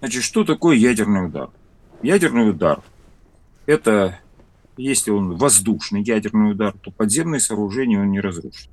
Значит, 0.00 0.22
что 0.22 0.44
такое 0.44 0.76
ядерный 0.76 1.26
удар? 1.26 1.50
Ядерный 2.02 2.50
удар– 2.50 2.82
это, 3.66 4.18
если 4.76 5.10
он 5.10 5.36
воздушный 5.36 6.02
ядерный 6.02 6.52
удар, 6.52 6.72
то 6.72 6.90
подземные 6.90 7.40
сооружения 7.40 8.00
он 8.00 8.10
не 8.10 8.20
разрушит. 8.20 8.70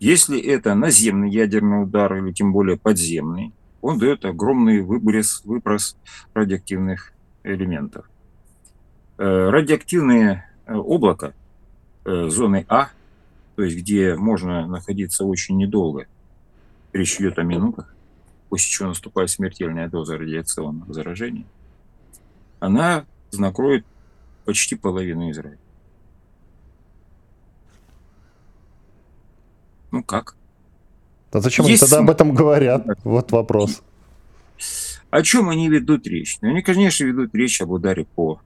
Если 0.00 0.40
это 0.40 0.74
наземный 0.74 1.30
ядерный 1.30 1.82
удар 1.82 2.16
или 2.16 2.32
тем 2.32 2.52
более 2.52 2.78
подземный, 2.78 3.52
он 3.82 3.98
дает 3.98 4.24
огромный 4.24 4.80
выброс, 4.80 5.42
выброс 5.44 5.96
радиоактивных 6.32 7.12
элементов. 7.42 8.08
Э, 9.18 9.50
радиоактивные 9.50 10.48
э, 10.66 10.74
облака 10.74 11.34
э, 12.04 12.28
зоны 12.30 12.64
А, 12.68 12.88
то 13.56 13.62
есть 13.62 13.76
где 13.76 14.16
можно 14.16 14.66
находиться 14.66 15.24
очень 15.24 15.58
недолго, 15.58 16.06
речь 16.92 17.20
идет 17.20 17.38
о 17.38 17.42
минутах, 17.42 17.93
после 18.54 18.70
чего 18.70 18.90
наступает 18.90 19.30
смертельная 19.30 19.88
доза 19.88 20.16
радиационного 20.16 20.94
заражения, 20.94 21.44
она 22.60 23.04
накроет 23.32 23.84
почти 24.44 24.76
половину 24.76 25.28
Израиля. 25.32 25.58
Ну 29.90 30.04
как? 30.04 30.36
А 31.32 31.40
зачем 31.40 31.64
Есть... 31.64 31.82
они 31.82 31.90
тогда 31.90 32.04
об 32.04 32.10
этом 32.10 32.32
говорят? 32.32 32.86
Вот 33.02 33.32
вопрос. 33.32 33.82
О 35.10 35.22
чем 35.24 35.48
они 35.48 35.68
ведут 35.68 36.06
речь? 36.06 36.38
Ну, 36.40 36.50
они, 36.50 36.62
конечно, 36.62 37.02
ведут 37.02 37.34
речь 37.34 37.60
об 37.60 37.70
ударе 37.70 38.04
по 38.04 38.40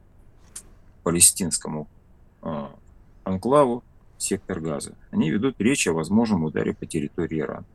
палестинскому 1.02 1.86
э, 2.40 2.66
анклаву, 3.24 3.84
сектор 4.16 4.58
газа. 4.58 4.94
Они 5.10 5.28
ведут 5.28 5.56
речь 5.58 5.86
о 5.86 5.92
возможном 5.92 6.44
ударе 6.44 6.72
по 6.72 6.86
территории 6.86 7.40
Ирана. 7.40 7.66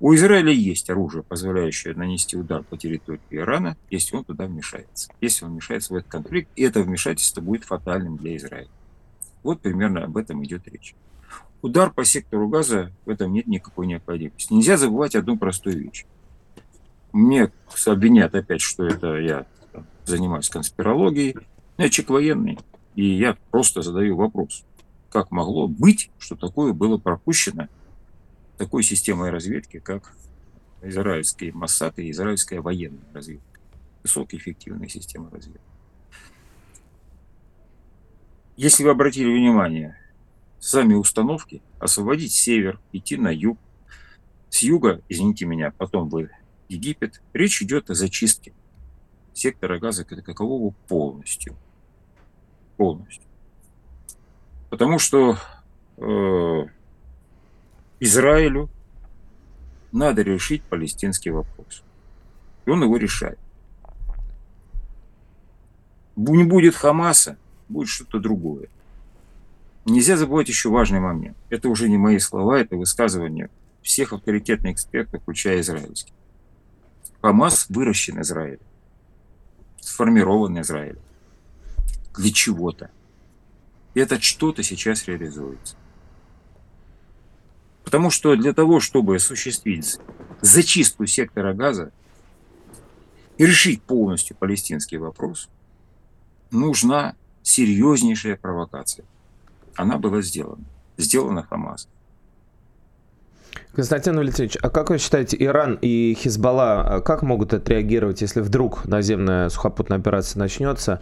У 0.00 0.14
Израиля 0.14 0.52
есть 0.52 0.88
оружие, 0.90 1.24
позволяющее 1.24 1.92
нанести 1.92 2.36
удар 2.36 2.62
по 2.62 2.76
территории 2.76 3.20
Ирана, 3.30 3.76
если 3.90 4.16
он 4.16 4.24
туда 4.24 4.46
вмешается. 4.46 5.10
Если 5.20 5.44
он 5.44 5.52
вмешается 5.52 5.92
в 5.92 5.96
этот 5.96 6.08
конфликт, 6.08 6.48
и 6.54 6.62
это 6.62 6.82
вмешательство 6.82 7.40
будет 7.40 7.64
фатальным 7.64 8.16
для 8.16 8.36
Израиля. 8.36 8.68
Вот 9.42 9.60
примерно 9.60 10.04
об 10.04 10.16
этом 10.16 10.44
идет 10.44 10.68
речь. 10.68 10.94
Удар 11.62 11.90
по 11.90 12.04
сектору 12.04 12.48
газа, 12.48 12.92
в 13.06 13.10
этом 13.10 13.32
нет 13.32 13.48
никакой 13.48 13.88
необходимости. 13.88 14.52
Нельзя 14.52 14.76
забывать 14.76 15.16
одну 15.16 15.36
простую 15.36 15.82
вещь. 15.82 16.06
Мне 17.12 17.50
обвинят 17.84 18.36
опять, 18.36 18.60
что 18.60 18.86
это 18.86 19.16
я 19.16 19.46
занимаюсь 20.04 20.48
конспирологией. 20.48 21.34
Я 21.76 21.90
человек 21.90 22.10
военный, 22.10 22.58
и 22.94 23.04
я 23.04 23.36
просто 23.50 23.82
задаю 23.82 24.16
вопрос. 24.16 24.64
Как 25.10 25.32
могло 25.32 25.66
быть, 25.66 26.10
что 26.18 26.36
такое 26.36 26.72
было 26.72 26.98
пропущено 26.98 27.66
такой 28.58 28.82
системой 28.82 29.30
разведки, 29.30 29.78
как 29.78 30.12
израильский 30.82 31.52
Моссад 31.52 31.98
и 31.98 32.10
израильская 32.10 32.60
военная 32.60 33.12
разведка? 33.14 33.60
Высокоэффективная 34.02 34.88
система 34.88 35.30
разведки. 35.30 35.62
Если 38.56 38.82
вы 38.82 38.90
обратили 38.90 39.32
внимание, 39.32 39.96
сами 40.58 40.94
установки, 40.94 41.62
освободить 41.78 42.32
север, 42.32 42.80
идти 42.92 43.16
на 43.16 43.32
юг. 43.32 43.58
С 44.50 44.62
юга, 44.62 45.00
извините 45.08 45.46
меня, 45.46 45.72
потом 45.76 46.08
вы 46.08 46.30
Египет. 46.68 47.22
Речь 47.32 47.62
идет 47.62 47.90
о 47.90 47.94
зачистке 47.94 48.52
сектора 49.32 49.78
газа 49.78 50.04
как 50.04 50.24
такового 50.24 50.74
полностью. 50.88 51.56
Полностью. 52.76 53.28
Потому 54.70 54.98
что 54.98 55.38
э, 55.96 56.66
Израилю 58.00 58.70
надо 59.92 60.22
решить 60.22 60.62
палестинский 60.62 61.30
вопрос. 61.30 61.82
И 62.66 62.70
он 62.70 62.82
его 62.82 62.96
решает. 62.96 63.38
Не 66.16 66.44
будет 66.44 66.74
Хамаса, 66.74 67.38
будет 67.68 67.88
что-то 67.88 68.18
другое. 68.18 68.68
Нельзя 69.84 70.16
забывать 70.16 70.48
еще 70.48 70.68
важный 70.68 71.00
момент. 71.00 71.36
Это 71.48 71.68
уже 71.68 71.88
не 71.88 71.96
мои 71.96 72.18
слова, 72.18 72.58
это 72.58 72.76
высказывания 72.76 73.50
всех 73.82 74.12
авторитетных 74.12 74.74
экспертов, 74.74 75.22
включая 75.22 75.60
израильских. 75.60 76.12
Хамас 77.22 77.66
выращен 77.68 78.20
Израилем, 78.20 78.60
сформирован 79.80 80.60
Израилем 80.60 81.00
для 82.16 82.32
чего-то. 82.32 82.90
И 83.94 84.00
это 84.00 84.20
что-то 84.20 84.62
сейчас 84.62 85.06
реализуется. 85.06 85.76
Потому 87.88 88.10
что 88.10 88.36
для 88.36 88.52
того, 88.52 88.80
чтобы 88.80 89.16
осуществить 89.16 89.98
зачистку 90.42 91.06
сектора 91.06 91.54
газа 91.54 91.90
и 93.38 93.46
решить 93.46 93.82
полностью 93.82 94.36
палестинский 94.36 94.98
вопрос, 94.98 95.48
нужна 96.50 97.14
серьезнейшая 97.42 98.36
провокация– 98.36 99.06
она 99.78 99.96
была 99.96 100.22
сделана. 100.22 100.64
Сделана 100.96 101.44
Хамас. 101.44 101.88
Константин 103.74 104.16
Валентинович, 104.16 104.58
а 104.60 104.70
как 104.70 104.90
вы 104.90 104.98
считаете, 104.98 105.36
Иран 105.38 105.78
и 105.80 106.16
Хизбалла 106.18 106.80
а 106.80 107.00
как 107.00 107.22
могут 107.22 107.54
отреагировать, 107.54 108.22
если 108.22 108.40
вдруг 108.40 108.84
наземная 108.86 109.48
сухопутная 109.50 109.98
операция 109.98 110.40
начнется? 110.40 111.00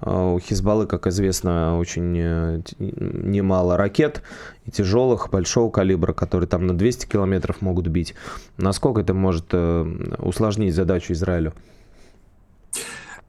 А, 0.00 0.34
у 0.34 0.38
Хизбаллы, 0.38 0.86
как 0.86 1.06
известно, 1.06 1.78
очень 1.78 2.18
э, 2.18 2.60
немало 2.78 3.78
ракет 3.78 4.22
и 4.66 4.70
тяжелых, 4.70 5.30
большого 5.30 5.70
калибра, 5.70 6.12
которые 6.12 6.48
там 6.48 6.66
на 6.66 6.76
200 6.76 7.06
километров 7.06 7.62
могут 7.62 7.86
бить. 7.88 8.14
Насколько 8.58 9.00
это 9.00 9.14
может 9.14 9.46
э, 9.52 10.14
усложнить 10.18 10.74
задачу 10.74 11.14
Израилю? 11.14 11.54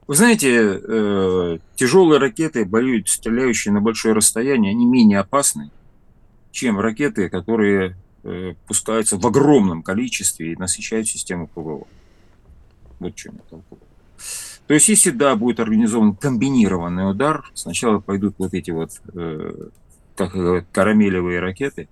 Вы 0.06 0.14
знаете, 0.14 0.80
э, 0.82 1.58
тяжелые 1.76 2.18
ракеты, 2.18 2.64
боюсь, 2.64 3.08
стреляющие 3.08 3.72
на 3.72 3.80
большое 3.80 4.14
расстояние, 4.14 4.72
они 4.72 4.84
менее 4.84 5.20
опасны, 5.20 5.70
чем 6.50 6.78
ракеты, 6.80 7.28
которые 7.30 7.96
пускаются 8.66 9.16
в 9.16 9.26
огромном 9.26 9.82
количестве 9.82 10.52
и 10.52 10.56
насыщают 10.56 11.08
систему 11.08 11.46
ПВО. 11.46 11.86
Вот 12.98 13.14
чем 13.14 13.34
я 13.34 13.40
толкую. 13.48 13.80
То 14.66 14.74
есть, 14.74 14.88
если 14.88 15.10
да, 15.10 15.34
будет 15.34 15.58
организован 15.58 16.14
комбинированный 16.14 17.10
удар, 17.10 17.50
сначала 17.54 17.98
пойдут 17.98 18.36
вот 18.38 18.54
эти 18.54 18.70
вот, 18.70 18.90
э, 19.14 19.68
как 20.14 20.32
говорят, 20.32 20.66
карамелевые 20.70 21.40
ракеты, 21.40 21.88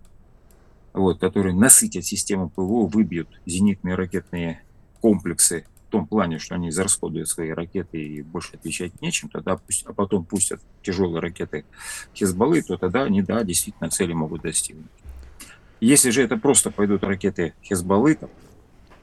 вот, 0.92 1.18
которые 1.18 1.54
насытят 1.56 2.04
систему 2.04 2.50
ПВО, 2.50 2.86
выбьют 2.86 3.28
зенитные 3.46 3.96
ракетные 3.96 4.62
комплексы 5.00 5.64
в 5.88 5.90
том 5.90 6.06
плане, 6.06 6.38
что 6.38 6.54
они 6.54 6.68
израсходуют 6.68 7.28
свои 7.28 7.50
ракеты 7.50 8.00
и 8.00 8.22
больше 8.22 8.54
отвечать 8.54 9.00
нечем, 9.00 9.28
тогда 9.28 9.56
пусть, 9.56 9.84
а 9.86 9.92
потом 9.92 10.24
пустят 10.24 10.60
тяжелые 10.82 11.20
ракеты 11.20 11.64
Хизбаллы, 12.14 12.62
то 12.62 12.76
тогда 12.76 13.04
они, 13.04 13.22
да, 13.22 13.42
действительно 13.42 13.90
цели 13.90 14.12
могут 14.12 14.42
достигнуть. 14.42 14.86
Если 15.80 16.10
же 16.10 16.22
это 16.22 16.36
просто 16.36 16.70
пойдут 16.70 17.04
ракеты 17.04 17.54
Хизбаллы, 17.62 18.16
там, 18.16 18.30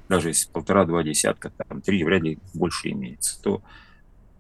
даже 0.10 0.30
если 0.30 0.50
полтора-два 0.50 1.04
десятка, 1.04 1.52
там 1.52 1.82
три 1.82 2.04
вряд 2.04 2.24
ли 2.24 2.38
больше 2.54 2.90
имеется, 2.90 3.42
то 3.42 3.62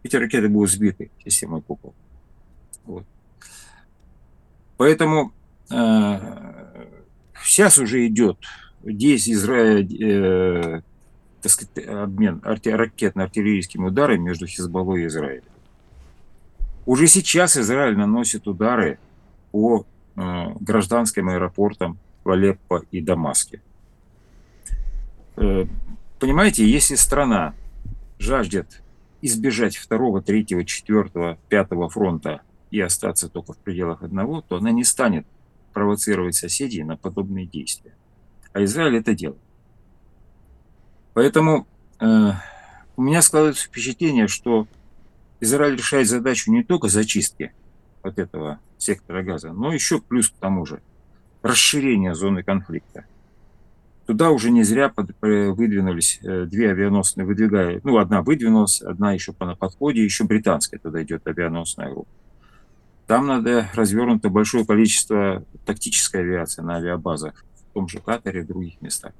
эти 0.04 0.16
ракеты 0.18 0.50
будут 0.50 0.72
сбиты 0.72 1.10
системой 1.24 1.62
купол. 1.62 1.94
Вот. 2.84 3.06
Поэтому 4.78 5.32
э, 5.72 6.20
сейчас 7.44 7.78
уже 7.78 8.06
идет 8.06 8.38
здесь 8.84 9.30
Израиль, 9.30 10.04
э, 10.04 10.82
так 11.42 11.52
сказать, 11.52 11.88
обмен 11.88 12.42
ракетно-артиллерийскими 12.44 13.88
ударами 13.88 14.20
между 14.20 14.46
Хизбаллой 14.46 15.04
и 15.04 15.08
Израилем. 15.08 15.44
Уже 16.86 17.08
сейчас 17.08 17.58
Израиль 17.58 17.98
наносит 17.98 18.48
удары 18.48 19.00
по 19.52 19.86
э, 20.16 20.46
гражданским 20.60 21.30
аэропортам 21.30 21.98
в 22.26 22.32
Алеппо 22.32 22.84
и 22.92 23.00
Дамаске. 23.00 23.62
Э, 25.38 25.66
понимаете, 26.20 26.70
если 26.70 26.96
страна 26.96 27.54
жаждет 28.20 28.82
избежать 29.22 29.78
второго, 29.78 30.22
третьего, 30.22 30.66
четвертого, 30.66 31.38
пятого 31.50 31.88
фронта 31.88 32.42
и 32.72 32.82
остаться 32.82 33.30
только 33.30 33.54
в 33.54 33.58
пределах 33.58 34.04
одного, 34.04 34.42
то 34.42 34.58
она 34.58 34.72
не 34.72 34.84
станет 34.84 35.26
провоцировать 35.72 36.36
соседей 36.36 36.84
на 36.84 36.98
подобные 36.98 37.46
действия. 37.46 37.94
А 38.54 38.64
Израиль 38.64 38.98
это 38.98 39.14
делает. 39.14 39.42
Поэтому 41.14 41.68
э, 42.00 42.32
у 42.98 43.02
меня 43.02 43.22
складывается 43.22 43.68
впечатление, 43.68 44.28
что 44.28 44.68
Израиль 45.42 45.76
решает 45.76 46.08
задачу 46.08 46.52
не 46.52 46.64
только 46.64 46.88
зачистки 46.88 47.54
вот 48.04 48.18
этого 48.18 48.60
сектора 48.78 49.22
газа, 49.22 49.54
но 49.54 49.74
еще 49.74 50.00
плюс 50.02 50.30
к 50.30 50.36
тому 50.36 50.66
же 50.66 50.82
расширение 51.46 52.16
зоны 52.16 52.44
конфликта. 52.44 53.06
Туда 54.06 54.30
уже 54.32 54.52
не 54.52 54.64
зря 54.64 54.90
под, 54.90 55.12
э, 55.22 55.50
выдвинулись 55.50 56.20
э, 56.22 56.46
две 56.46 56.72
авианосные, 56.72 57.26
выдвигая, 57.26 57.82
ну, 57.84 57.98
одна 57.98 58.22
выдвинулась, 58.22 58.82
одна 58.82 59.14
еще 59.14 59.34
по 59.34 59.46
на 59.46 59.56
подходе, 59.56 60.04
еще 60.04 60.26
британская 60.26 60.78
туда 60.78 61.02
идет 61.02 61.26
авианосная 61.28 61.90
группа. 61.90 62.10
Там 63.08 63.28
надо 63.28 63.70
развернуто 63.74 64.30
большое 64.30 64.66
количество 64.66 65.44
тактической 65.66 66.22
авиации 66.22 66.62
на 66.62 66.76
авиабазах, 66.76 67.46
в 67.72 67.74
том 67.74 67.88
же 67.88 68.00
Катаре 68.00 68.42
и 68.42 68.44
других 68.44 68.82
местах. 68.82 69.14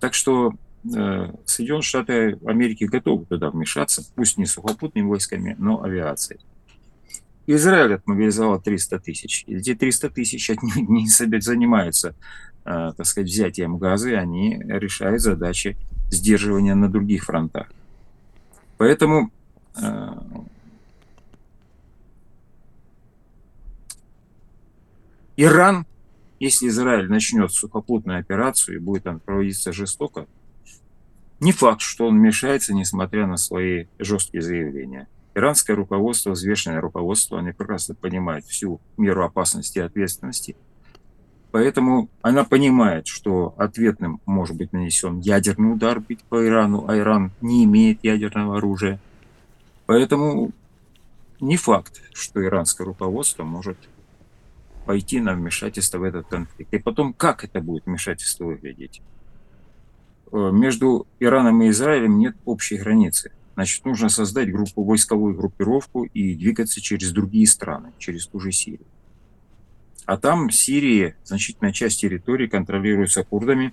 Так 0.00 0.14
что 0.14 0.54
Э, 0.84 1.32
Соединенные 1.46 1.82
Штаты 1.82 2.38
Америки 2.44 2.84
готовы 2.84 3.24
туда 3.26 3.50
вмешаться, 3.50 4.04
пусть 4.14 4.36
не 4.36 4.46
сухопутными 4.46 5.06
войсками, 5.06 5.54
но 5.58 5.82
авиацией. 5.82 6.40
Израиль 7.46 7.94
отмобилизовал 7.94 8.60
300 8.60 9.00
тысяч. 9.00 9.44
Эти 9.46 9.74
300 9.74 10.10
тысяч 10.10 10.48
не, 10.48 10.82
не 10.82 11.08
занимаются 11.08 12.14
э, 12.64 12.92
так 12.96 13.06
сказать, 13.06 13.28
взятием 13.28 13.78
газа, 13.78 14.10
они 14.18 14.60
решают 14.64 15.20
задачи 15.20 15.76
сдерживания 16.10 16.74
на 16.74 16.88
других 16.88 17.24
фронтах. 17.24 17.68
Поэтому 18.78 19.30
э, 19.76 20.08
Иран, 25.36 25.86
если 26.40 26.68
Израиль 26.68 27.08
начнет 27.08 27.52
сухопутную 27.52 28.18
операцию 28.18 28.76
и 28.76 28.80
будет 28.80 29.06
она 29.06 29.18
проводиться 29.18 29.72
жестоко, 29.72 30.26
не 31.40 31.52
факт, 31.52 31.80
что 31.80 32.06
он 32.06 32.18
вмешается, 32.18 32.74
несмотря 32.74 33.26
на 33.26 33.36
свои 33.36 33.86
жесткие 33.98 34.42
заявления. 34.42 35.08
Иранское 35.34 35.76
руководство, 35.76 36.30
взвешенное 36.30 36.80
руководство, 36.80 37.38
они 37.38 37.52
прекрасно 37.52 37.94
понимают 37.94 38.44
всю 38.44 38.80
меру 38.96 39.24
опасности 39.24 39.78
и 39.78 39.82
ответственности. 39.82 40.56
Поэтому 41.52 42.08
она 42.22 42.44
понимает, 42.44 43.06
что 43.06 43.54
ответным 43.58 44.20
может 44.26 44.56
быть 44.56 44.72
нанесен 44.72 45.20
ядерный 45.20 45.72
удар 45.72 46.02
по 46.28 46.46
Ирану, 46.46 46.86
а 46.88 46.96
Иран 46.96 47.30
не 47.40 47.64
имеет 47.64 48.02
ядерного 48.02 48.56
оружия. 48.56 49.00
Поэтому 49.86 50.52
не 51.40 51.56
факт, 51.56 52.02
что 52.14 52.42
иранское 52.42 52.86
руководство 52.86 53.44
может 53.44 53.76
пойти 54.86 55.20
на 55.20 55.34
вмешательство 55.34 55.98
в 55.98 56.04
этот 56.04 56.26
конфликт. 56.26 56.72
И 56.72 56.78
потом, 56.78 57.12
как 57.12 57.44
это 57.44 57.60
будет 57.60 57.86
вмешательство 57.86 58.44
выглядеть? 58.44 59.02
Э, 60.32 60.50
между 60.52 61.06
Ираном 61.20 61.62
и 61.62 61.68
Израилем 61.68 62.18
нет 62.18 62.34
общей 62.44 62.78
границы. 62.78 63.32
Значит, 63.54 63.84
нужно 63.84 64.08
создать 64.08 64.50
группу, 64.50 64.82
войсковую 64.82 65.34
группировку 65.34 66.04
и 66.04 66.34
двигаться 66.34 66.80
через 66.80 67.12
другие 67.12 67.46
страны, 67.46 67.92
через 67.98 68.26
ту 68.26 68.40
же 68.40 68.50
Сирию. 68.50 68.86
А 70.06 70.16
там 70.16 70.48
в 70.48 70.54
Сирии 70.54 71.14
значительная 71.24 71.72
часть 71.72 72.00
территории 72.00 72.46
контролируется 72.46 73.22
курдами, 73.24 73.72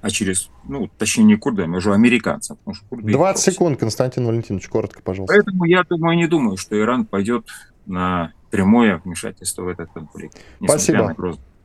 а 0.00 0.10
через, 0.10 0.50
ну, 0.64 0.88
точнее, 0.98 1.24
не 1.24 1.36
курдами, 1.36 1.74
а 1.74 1.78
уже 1.78 1.92
американцам. 1.92 2.58
20 2.90 3.54
секунд, 3.54 3.78
Константин 3.78 4.26
Валентинович, 4.26 4.68
коротко, 4.68 5.02
пожалуйста. 5.02 5.34
Поэтому 5.34 5.64
я 5.64 5.82
думаю, 5.84 6.16
не 6.16 6.26
думаю, 6.26 6.56
что 6.56 6.78
Иран 6.78 7.04
пойдет 7.04 7.46
на 7.86 8.32
прямое 8.50 8.98
вмешательство 9.04 9.62
в 9.62 9.68
этот 9.68 9.90
конфликт. 9.92 10.38
Спасибо. 10.62 11.14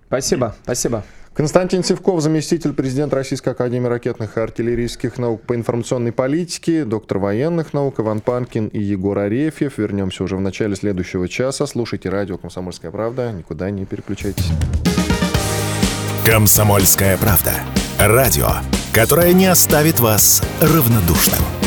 Спасибо, 0.07 0.55
спасибо. 0.63 1.03
Константин 1.33 1.83
Севков, 1.83 2.21
заместитель 2.21 2.73
президента 2.73 3.15
Российской 3.15 3.49
Академии 3.49 3.87
ракетных 3.87 4.37
и 4.37 4.39
артиллерийских 4.39 5.17
наук 5.17 5.41
по 5.41 5.55
информационной 5.55 6.11
политике, 6.11 6.85
доктор 6.85 7.17
военных 7.17 7.73
наук 7.73 7.99
Иван 7.99 8.19
Панкин 8.19 8.67
и 8.67 8.79
Егор 8.79 9.17
Арефьев. 9.17 9.79
Вернемся 9.79 10.23
уже 10.23 10.37
в 10.37 10.41
начале 10.41 10.75
следующего 10.75 11.27
часа. 11.27 11.65
Слушайте 11.65 12.09
радио 12.09 12.37
«Комсомольская 12.37 12.91
правда». 12.91 13.31
Никуда 13.31 13.71
не 13.71 13.85
переключайтесь. 13.85 14.47
«Комсомольская 16.23 17.17
правда». 17.17 17.53
Радио, 17.97 18.49
которое 18.93 19.33
не 19.33 19.47
оставит 19.47 19.99
вас 19.99 20.43
равнодушным. 20.61 21.62